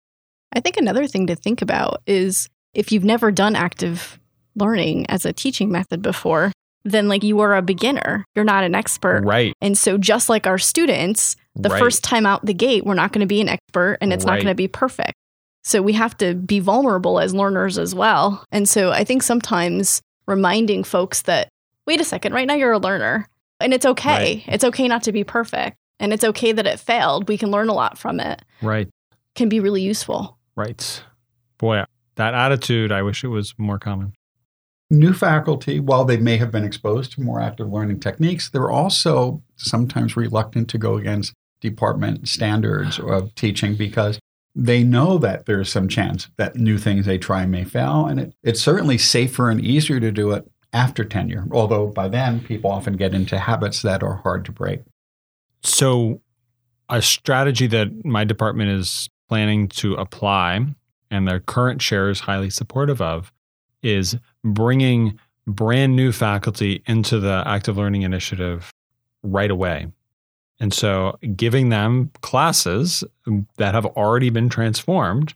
I 0.53 0.59
think 0.59 0.77
another 0.77 1.07
thing 1.07 1.27
to 1.27 1.35
think 1.35 1.61
about 1.61 2.01
is 2.07 2.47
if 2.73 2.91
you've 2.91 3.03
never 3.03 3.31
done 3.31 3.55
active 3.55 4.19
learning 4.55 5.05
as 5.09 5.25
a 5.25 5.33
teaching 5.33 5.71
method 5.71 6.01
before, 6.01 6.51
then 6.83 7.07
like 7.07 7.23
you 7.23 7.39
are 7.39 7.55
a 7.55 7.61
beginner. 7.61 8.25
You're 8.35 8.45
not 8.45 8.63
an 8.63 8.73
expert. 8.73 9.23
Right. 9.23 9.53
And 9.61 9.77
so 9.77 9.97
just 9.97 10.29
like 10.29 10.47
our 10.47 10.57
students, 10.57 11.35
the 11.55 11.69
right. 11.69 11.79
first 11.79 12.03
time 12.03 12.25
out 12.25 12.45
the 12.45 12.53
gate, 12.53 12.85
we're 12.85 12.93
not 12.93 13.11
going 13.11 13.21
to 13.21 13.27
be 13.27 13.41
an 13.41 13.49
expert 13.49 13.97
and 14.01 14.13
it's 14.13 14.25
not 14.25 14.35
going 14.35 14.47
to 14.47 14.55
be 14.55 14.67
perfect. 14.67 15.13
So 15.63 15.81
we 15.81 15.93
have 15.93 16.15
to 16.17 16.33
be 16.33 16.59
vulnerable 16.59 17.19
as 17.19 17.33
learners 17.33 17.77
as 17.77 17.93
well. 17.93 18.45
And 18.51 18.69
so 18.69 18.91
I 18.91 19.03
think 19.03 19.21
sometimes 19.21 20.01
reminding 20.25 20.85
folks 20.85 21.23
that 21.23 21.49
wait 21.85 21.99
a 21.99 22.05
second, 22.05 22.33
right 22.33 22.47
now 22.47 22.53
you're 22.53 22.71
a 22.71 22.79
learner 22.79 23.27
and 23.59 23.73
it's 23.73 23.85
okay. 23.85 24.09
Right. 24.09 24.43
It's 24.47 24.63
okay 24.63 24.87
not 24.87 25.03
to 25.03 25.11
be 25.11 25.23
perfect 25.23 25.77
and 25.99 26.13
it's 26.13 26.23
okay 26.23 26.51
that 26.51 26.67
it 26.67 26.79
failed. 26.79 27.27
We 27.27 27.37
can 27.37 27.51
learn 27.51 27.69
a 27.69 27.73
lot 27.73 27.97
from 27.97 28.19
it. 28.19 28.43
Right. 28.61 28.89
Can 29.35 29.49
be 29.49 29.59
really 29.59 29.81
useful. 29.81 30.37
Right. 30.55 31.03
Boy, 31.57 31.83
that 32.15 32.33
attitude, 32.33 32.91
I 32.91 33.01
wish 33.01 33.23
it 33.23 33.27
was 33.27 33.53
more 33.57 33.79
common. 33.79 34.13
New 34.89 35.13
faculty, 35.13 35.79
while 35.79 36.05
they 36.05 36.17
may 36.17 36.37
have 36.37 36.51
been 36.51 36.63
exposed 36.63 37.11
to 37.13 37.21
more 37.21 37.41
active 37.41 37.69
learning 37.69 37.99
techniques, 37.99 38.49
they're 38.49 38.71
also 38.71 39.43
sometimes 39.57 40.15
reluctant 40.15 40.69
to 40.69 40.77
go 40.77 40.95
against 40.95 41.33
department 41.59 42.27
standards 42.27 42.99
of 42.99 43.33
teaching 43.35 43.75
because 43.75 44.19
they 44.55 44.83
know 44.83 45.17
that 45.17 45.45
there's 45.45 45.69
some 45.69 45.87
chance 45.87 46.29
that 46.37 46.55
new 46.55 46.77
things 46.77 47.05
they 47.05 47.17
try 47.17 47.45
may 47.45 47.63
fail. 47.63 48.05
And 48.05 48.19
it, 48.19 48.33
it's 48.43 48.61
certainly 48.61 48.97
safer 48.97 49.49
and 49.49 49.59
easier 49.59 49.99
to 49.99 50.11
do 50.11 50.31
it 50.31 50.49
after 50.73 51.03
tenure, 51.03 51.47
although 51.51 51.87
by 51.87 52.07
then 52.07 52.39
people 52.39 52.71
often 52.71 52.97
get 52.97 53.13
into 53.13 53.39
habits 53.39 53.81
that 53.81 54.03
are 54.03 54.15
hard 54.15 54.45
to 54.45 54.51
break. 54.51 54.81
So, 55.63 56.21
a 56.89 57.01
strategy 57.01 57.67
that 57.67 58.05
my 58.05 58.23
department 58.23 58.69
is 58.69 59.09
planning 59.27 59.67
to 59.67 59.95
apply 59.95 60.65
and 61.11 61.27
their 61.27 61.39
current 61.39 61.81
chair 61.81 62.09
is 62.09 62.21
highly 62.21 62.49
supportive 62.49 63.01
of 63.01 63.33
is 63.81 64.15
bringing 64.43 65.19
brand 65.45 65.95
new 65.95 66.11
faculty 66.11 66.83
into 66.85 67.19
the 67.19 67.43
active 67.45 67.77
learning 67.77 68.01
initiative 68.03 68.71
right 69.23 69.51
away. 69.51 69.87
And 70.59 70.73
so 70.73 71.17
giving 71.35 71.69
them 71.69 72.11
classes 72.21 73.03
that 73.57 73.73
have 73.73 73.85
already 73.85 74.29
been 74.29 74.49
transformed. 74.49 75.33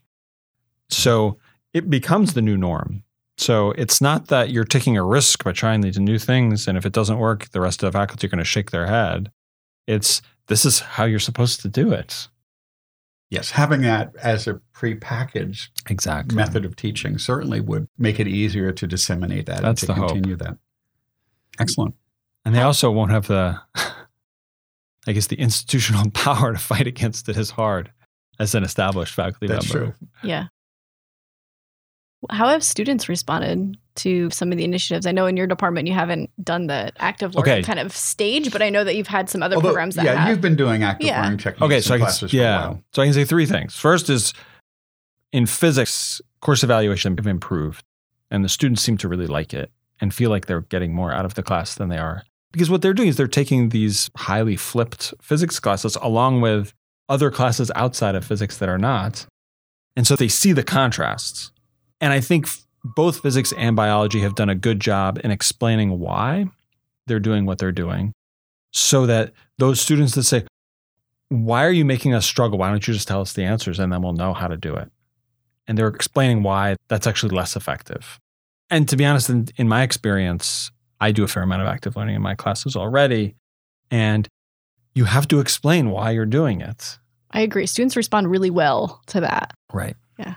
So 0.90 1.38
it 1.74 1.90
becomes 1.90 2.34
the 2.34 2.42
new 2.42 2.58
norm. 2.58 3.04
So 3.42 3.72
it's 3.72 4.02
not 4.02 4.28
that 4.28 4.52
you're 4.52 4.64
taking 4.64 4.98
a 4.98 5.04
risk 5.04 5.44
by 5.44 5.52
trying 5.52 5.82
these 5.82 5.98
new 5.98 6.20
things. 6.20 6.68
And 6.68 6.78
if 6.78 6.86
it 6.86 6.94
doesn't 6.94 7.18
work, 7.18 7.50
the 7.50 7.60
rest 7.60 7.82
of 7.82 7.92
the 7.92 7.98
faculty 7.98 8.28
are 8.28 8.30
going 8.30 8.38
to 8.38 8.46
shake 8.46 8.70
their 8.70 8.86
head. 8.86 9.32
It's 9.88 10.22
this 10.46 10.64
is 10.64 10.80
how 10.80 11.06
you're 11.06 11.20
supposed 11.20 11.60
to 11.62 11.68
do 11.68 11.92
it. 11.92 12.28
Yes, 13.32 13.50
having 13.52 13.82
that 13.82 14.14
as 14.22 14.46
a 14.46 14.62
prepackaged 14.76 15.70
exactly. 15.90 16.36
method 16.36 16.66
of 16.66 16.76
teaching 16.76 17.18
certainly 17.18 17.62
would 17.62 17.88
make 17.98 18.20
it 18.20 18.28
easier 18.28 18.72
to 18.74 18.86
disseminate 18.86 19.48
that 19.48 19.64
That's 19.64 19.70
and 19.70 19.80
to 19.80 19.86
the 19.88 19.94
hope. 19.94 20.10
continue 20.10 20.36
that. 20.36 20.58
Excellent. 21.60 21.96
And 22.46 22.54
they 22.54 22.62
also 22.62 22.92
won't 22.92 23.12
have 23.12 23.28
the, 23.28 23.60
I 25.08 25.14
guess, 25.14 25.28
the 25.28 25.38
institutional 25.38 26.12
power 26.14 26.54
to 26.54 26.60
fight 26.60 26.86
against 26.86 27.28
it 27.28 27.38
as 27.38 27.52
hard 27.52 27.92
as 28.38 28.54
an 28.54 28.64
established 28.64 29.16
faculty 29.16 29.48
That's 29.48 29.74
member. 29.74 29.96
true. 29.98 30.08
Yeah. 30.24 30.48
How 32.30 32.50
have 32.50 32.64
students 32.64 33.10
responded 33.10 33.78
to 33.96 34.30
some 34.30 34.52
of 34.52 34.58
the 34.58 34.64
initiatives? 34.64 35.06
I 35.08 35.12
know 35.12 35.26
in 35.26 35.36
your 35.38 35.48
department 35.48 35.88
you 35.88 35.94
haven't 35.94 36.30
done 36.44 36.68
the 36.68 36.92
active 37.00 37.34
learning 37.36 37.54
Okay. 37.54 37.64
kind 37.64 37.80
of 37.80 37.96
stage, 37.96 38.52
but 38.52 38.62
I 38.62 38.70
know 38.70 38.84
that 38.84 38.96
you've 38.96 39.08
had 39.08 39.30
some 39.30 39.42
other 39.42 39.56
Although, 39.56 39.70
programs 39.70 39.96
that 39.96 40.06
yeah, 40.06 40.16
have. 40.16 40.30
you've 40.30 40.42
been 40.42 40.56
doing 40.56 40.84
active 40.84 41.08
Yeah. 41.08 41.24
learning 41.24 41.40
techniques 41.40 41.62
Okay, 41.64 41.82
so 41.82 41.94
I 41.94 41.96
in 41.96 42.00
can, 42.02 42.06
classes 42.06 42.32
for 42.32 42.38
a 42.38 42.40
yeah, 42.40 42.60
while. 42.68 42.84
so 42.94 43.02
I 43.02 43.06
can 43.06 43.14
say 43.14 43.26
three 43.26 43.46
things. 43.48 43.76
First 43.76 44.10
is 44.10 44.34
in 45.32 45.46
physics, 45.48 46.22
course 46.42 46.64
evaluation 46.64 47.18
have 47.18 47.26
improved, 47.28 47.84
and 48.30 48.46
the 48.46 48.50
students 48.50 48.82
seem 48.84 48.98
to 48.98 49.08
really 49.08 49.28
like 49.28 49.54
it 49.54 49.72
and 50.00 50.14
feel 50.14 50.30
like 50.30 50.46
they're 50.46 50.62
getting 50.62 50.94
more 50.94 51.12
out 51.12 51.26
of 51.26 51.34
the 51.34 51.44
class 51.44 51.76
than 51.76 51.90
they 51.90 51.98
are. 51.98 52.24
Because 52.52 52.70
what 52.70 52.82
they're 52.82 52.94
doing 52.94 53.08
is 53.08 53.16
they're 53.18 53.28
taking 53.28 53.70
these 53.70 54.12
highly 54.16 54.56
flipped 54.58 55.14
physics 55.22 55.60
classes 55.60 55.98
along 56.02 56.42
with 56.42 56.74
other 57.10 57.32
classes 57.32 57.72
outside 57.76 58.14
of 58.14 58.26
physics 58.26 58.58
that 58.58 58.70
are 58.70 58.78
not. 58.78 59.26
And 59.96 60.06
so 60.06 60.16
they 60.16 60.28
see 60.28 60.52
the 60.54 60.64
contrasts. 60.64 61.52
And 62.02 62.12
I 62.12 62.20
think 62.20 62.48
f- 62.48 62.66
both 62.84 63.22
physics 63.22 63.54
and 63.54 63.76
biology 63.76 64.20
have 64.22 64.36
done 64.36 64.50
a 64.50 64.56
good 64.56 64.80
job 64.80 65.20
in 65.24 65.32
explaining 65.32 66.00
why 66.00 66.48
they're 67.08 67.20
doing 67.20 67.46
what 67.46 67.60
they're 67.60 67.72
doing 67.72 68.12
so 68.72 69.06
that 69.06 69.34
those 69.58 69.80
students 69.80 70.16
that 70.16 70.24
say, 70.24 70.46
why 71.30 71.66
are 71.66 71.72
you 71.72 71.86
making 71.86 72.14
us 72.14 72.26
struggle? 72.26 72.58
Why 72.58 72.70
don't 72.70 72.86
you 72.88 72.94
just 72.94 73.08
tell 73.08 73.22
us 73.22 73.34
the 73.34 73.44
answers 73.44 73.80
and 73.80 73.94
then 73.94 74.02
we'll 74.02 74.14
know 74.14 74.34
how 74.34 74.48
to 74.48 74.58
do 74.58 74.76
it? 74.76 74.92
And 75.68 75.78
they're 75.78 75.88
explaining 75.88 76.44
why 76.44 76.76
that's 76.90 77.08
actually 77.08 77.36
less 77.36 77.56
effective. 77.56 78.20
And 78.70 78.90
to 78.90 78.98
be 78.98 79.06
honest, 79.06 79.30
in, 79.30 79.48
in 79.58 79.68
my 79.68 79.84
experience, 79.84 80.72
I 81.00 81.12
do 81.12 81.24
a 81.24 81.28
fair 81.28 81.44
amount 81.44 81.62
of 81.62 81.68
active 81.68 81.96
learning 81.96 82.16
in 82.16 82.22
my 82.22 82.36
classes 82.36 82.76
already. 82.76 83.36
And 83.90 84.28
you 84.96 85.06
have 85.06 85.28
to 85.30 85.40
explain 85.40 85.90
why 85.92 86.12
you're 86.12 86.26
doing 86.26 86.62
it. 86.62 86.98
I 87.32 87.42
agree. 87.42 87.66
Students 87.66 87.96
respond 87.96 88.30
really 88.30 88.50
well 88.50 89.02
to 89.08 89.22
that. 89.22 89.54
Right. 89.72 89.96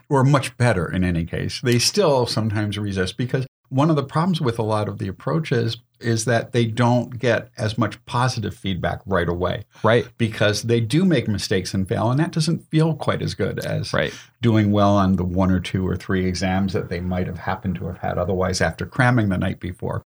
Or 0.08 0.24
much 0.24 0.56
better 0.56 0.90
in 0.90 1.04
any 1.04 1.24
case. 1.24 1.60
They 1.62 1.78
still 1.78 2.26
sometimes 2.26 2.78
resist 2.78 3.16
because 3.16 3.46
one 3.70 3.90
of 3.90 3.96
the 3.96 4.04
problems 4.04 4.40
with 4.40 4.58
a 4.58 4.62
lot 4.62 4.88
of 4.88 4.98
the 4.98 5.08
approaches 5.08 5.78
is 5.98 6.26
that 6.26 6.52
they 6.52 6.64
don't 6.66 7.18
get 7.18 7.48
as 7.56 7.78
much 7.78 8.04
positive 8.04 8.54
feedback 8.54 9.00
right 9.06 9.28
away 9.28 9.64
Right. 9.82 10.06
because 10.18 10.62
they 10.62 10.80
do 10.80 11.04
make 11.04 11.26
mistakes 11.28 11.72
and 11.72 11.88
fail, 11.88 12.10
and 12.10 12.20
that 12.20 12.30
doesn't 12.30 12.68
feel 12.70 12.94
quite 12.94 13.22
as 13.22 13.34
good 13.34 13.58
as 13.60 13.92
Right. 13.92 14.12
doing 14.42 14.70
well 14.70 14.96
on 14.96 15.16
the 15.16 15.24
one 15.24 15.50
or 15.50 15.60
two 15.60 15.86
or 15.88 15.96
three 15.96 16.26
exams 16.26 16.72
that 16.74 16.88
they 16.88 17.00
might 17.00 17.26
have 17.26 17.38
happened 17.38 17.76
to 17.76 17.86
have 17.86 17.98
had 17.98 18.18
otherwise 18.18 18.60
after 18.60 18.84
cramming 18.86 19.28
the 19.30 19.38
night 19.38 19.60
before. 19.60 20.02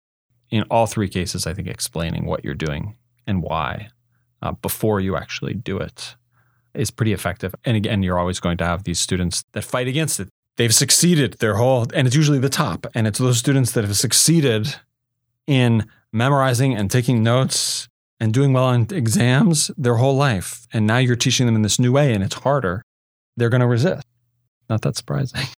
In 0.51 0.63
all 0.71 0.87
three 0.87 1.09
cases, 1.09 1.47
I 1.47 1.55
think 1.55 1.67
explaining 1.67 2.27
what 2.27 2.45
you're 2.45 2.55
doing 2.55 2.97
and 3.27 3.43
why 3.43 3.89
uh, 4.43 4.53
before 4.53 5.01
you 5.01 5.17
actually 5.17 5.55
do 5.55 5.79
it 5.79 6.15
is 6.79 6.91
pretty 6.91 7.13
effective. 7.13 7.55
And 7.65 7.77
again, 7.77 8.03
you're 8.03 8.19
always 8.19 8.41
going 8.41 8.57
to 8.59 8.65
have 8.65 8.85
these 8.85 9.01
students 9.01 9.45
that 9.53 9.63
fight 9.63 9.89
against 9.89 10.21
it. 10.21 10.29
They've 10.57 10.75
succeeded 10.75 11.35
their 11.35 11.57
whole, 11.57 11.87
and 11.95 12.07
it's 12.07 12.17
usually 12.17 12.39
the 12.39 12.49
top. 12.49 12.87
And 12.95 13.07
it's 13.07 13.19
those 13.19 13.39
students 13.39 13.73
that 13.73 13.85
have 13.85 13.97
succeeded 13.97 14.75
in 15.47 15.87
memorizing 16.13 16.75
and 16.75 16.91
taking 16.91 17.23
notes 17.23 17.89
and 18.19 18.33
doing 18.33 18.53
well 18.53 18.65
on 18.65 18.87
exams 18.91 19.71
their 19.77 19.97
whole 19.97 20.17
life. 20.17 20.67
And 20.73 20.87
now 20.87 20.99
you're 20.99 21.17
teaching 21.17 21.47
them 21.47 21.57
in 21.57 21.63
this 21.63 21.79
new 21.79 21.93
way 21.93 22.13
and 22.13 22.25
it's 22.25 22.37
harder. 22.37 22.83
They're 23.37 23.51
going 23.51 23.61
to 23.61 23.67
resist. 23.67 24.07
Not 24.69 24.83
that 24.83 24.97
surprising. 24.97 25.43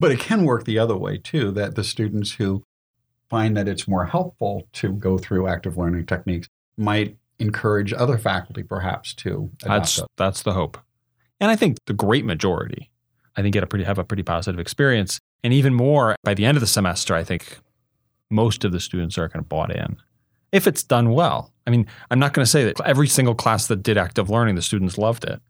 But 0.00 0.10
it 0.10 0.18
can 0.18 0.44
work 0.44 0.64
the 0.64 0.78
other 0.78 0.96
way 0.96 1.18
too, 1.18 1.52
that 1.52 1.76
the 1.76 1.84
students 1.84 2.32
who 2.32 2.64
find 3.30 3.56
that 3.56 3.68
it's 3.68 3.88
more 3.88 4.06
helpful 4.06 4.68
to 4.72 4.92
go 4.92 5.16
through 5.18 5.46
active 5.46 5.78
learning 5.78 6.06
techniques 6.06 6.48
might 6.76 7.16
encourage 7.38 7.92
other 7.92 8.18
faculty 8.18 8.62
perhaps 8.62 9.14
to 9.14 9.50
adopt 9.62 9.64
That's 9.64 9.98
it. 9.98 10.04
that's 10.16 10.42
the 10.42 10.52
hope. 10.52 10.78
And 11.40 11.50
I 11.50 11.56
think 11.56 11.78
the 11.86 11.92
great 11.92 12.24
majority, 12.24 12.90
I 13.36 13.42
think, 13.42 13.52
get 13.52 13.62
a 13.62 13.66
pretty 13.66 13.84
have 13.84 13.98
a 13.98 14.04
pretty 14.04 14.22
positive 14.22 14.60
experience. 14.60 15.20
And 15.42 15.52
even 15.52 15.74
more 15.74 16.16
by 16.22 16.34
the 16.34 16.44
end 16.44 16.56
of 16.56 16.60
the 16.60 16.66
semester, 16.66 17.14
I 17.14 17.24
think 17.24 17.58
most 18.30 18.64
of 18.64 18.72
the 18.72 18.80
students 18.80 19.18
are 19.18 19.28
kind 19.28 19.42
of 19.42 19.48
bought 19.48 19.74
in. 19.74 19.96
If 20.52 20.66
it's 20.66 20.82
done 20.82 21.10
well. 21.10 21.52
I 21.66 21.70
mean, 21.70 21.86
I'm 22.10 22.18
not 22.18 22.32
going 22.32 22.44
to 22.44 22.50
say 22.50 22.64
that 22.64 22.80
every 22.82 23.08
single 23.08 23.34
class 23.34 23.66
that 23.66 23.82
did 23.82 23.98
active 23.98 24.30
learning, 24.30 24.54
the 24.54 24.62
students 24.62 24.96
loved 24.98 25.24
it. 25.24 25.40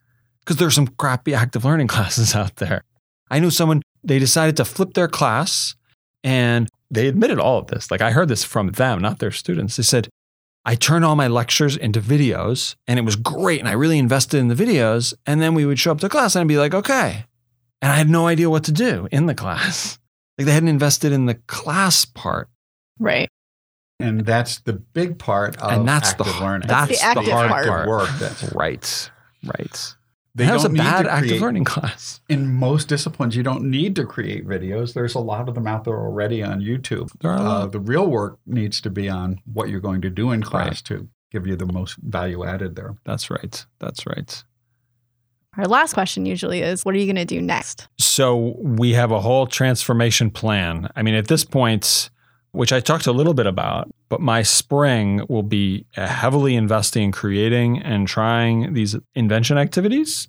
Because 0.40 0.56
there's 0.56 0.74
some 0.74 0.88
crappy 0.88 1.34
active 1.42 1.64
learning 1.64 1.88
classes 1.88 2.34
out 2.34 2.56
there. 2.56 2.82
I 3.30 3.38
knew 3.38 3.50
someone, 3.50 3.82
they 4.02 4.18
decided 4.18 4.56
to 4.58 4.64
flip 4.64 4.94
their 4.94 5.08
class 5.08 5.74
and 6.22 6.68
they 6.90 7.08
admitted 7.08 7.38
all 7.38 7.58
of 7.58 7.66
this. 7.68 7.90
Like 7.90 8.00
I 8.00 8.10
heard 8.12 8.28
this 8.28 8.44
from 8.44 8.68
them, 8.68 9.00
not 9.00 9.18
their 9.18 9.30
students. 9.30 9.76
They 9.76 9.82
said, 9.82 10.08
I 10.64 10.74
turned 10.74 11.04
all 11.04 11.14
my 11.16 11.28
lectures 11.28 11.76
into 11.76 12.00
videos 12.00 12.74
and 12.86 12.98
it 12.98 13.04
was 13.04 13.16
great. 13.16 13.60
And 13.60 13.68
I 13.68 13.72
really 13.72 13.98
invested 13.98 14.38
in 14.38 14.48
the 14.48 14.54
videos. 14.54 15.12
And 15.26 15.40
then 15.42 15.54
we 15.54 15.66
would 15.66 15.78
show 15.78 15.92
up 15.92 16.00
to 16.00 16.08
class 16.08 16.34
and 16.34 16.40
I'd 16.42 16.48
be 16.48 16.56
like, 16.56 16.74
okay. 16.74 17.26
And 17.82 17.92
I 17.92 17.96
had 17.96 18.08
no 18.08 18.26
idea 18.26 18.48
what 18.48 18.64
to 18.64 18.72
do 18.72 19.08
in 19.10 19.26
the 19.26 19.34
class. 19.34 19.98
Like 20.36 20.46
they 20.46 20.52
hadn't 20.52 20.68
invested 20.68 21.12
in 21.12 21.26
the 21.26 21.34
class 21.46 22.04
part. 22.04 22.48
Right. 22.98 23.28
And 24.00 24.26
that's 24.26 24.58
the 24.58 24.72
big 24.72 25.16
part 25.16 25.56
of 25.58 25.70
and 25.70 25.86
that's 25.86 26.14
the 26.14 26.24
active 26.24 26.40
learning. 26.40 26.66
That's, 26.66 26.88
That's 26.88 27.00
the 27.00 27.06
active 27.06 27.32
hard 27.32 27.50
part. 27.50 27.66
part. 27.68 27.88
work. 27.88 28.10
That's 28.18 28.52
Right. 28.52 29.10
Right. 29.44 29.94
They 30.34 30.46
that 30.46 30.54
was 30.54 30.64
a 30.64 30.68
don't 30.68 30.74
need 30.74 30.78
bad 30.80 31.02
to 31.04 31.12
active 31.12 31.40
learning 31.40 31.64
class. 31.64 32.20
In 32.28 32.52
most 32.54 32.88
disciplines, 32.88 33.36
you 33.36 33.42
don't 33.42 33.62
need 33.70 33.94
to 33.96 34.04
create 34.04 34.46
videos. 34.46 34.92
There's 34.94 35.14
a 35.14 35.20
lot 35.20 35.48
of 35.48 35.54
them 35.54 35.66
out 35.66 35.84
there 35.84 35.96
already 35.98 36.42
on 36.42 36.60
YouTube. 36.60 37.10
There 37.20 37.30
are 37.30 37.36
a 37.36 37.40
Uh, 37.40 37.44
lot. 37.60 37.72
the 37.72 37.80
real 37.80 38.06
work 38.08 38.38
needs 38.46 38.80
to 38.80 38.90
be 38.90 39.08
on 39.08 39.40
what 39.52 39.68
you're 39.68 39.80
going 39.80 40.00
to 40.02 40.10
do 40.10 40.32
in 40.32 40.42
class 40.42 40.82
to 40.82 41.08
give 41.30 41.46
you 41.46 41.56
the 41.56 41.66
most 41.66 41.96
value 41.98 42.44
added 42.44 42.74
there. 42.76 42.96
That's 43.04 43.30
right. 43.30 43.64
That's 43.78 44.06
right. 44.06 44.42
Our 45.56 45.66
last 45.68 45.92
question 45.94 46.26
usually 46.26 46.62
is 46.62 46.84
what 46.84 46.96
are 46.96 46.98
you 46.98 47.06
going 47.06 47.14
to 47.14 47.24
do 47.24 47.40
next? 47.40 47.86
So 47.98 48.56
we 48.58 48.92
have 48.94 49.12
a 49.12 49.20
whole 49.20 49.46
transformation 49.46 50.30
plan. 50.32 50.88
I 50.96 51.02
mean, 51.02 51.14
at 51.14 51.28
this 51.28 51.44
point, 51.44 52.10
which 52.54 52.72
I 52.72 52.80
talked 52.80 53.06
a 53.06 53.12
little 53.12 53.34
bit 53.34 53.46
about, 53.46 53.90
but 54.08 54.20
my 54.20 54.42
spring 54.42 55.24
will 55.28 55.42
be 55.42 55.86
heavily 55.92 56.54
investing 56.54 57.02
in 57.04 57.12
creating 57.12 57.82
and 57.82 58.06
trying 58.06 58.74
these 58.74 58.96
invention 59.14 59.58
activities. 59.58 60.28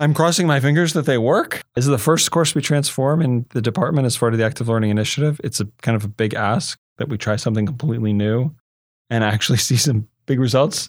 I'm 0.00 0.14
crossing 0.14 0.46
my 0.46 0.60
fingers 0.60 0.94
that 0.94 1.04
they 1.04 1.18
work. 1.18 1.62
This 1.74 1.84
is 1.84 1.90
the 1.90 1.98
first 1.98 2.30
course 2.30 2.54
we 2.54 2.62
transform 2.62 3.20
in 3.20 3.44
the 3.50 3.60
department 3.60 4.06
as 4.06 4.16
part 4.16 4.32
of 4.32 4.38
the 4.38 4.46
Active 4.46 4.68
Learning 4.68 4.90
Initiative. 4.90 5.38
It's 5.44 5.60
a 5.60 5.66
kind 5.82 5.94
of 5.94 6.04
a 6.04 6.08
big 6.08 6.32
ask 6.32 6.78
that 6.96 7.10
we 7.10 7.18
try 7.18 7.36
something 7.36 7.66
completely 7.66 8.14
new 8.14 8.54
and 9.10 9.22
actually 9.22 9.58
see 9.68 9.76
some 9.76 10.08
big 10.24 10.40
results. 10.40 10.88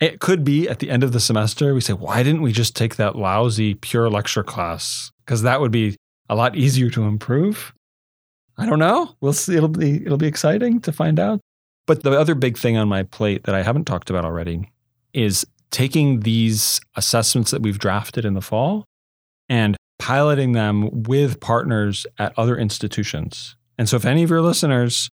It 0.00 0.20
could 0.20 0.44
be 0.44 0.66
at 0.66 0.78
the 0.78 0.88
end 0.88 1.04
of 1.04 1.12
the 1.12 1.20
semester, 1.20 1.74
we 1.74 1.82
say, 1.82 1.92
why 1.92 2.22
didn't 2.22 2.40
we 2.40 2.52
just 2.52 2.74
take 2.74 2.96
that 2.96 3.16
lousy 3.16 3.74
pure 3.74 4.08
lecture 4.08 4.42
class? 4.42 5.12
Because 5.26 5.42
that 5.42 5.60
would 5.60 5.70
be 5.70 5.96
a 6.30 6.34
lot 6.34 6.56
easier 6.56 6.88
to 6.88 7.02
improve. 7.02 7.74
I 8.60 8.66
don't 8.66 8.78
know. 8.78 9.16
We'll 9.20 9.32
see. 9.32 9.56
It'll 9.56 9.68
be 9.68 10.04
it'll 10.04 10.18
be 10.18 10.26
exciting 10.26 10.80
to 10.82 10.92
find 10.92 11.18
out. 11.18 11.40
But 11.86 12.02
the 12.02 12.12
other 12.12 12.34
big 12.34 12.56
thing 12.56 12.76
on 12.76 12.88
my 12.88 13.02
plate 13.02 13.44
that 13.44 13.54
I 13.54 13.62
haven't 13.62 13.86
talked 13.86 14.10
about 14.10 14.24
already 14.24 14.70
is 15.12 15.46
taking 15.70 16.20
these 16.20 16.80
assessments 16.96 17.50
that 17.50 17.62
we've 17.62 17.78
drafted 17.78 18.24
in 18.24 18.34
the 18.34 18.40
fall 18.40 18.84
and 19.48 19.76
piloting 19.98 20.52
them 20.52 21.02
with 21.04 21.40
partners 21.40 22.06
at 22.18 22.32
other 22.38 22.56
institutions. 22.56 23.56
And 23.78 23.88
so 23.88 23.96
if 23.96 24.04
any 24.04 24.22
of 24.22 24.30
your 24.30 24.42
listeners 24.42 25.08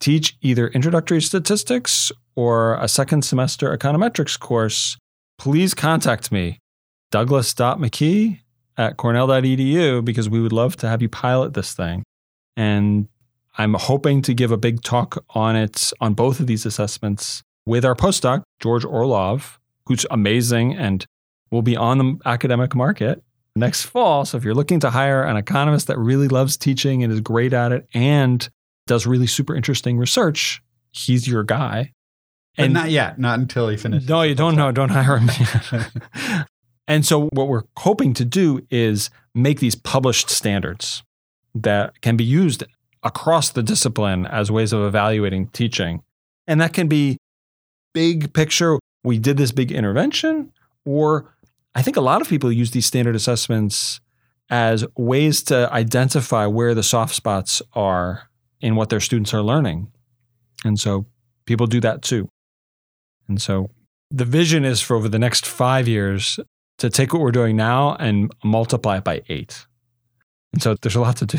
teach 0.00 0.36
either 0.42 0.68
introductory 0.68 1.22
statistics 1.22 2.10
or 2.34 2.74
a 2.76 2.88
second 2.88 3.24
semester 3.24 3.76
econometrics 3.76 4.38
course, 4.38 4.96
please 5.38 5.74
contact 5.74 6.32
me, 6.32 6.58
douglas.mckee 7.10 8.40
at 8.78 8.96
cornell.edu, 8.96 10.04
because 10.04 10.28
we 10.28 10.40
would 10.40 10.52
love 10.52 10.76
to 10.76 10.88
have 10.88 11.00
you 11.00 11.08
pilot 11.08 11.54
this 11.54 11.72
thing. 11.72 12.02
And 12.56 13.08
I'm 13.58 13.74
hoping 13.74 14.22
to 14.22 14.34
give 14.34 14.50
a 14.50 14.56
big 14.56 14.82
talk 14.82 15.24
on 15.30 15.56
it 15.56 15.92
on 16.00 16.14
both 16.14 16.40
of 16.40 16.46
these 16.46 16.66
assessments 16.66 17.42
with 17.64 17.84
our 17.84 17.94
postdoc, 17.94 18.42
George 18.60 18.84
Orlov, 18.84 19.58
who's 19.86 20.06
amazing 20.10 20.74
and 20.74 21.04
will 21.50 21.62
be 21.62 21.76
on 21.76 21.98
the 21.98 22.18
academic 22.24 22.74
market 22.74 23.22
next 23.56 23.82
fall. 23.82 24.24
So 24.24 24.36
if 24.36 24.44
you're 24.44 24.54
looking 24.54 24.80
to 24.80 24.90
hire 24.90 25.22
an 25.22 25.36
economist 25.36 25.86
that 25.86 25.98
really 25.98 26.28
loves 26.28 26.56
teaching 26.56 27.02
and 27.02 27.12
is 27.12 27.20
great 27.20 27.52
at 27.52 27.72
it 27.72 27.88
and 27.94 28.48
does 28.86 29.06
really 29.06 29.26
super 29.26 29.54
interesting 29.54 29.98
research, 29.98 30.62
he's 30.92 31.26
your 31.26 31.42
guy. 31.42 31.92
And 32.58 32.72
not 32.72 32.90
yet, 32.90 33.18
not 33.18 33.38
until 33.38 33.68
he 33.68 33.76
finishes. 33.76 34.08
No, 34.08 34.22
you 34.22 34.34
don't 34.34 34.56
know. 34.56 34.72
Don't 34.72 34.88
hire 34.88 35.18
him. 35.18 35.30
and 36.88 37.04
so 37.04 37.28
what 37.32 37.48
we're 37.48 37.64
hoping 37.78 38.14
to 38.14 38.24
do 38.24 38.66
is 38.70 39.10
make 39.34 39.60
these 39.60 39.74
published 39.74 40.30
standards 40.30 41.02
that 41.62 42.00
can 42.00 42.16
be 42.16 42.24
used 42.24 42.64
across 43.02 43.50
the 43.50 43.62
discipline 43.62 44.26
as 44.26 44.50
ways 44.50 44.72
of 44.72 44.82
evaluating 44.82 45.48
teaching. 45.48 46.02
And 46.46 46.60
that 46.60 46.72
can 46.72 46.88
be 46.88 47.18
big 47.94 48.32
picture. 48.34 48.78
We 49.04 49.18
did 49.18 49.36
this 49.36 49.52
big 49.52 49.72
intervention, 49.72 50.52
or 50.84 51.34
I 51.74 51.82
think 51.82 51.96
a 51.96 52.00
lot 52.00 52.20
of 52.20 52.28
people 52.28 52.50
use 52.50 52.72
these 52.72 52.86
standard 52.86 53.14
assessments 53.14 54.00
as 54.50 54.84
ways 54.96 55.42
to 55.44 55.72
identify 55.72 56.46
where 56.46 56.74
the 56.74 56.82
soft 56.82 57.14
spots 57.14 57.62
are 57.74 58.28
in 58.60 58.76
what 58.76 58.90
their 58.90 59.00
students 59.00 59.34
are 59.34 59.42
learning. 59.42 59.90
And 60.64 60.78
so 60.78 61.06
people 61.46 61.66
do 61.66 61.80
that 61.80 62.02
too. 62.02 62.28
And 63.28 63.40
so 63.40 63.70
the 64.10 64.24
vision 64.24 64.64
is 64.64 64.80
for 64.80 64.96
over 64.96 65.08
the 65.08 65.18
next 65.18 65.46
five 65.46 65.88
years 65.88 66.38
to 66.78 66.90
take 66.90 67.12
what 67.12 67.22
we're 67.22 67.32
doing 67.32 67.56
now 67.56 67.96
and 67.96 68.32
multiply 68.44 68.98
it 68.98 69.04
by 69.04 69.22
eight. 69.28 69.66
And 70.56 70.62
so 70.62 70.74
there's 70.80 70.96
a 70.96 71.02
lot 71.02 71.18
to 71.18 71.26
do. 71.26 71.38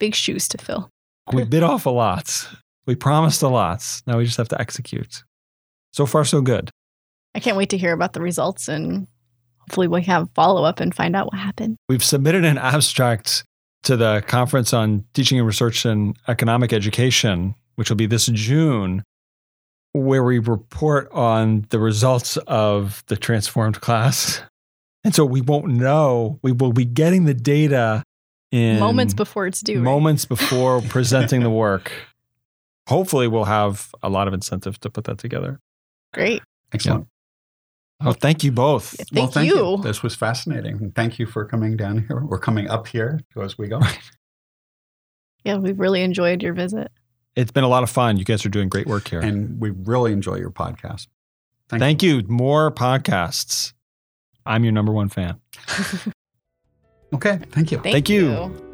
Big 0.00 0.16
shoes 0.16 0.48
to 0.48 0.58
fill. 0.58 0.90
We 1.32 1.44
bit 1.44 1.62
off 1.62 1.86
a 1.86 1.90
lot. 1.90 2.48
We 2.86 2.96
promised 2.96 3.40
a 3.40 3.46
lot. 3.46 4.02
Now 4.04 4.18
we 4.18 4.24
just 4.24 4.36
have 4.36 4.48
to 4.48 4.60
execute. 4.60 5.22
So 5.92 6.04
far, 6.04 6.24
so 6.24 6.40
good. 6.40 6.70
I 7.36 7.38
can't 7.38 7.56
wait 7.56 7.70
to 7.70 7.78
hear 7.78 7.92
about 7.92 8.12
the 8.12 8.20
results 8.20 8.66
and 8.66 9.06
hopefully 9.60 9.86
we 9.86 10.02
have 10.02 10.28
follow 10.34 10.64
up 10.64 10.80
and 10.80 10.92
find 10.92 11.14
out 11.14 11.26
what 11.26 11.38
happened. 11.38 11.76
We've 11.88 12.02
submitted 12.02 12.44
an 12.44 12.58
abstract 12.58 13.44
to 13.84 13.96
the 13.96 14.24
conference 14.26 14.74
on 14.74 15.04
teaching 15.14 15.38
and 15.38 15.46
research 15.46 15.86
in 15.86 16.14
economic 16.26 16.72
education, 16.72 17.54
which 17.76 17.90
will 17.90 17.96
be 17.96 18.06
this 18.06 18.26
June, 18.26 19.04
where 19.92 20.24
we 20.24 20.40
report 20.40 21.08
on 21.12 21.64
the 21.68 21.78
results 21.78 22.38
of 22.38 23.04
the 23.06 23.16
transformed 23.16 23.80
class. 23.80 24.42
And 25.04 25.14
so 25.14 25.24
we 25.24 25.42
won't 25.42 25.66
know. 25.66 26.38
We 26.42 26.52
will 26.52 26.72
be 26.72 26.84
getting 26.84 27.24
the 27.24 27.34
data 27.34 28.02
in 28.50 28.80
moments 28.80 29.14
before 29.14 29.46
it's 29.46 29.60
due. 29.60 29.80
Moments 29.80 30.24
right? 30.24 30.28
before 30.38 30.80
presenting 30.82 31.42
the 31.42 31.50
work. 31.50 31.92
Hopefully, 32.88 33.28
we'll 33.28 33.44
have 33.44 33.90
a 34.02 34.08
lot 34.08 34.28
of 34.28 34.34
incentive 34.34 34.78
to 34.80 34.90
put 34.90 35.04
that 35.04 35.18
together. 35.18 35.60
Great. 36.12 36.42
Excellent. 36.72 37.08
Oh, 38.00 38.12
thank 38.12 38.44
you 38.44 38.52
both. 38.52 38.94
Yeah, 38.98 39.04
thank, 39.04 39.16
well, 39.16 39.30
thank 39.30 39.50
you. 39.50 39.76
you. 39.76 39.82
This 39.82 40.02
was 40.02 40.14
fascinating. 40.14 40.92
Thank 40.94 41.18
you 41.18 41.26
for 41.26 41.44
coming 41.44 41.76
down 41.76 42.04
here 42.06 42.18
or 42.18 42.38
coming 42.38 42.68
up 42.68 42.86
here 42.86 43.20
as 43.40 43.56
we 43.56 43.68
go. 43.68 43.80
yeah, 45.44 45.56
we've 45.56 45.78
really 45.78 46.02
enjoyed 46.02 46.42
your 46.42 46.52
visit. 46.52 46.90
It's 47.36 47.50
been 47.50 47.64
a 47.64 47.68
lot 47.68 47.82
of 47.82 47.90
fun. 47.90 48.16
You 48.16 48.24
guys 48.24 48.44
are 48.44 48.50
doing 48.50 48.68
great 48.68 48.86
work 48.86 49.08
here. 49.08 49.20
And 49.20 49.60
we 49.60 49.70
really 49.70 50.12
enjoy 50.12 50.36
your 50.36 50.50
podcast. 50.50 51.08
Thank, 51.68 51.80
thank 51.80 52.02
you. 52.02 52.16
you. 52.16 52.28
More 52.28 52.70
podcasts. 52.70 53.72
I'm 54.46 54.64
your 54.64 54.72
number 54.72 54.92
one 54.92 55.08
fan. 55.08 55.40
okay. 57.14 57.38
Thank 57.50 57.72
you. 57.72 57.78
Thank, 57.78 57.94
thank 57.94 58.08
you. 58.08 58.30
you. 58.30 58.73